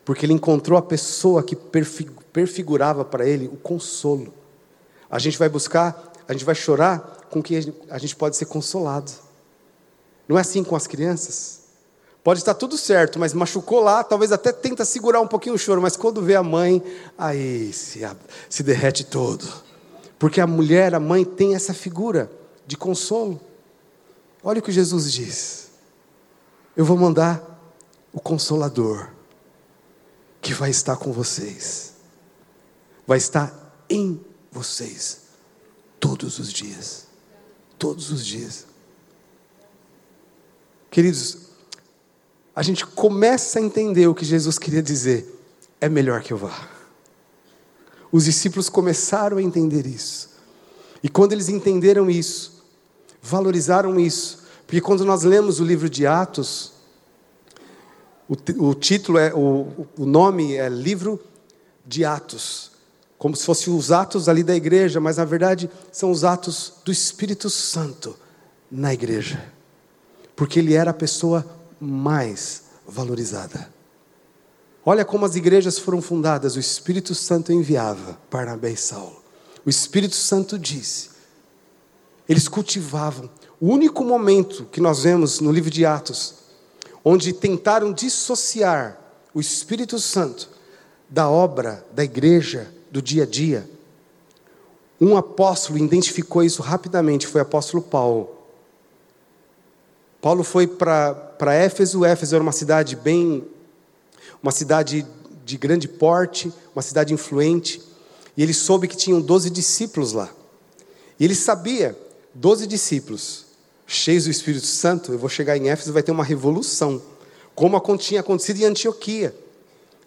Porque 0.04 0.26
ele 0.26 0.32
encontrou 0.32 0.78
a 0.78 0.82
pessoa 0.82 1.42
que 1.42 1.54
perfigurava 1.54 3.04
para 3.04 3.26
ele 3.26 3.46
o 3.46 3.56
consolo. 3.56 4.32
A 5.10 5.18
gente 5.18 5.38
vai 5.38 5.48
buscar, 5.48 6.12
a 6.26 6.32
gente 6.32 6.44
vai 6.44 6.54
chorar 6.54 7.26
com 7.30 7.42
que 7.42 7.74
a 7.88 7.98
gente 7.98 8.16
pode 8.16 8.36
ser 8.36 8.46
consolado. 8.46 9.12
Não 10.28 10.36
é 10.36 10.40
assim 10.40 10.64
com 10.64 10.74
as 10.74 10.86
crianças? 10.86 11.62
Pode 12.24 12.38
estar 12.38 12.54
tudo 12.54 12.78
certo, 12.78 13.18
mas 13.18 13.34
machucou 13.34 13.80
lá, 13.80 14.04
talvez 14.04 14.30
até 14.30 14.52
tenta 14.52 14.84
segurar 14.84 15.20
um 15.20 15.26
pouquinho 15.26 15.56
o 15.56 15.58
choro, 15.58 15.82
mas 15.82 15.96
quando 15.96 16.22
vê 16.22 16.36
a 16.36 16.42
mãe, 16.42 16.82
aí 17.18 17.72
se, 17.72 18.00
se 18.48 18.62
derrete 18.62 19.04
todo. 19.04 19.46
Porque 20.18 20.40
a 20.40 20.46
mulher, 20.46 20.94
a 20.94 21.00
mãe, 21.00 21.24
tem 21.24 21.56
essa 21.56 21.74
figura 21.74 22.30
de 22.64 22.76
consolo. 22.76 23.40
Olha 24.42 24.60
o 24.60 24.62
que 24.62 24.70
Jesus 24.70 25.12
diz: 25.12 25.70
Eu 26.76 26.84
vou 26.84 26.96
mandar 26.96 27.42
o 28.12 28.20
consolador 28.20 29.08
que 30.42 30.52
vai 30.52 30.70
estar 30.70 30.96
com 30.96 31.12
vocês, 31.12 31.92
vai 33.06 33.16
estar 33.16 33.84
em 33.88 34.20
vocês 34.50 35.22
todos 36.00 36.40
os 36.40 36.52
dias. 36.52 37.06
Todos 37.78 38.10
os 38.10 38.26
dias. 38.26 38.66
Queridos, 40.90 41.38
a 42.54 42.62
gente 42.62 42.84
começa 42.84 43.58
a 43.58 43.62
entender 43.62 44.08
o 44.08 44.14
que 44.14 44.24
Jesus 44.24 44.58
queria 44.58 44.82
dizer: 44.82 45.32
é 45.80 45.88
melhor 45.88 46.22
que 46.22 46.32
eu 46.32 46.36
vá. 46.36 46.68
Os 48.10 48.24
discípulos 48.24 48.68
começaram 48.68 49.38
a 49.38 49.42
entender 49.42 49.86
isso. 49.86 50.30
E 51.02 51.08
quando 51.08 51.32
eles 51.32 51.48
entenderam 51.48 52.10
isso, 52.10 52.64
valorizaram 53.22 53.98
isso, 53.98 54.44
porque 54.66 54.80
quando 54.80 55.04
nós 55.04 55.22
lemos 55.22 55.60
o 55.60 55.64
livro 55.64 55.88
de 55.88 56.06
Atos, 56.06 56.72
o, 58.32 58.68
o 58.68 58.74
título 58.74 59.18
é, 59.18 59.32
o, 59.34 59.86
o 59.98 60.06
nome 60.06 60.54
é 60.54 60.66
Livro 60.68 61.20
de 61.86 62.02
Atos, 62.02 62.72
como 63.18 63.36
se 63.36 63.44
fossem 63.44 63.74
os 63.74 63.92
atos 63.92 64.26
ali 64.26 64.42
da 64.42 64.56
igreja, 64.56 64.98
mas 65.00 65.18
na 65.18 65.24
verdade 65.24 65.70
são 65.92 66.10
os 66.10 66.24
atos 66.24 66.74
do 66.82 66.90
Espírito 66.90 67.50
Santo 67.50 68.16
na 68.70 68.94
igreja, 68.94 69.52
porque 70.34 70.58
ele 70.58 70.72
era 70.72 70.92
a 70.92 70.94
pessoa 70.94 71.44
mais 71.78 72.62
valorizada. 72.88 73.70
Olha 74.84 75.04
como 75.04 75.26
as 75.26 75.36
igrejas 75.36 75.78
foram 75.78 76.00
fundadas, 76.00 76.56
o 76.56 76.60
Espírito 76.60 77.14
Santo 77.14 77.52
enviava 77.52 78.18
Barnabé 78.30 78.70
e 78.70 78.76
Saulo. 78.76 79.22
O 79.64 79.68
Espírito 79.68 80.16
Santo 80.16 80.58
disse. 80.58 81.10
Eles 82.28 82.48
cultivavam. 82.48 83.30
O 83.60 83.68
único 83.68 84.02
momento 84.04 84.64
que 84.72 84.80
nós 84.80 85.02
vemos 85.02 85.38
no 85.38 85.52
livro 85.52 85.70
de 85.70 85.84
Atos 85.86 86.41
onde 87.04 87.32
tentaram 87.32 87.92
dissociar 87.92 88.98
o 89.34 89.40
Espírito 89.40 89.98
Santo 89.98 90.48
da 91.08 91.28
obra 91.28 91.84
da 91.92 92.04
igreja, 92.04 92.72
do 92.90 93.02
dia 93.02 93.24
a 93.24 93.26
dia. 93.26 93.68
Um 95.00 95.16
apóstolo 95.16 95.78
identificou 95.78 96.42
isso 96.42 96.62
rapidamente, 96.62 97.26
foi 97.26 97.40
o 97.40 97.42
apóstolo 97.42 97.82
Paulo. 97.82 98.36
Paulo 100.20 100.44
foi 100.44 100.66
para 100.66 101.54
Éfeso, 101.54 102.04
Éfeso 102.04 102.34
era 102.34 102.42
uma 102.42 102.52
cidade 102.52 102.94
bem, 102.94 103.44
uma 104.42 104.52
cidade 104.52 105.04
de 105.44 105.58
grande 105.58 105.88
porte, 105.88 106.52
uma 106.74 106.82
cidade 106.82 107.12
influente, 107.12 107.82
e 108.36 108.42
ele 108.42 108.54
soube 108.54 108.86
que 108.86 108.96
tinham 108.96 109.20
doze 109.20 109.50
discípulos 109.50 110.12
lá. 110.12 110.32
E 111.18 111.24
ele 111.24 111.34
sabia, 111.34 111.98
doze 112.32 112.66
discípulos, 112.66 113.46
cheios 113.92 114.24
do 114.24 114.30
Espírito 114.30 114.66
Santo, 114.66 115.12
eu 115.12 115.18
vou 115.18 115.28
chegar 115.28 115.56
em 115.56 115.68
Éfeso, 115.68 115.92
vai 115.92 116.02
ter 116.02 116.12
uma 116.12 116.24
revolução, 116.24 117.00
como 117.54 117.80
tinha 117.98 118.20
acontecido 118.20 118.60
em 118.60 118.64
Antioquia. 118.64 119.34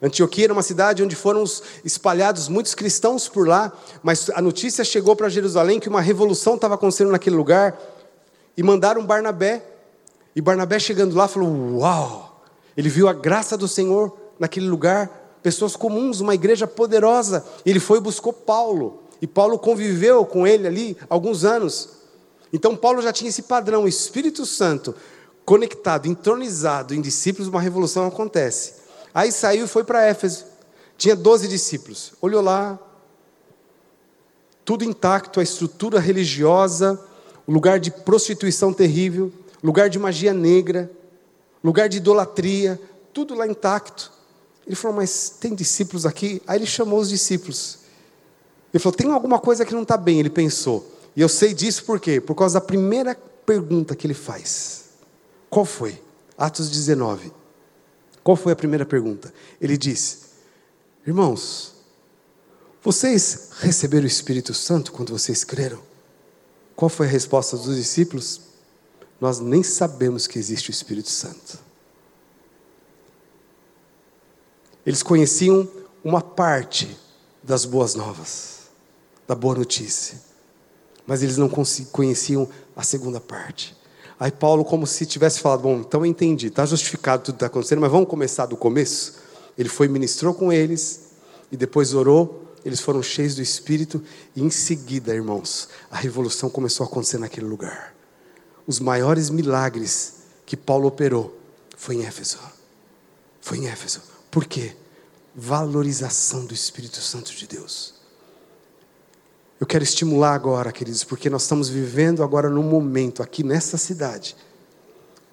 Antioquia 0.02 0.46
era 0.46 0.54
uma 0.54 0.64
cidade 0.64 1.04
onde 1.04 1.16
foram 1.16 1.44
espalhados 1.84 2.50
muitos 2.50 2.76
cristãos 2.76 3.30
por 3.30 3.48
lá, 3.48 3.72
mas 4.04 4.30
a 4.32 4.42
notícia 4.42 4.84
chegou 4.84 5.16
para 5.16 5.30
Jerusalém 5.30 5.80
que 5.80 5.88
uma 5.88 6.02
revolução 6.02 6.56
estava 6.56 6.76
acontecendo 6.76 7.12
naquele 7.12 7.36
lugar, 7.36 7.80
e 8.58 8.64
mandaram 8.64 9.06
Barnabé. 9.06 9.64
E 10.36 10.42
Barnabé 10.42 10.80
chegando 10.80 11.16
lá 11.16 11.28
falou: 11.28 11.80
Uau! 11.80 12.44
Ele 12.76 12.90
viu 12.90 13.08
a 13.08 13.14
graça 13.14 13.58
do 13.58 13.68
Senhor 13.68 14.18
naquele 14.40 14.68
lugar, 14.68 15.40
pessoas 15.42 15.76
comuns, 15.76 16.20
uma 16.20 16.34
igreja 16.34 16.68
poderosa. 16.68 17.46
Ele 17.66 17.80
foi 17.80 18.00
e 18.00 18.02
buscou 18.02 18.34
Paulo, 18.34 19.04
e 19.22 19.28
Paulo 19.28 19.58
conviveu 19.60 20.26
com 20.26 20.46
ele 20.46 20.68
ali 20.68 20.98
alguns 21.10 21.46
anos. 21.46 21.90
Então 22.52 22.76
Paulo 22.76 23.02
já 23.02 23.12
tinha 23.12 23.30
esse 23.30 23.44
padrão, 23.44 23.84
o 23.84 23.88
Espírito 23.88 24.46
Santo 24.46 24.96
conectado, 25.46 26.08
entronizado 26.08 26.94
em 26.94 27.02
discípulos, 27.02 27.48
uma 27.48 27.62
revolução 27.62 28.08
acontece. 28.08 28.74
Aí 29.14 29.32
saiu 29.32 29.66
e 29.66 29.68
foi 29.68 29.84
para 29.84 30.04
Éfeso. 30.04 30.46
Tinha 30.98 31.16
12 31.16 31.48
discípulos. 31.48 32.14
Olhou 32.22 32.42
lá, 32.42 32.80
tudo 34.66 34.84
intacto, 34.84 35.40
a 35.40 35.44
estrutura 35.44 36.00
religiosa, 36.00 37.00
lugar 37.48 37.80
de 37.80 37.92
prostituição 37.92 38.74
terrível, 38.74 39.32
lugar 39.64 39.90
de 39.90 40.00
magia 40.00 40.34
negra, 40.34 40.92
lugar 41.64 41.88
de 41.88 41.98
idolatria, 41.98 42.82
tudo 43.14 43.36
lá 43.36 43.46
intacto. 43.48 44.12
Ele 44.66 44.76
falou, 44.76 44.98
mas 44.98 45.30
tem 45.30 45.54
discípulos 45.54 46.06
aqui? 46.06 46.42
Aí 46.48 46.58
ele 46.58 46.66
chamou 46.66 47.00
os 47.00 47.10
discípulos. 47.10 47.80
Ele 48.74 48.82
falou, 48.82 48.98
tem 48.98 49.12
alguma 49.12 49.40
coisa 49.40 49.64
que 49.64 49.74
não 49.74 49.84
está 49.84 49.96
bem. 49.96 50.20
Ele 50.20 50.30
pensou. 50.30 50.95
E 51.16 51.22
eu 51.22 51.30
sei 51.30 51.54
disso 51.54 51.86
por 51.86 52.00
quê? 52.00 52.20
Por 52.20 52.36
causa 52.36 52.60
da 52.60 52.66
primeira 52.66 53.16
pergunta 53.46 53.96
que 53.96 54.06
ele 54.06 54.14
faz. 54.14 54.86
Qual 55.50 55.66
foi? 55.66 56.02
Atos 56.38 56.70
19. 56.70 57.32
Qual 58.24 58.36
foi 58.36 58.52
a 58.52 58.56
primeira 58.56 58.86
pergunta? 58.86 59.34
Ele 59.62 59.78
diz: 59.78 60.32
Irmãos, 61.06 61.76
vocês 62.84 63.50
receberam 63.60 64.04
o 64.04 64.08
Espírito 64.08 64.54
Santo 64.54 64.92
quando 64.92 65.12
vocês 65.12 65.44
creram? 65.44 65.82
Qual 66.76 66.90
foi 66.90 67.08
a 67.08 67.10
resposta 67.10 67.56
dos 67.56 67.76
discípulos? 67.76 68.42
Nós 69.20 69.40
nem 69.40 69.64
sabemos 69.64 70.28
que 70.28 70.38
existe 70.38 70.70
o 70.70 70.72
Espírito 70.72 71.10
Santo. 71.10 71.58
Eles 74.86 75.02
conheciam 75.02 75.68
uma 76.04 76.22
parte 76.22 76.96
das 77.42 77.66
boas 77.66 77.96
novas, 77.96 78.70
da 79.28 79.34
boa 79.34 79.56
notícia, 79.56 80.22
mas 81.06 81.22
eles 81.24 81.38
não 81.38 81.50
conheciam 81.50 82.48
a 82.76 82.84
segunda 82.84 83.20
parte. 83.20 83.76
Aí 84.20 84.32
Paulo, 84.32 84.64
como 84.64 84.88
se 84.88 85.06
tivesse 85.06 85.40
falado: 85.40 85.62
Bom, 85.62 85.80
então 85.80 86.02
eu 86.02 86.06
entendi, 86.06 86.48
está 86.48 86.66
justificado 86.66 87.24
tudo 87.24 87.36
que 87.36 87.38
está 87.38 87.48
acontecendo, 87.48 87.82
mas 87.82 87.92
vamos 87.92 88.08
começar 88.08 88.46
do 88.46 88.56
começo. 88.56 89.16
Ele 89.58 89.70
foi, 89.70 89.88
ministrou 89.88 90.34
com 90.34 90.52
eles, 90.52 91.12
e 91.52 91.58
depois 91.58 91.94
orou, 91.94 92.46
eles 92.64 92.80
foram 92.80 93.02
cheios 93.02 93.36
do 93.36 93.42
Espírito, 93.42 94.04
e 94.36 94.42
em 94.42 94.50
seguida, 94.50 95.14
irmãos, 95.14 95.70
a 95.90 95.98
revolução 95.98 96.50
começou 96.50 96.86
a 96.86 96.88
acontecer 96.88 97.18
naquele 97.18 97.46
lugar. 97.46 97.94
Os 98.68 98.80
maiores 98.80 99.30
milagres 99.30 100.16
que 100.46 100.58
Paulo 100.58 100.88
operou 100.88 101.38
foi 101.78 101.96
em 101.96 102.06
Éfeso. 102.06 102.40
Foi 103.40 103.60
em 103.60 103.68
Éfeso. 103.68 104.02
Por 104.32 104.46
quê? 104.46 104.76
Valorização 105.36 106.46
do 106.46 106.54
Espírito 106.54 107.00
Santo 107.00 107.32
de 107.32 107.48
Deus. 107.48 107.95
Eu 109.66 109.68
quero 109.68 109.84
estimular 109.84 110.36
agora, 110.36 110.72
queridos, 110.72 111.04
porque 111.04 111.28
nós 111.28 111.42
estamos 111.42 111.68
vivendo 111.68 112.22
agora 112.22 112.52
num 112.52 112.62
momento 112.62 113.24
aqui 113.24 113.44
nessa 113.44 113.80
cidade, 113.80 114.38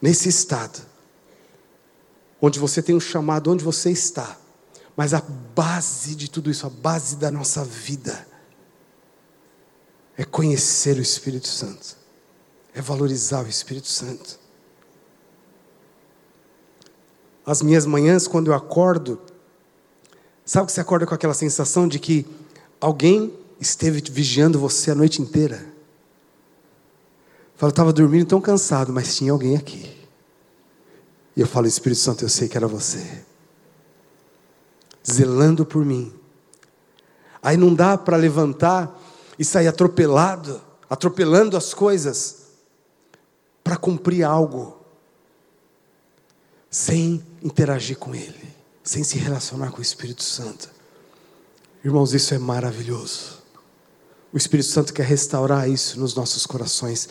nesse 0.01 0.27
estado, 0.31 0.81
onde 2.41 2.59
você 2.59 2.81
tem 2.81 2.95
um 2.95 3.01
chamado, 3.01 3.53
onde 3.53 3.63
você 3.63 3.91
está, 3.91 4.39
mas 4.97 5.13
a 5.13 5.21
base 5.55 6.15
de 6.15 6.31
tudo 6.31 6.51
isso, 6.51 6.67
a 6.67 6.71
base 6.71 7.17
da 7.17 7.31
nossa 7.31 7.63
vida, 7.63 8.27
é 10.17 10.25
conhecer 10.25 10.97
o 10.97 11.03
Espírito 11.03 11.49
Santo, 11.49 11.95
é 12.75 12.81
valorizar 12.81 13.45
o 13.45 13.49
Espírito 13.49 13.89
Santo. 13.89 14.41
As 17.45 17.61
minhas 17.61 17.85
manhãs, 17.85 18.27
quando 18.27 18.51
eu 18.51 18.55
acordo, 18.55 19.21
sabe 20.43 20.69
que 20.69 20.73
você 20.73 20.81
acorda 20.81 21.05
com 21.05 21.15
aquela 21.15 21.35
sensação 21.35 21.87
de 21.87 21.99
que 21.99 22.27
alguém 22.81 23.42
esteve 23.63 24.03
vigiando 24.11 24.59
você 24.59 24.91
a 24.91 24.95
noite 24.95 25.23
inteira. 25.23 25.57
Fala, 27.57 27.69
eu 27.69 27.73
estava 27.75 27.93
dormindo 27.93 28.27
tão 28.27 28.41
cansado, 28.41 28.93
mas 28.93 29.17
tinha 29.17 29.31
alguém 29.31 29.57
aqui. 29.57 29.97
E 31.37 31.41
eu 31.41 31.47
falo, 31.47 31.67
Espírito 31.67 32.01
Santo, 32.01 32.25
eu 32.25 32.29
sei 32.29 32.49
que 32.49 32.57
era 32.57 32.67
você. 32.67 33.25
Zelando 35.09 35.65
por 35.65 35.85
mim. 35.85 36.13
Aí 37.43 37.57
não 37.57 37.73
dá 37.75 37.97
para 37.97 38.17
levantar 38.17 39.01
e 39.39 39.45
sair 39.45 39.69
atropelado, 39.69 40.61
atropelando 40.91 41.57
as 41.57 41.73
coisas, 41.73 42.43
para 43.65 43.77
cumprir 43.77 44.25
algo, 44.25 44.79
sem 46.69 47.25
interagir 47.43 47.97
com 47.97 48.15
Ele, 48.15 48.55
sem 48.83 49.05
se 49.05 49.19
relacionar 49.19 49.71
com 49.71 49.79
o 49.79 49.83
Espírito 49.83 50.23
Santo. 50.23 50.69
Irmãos, 51.85 52.13
isso 52.13 52.35
é 52.35 52.39
maravilhoso. 52.39 53.42
O 54.33 54.39
Espírito 54.39 54.71
Santo 54.71 54.95
quer 54.95 55.05
restaurar 55.05 55.69
isso 55.69 56.01
nos 56.01 56.15
nossos 56.15 56.47
corações. 56.47 57.07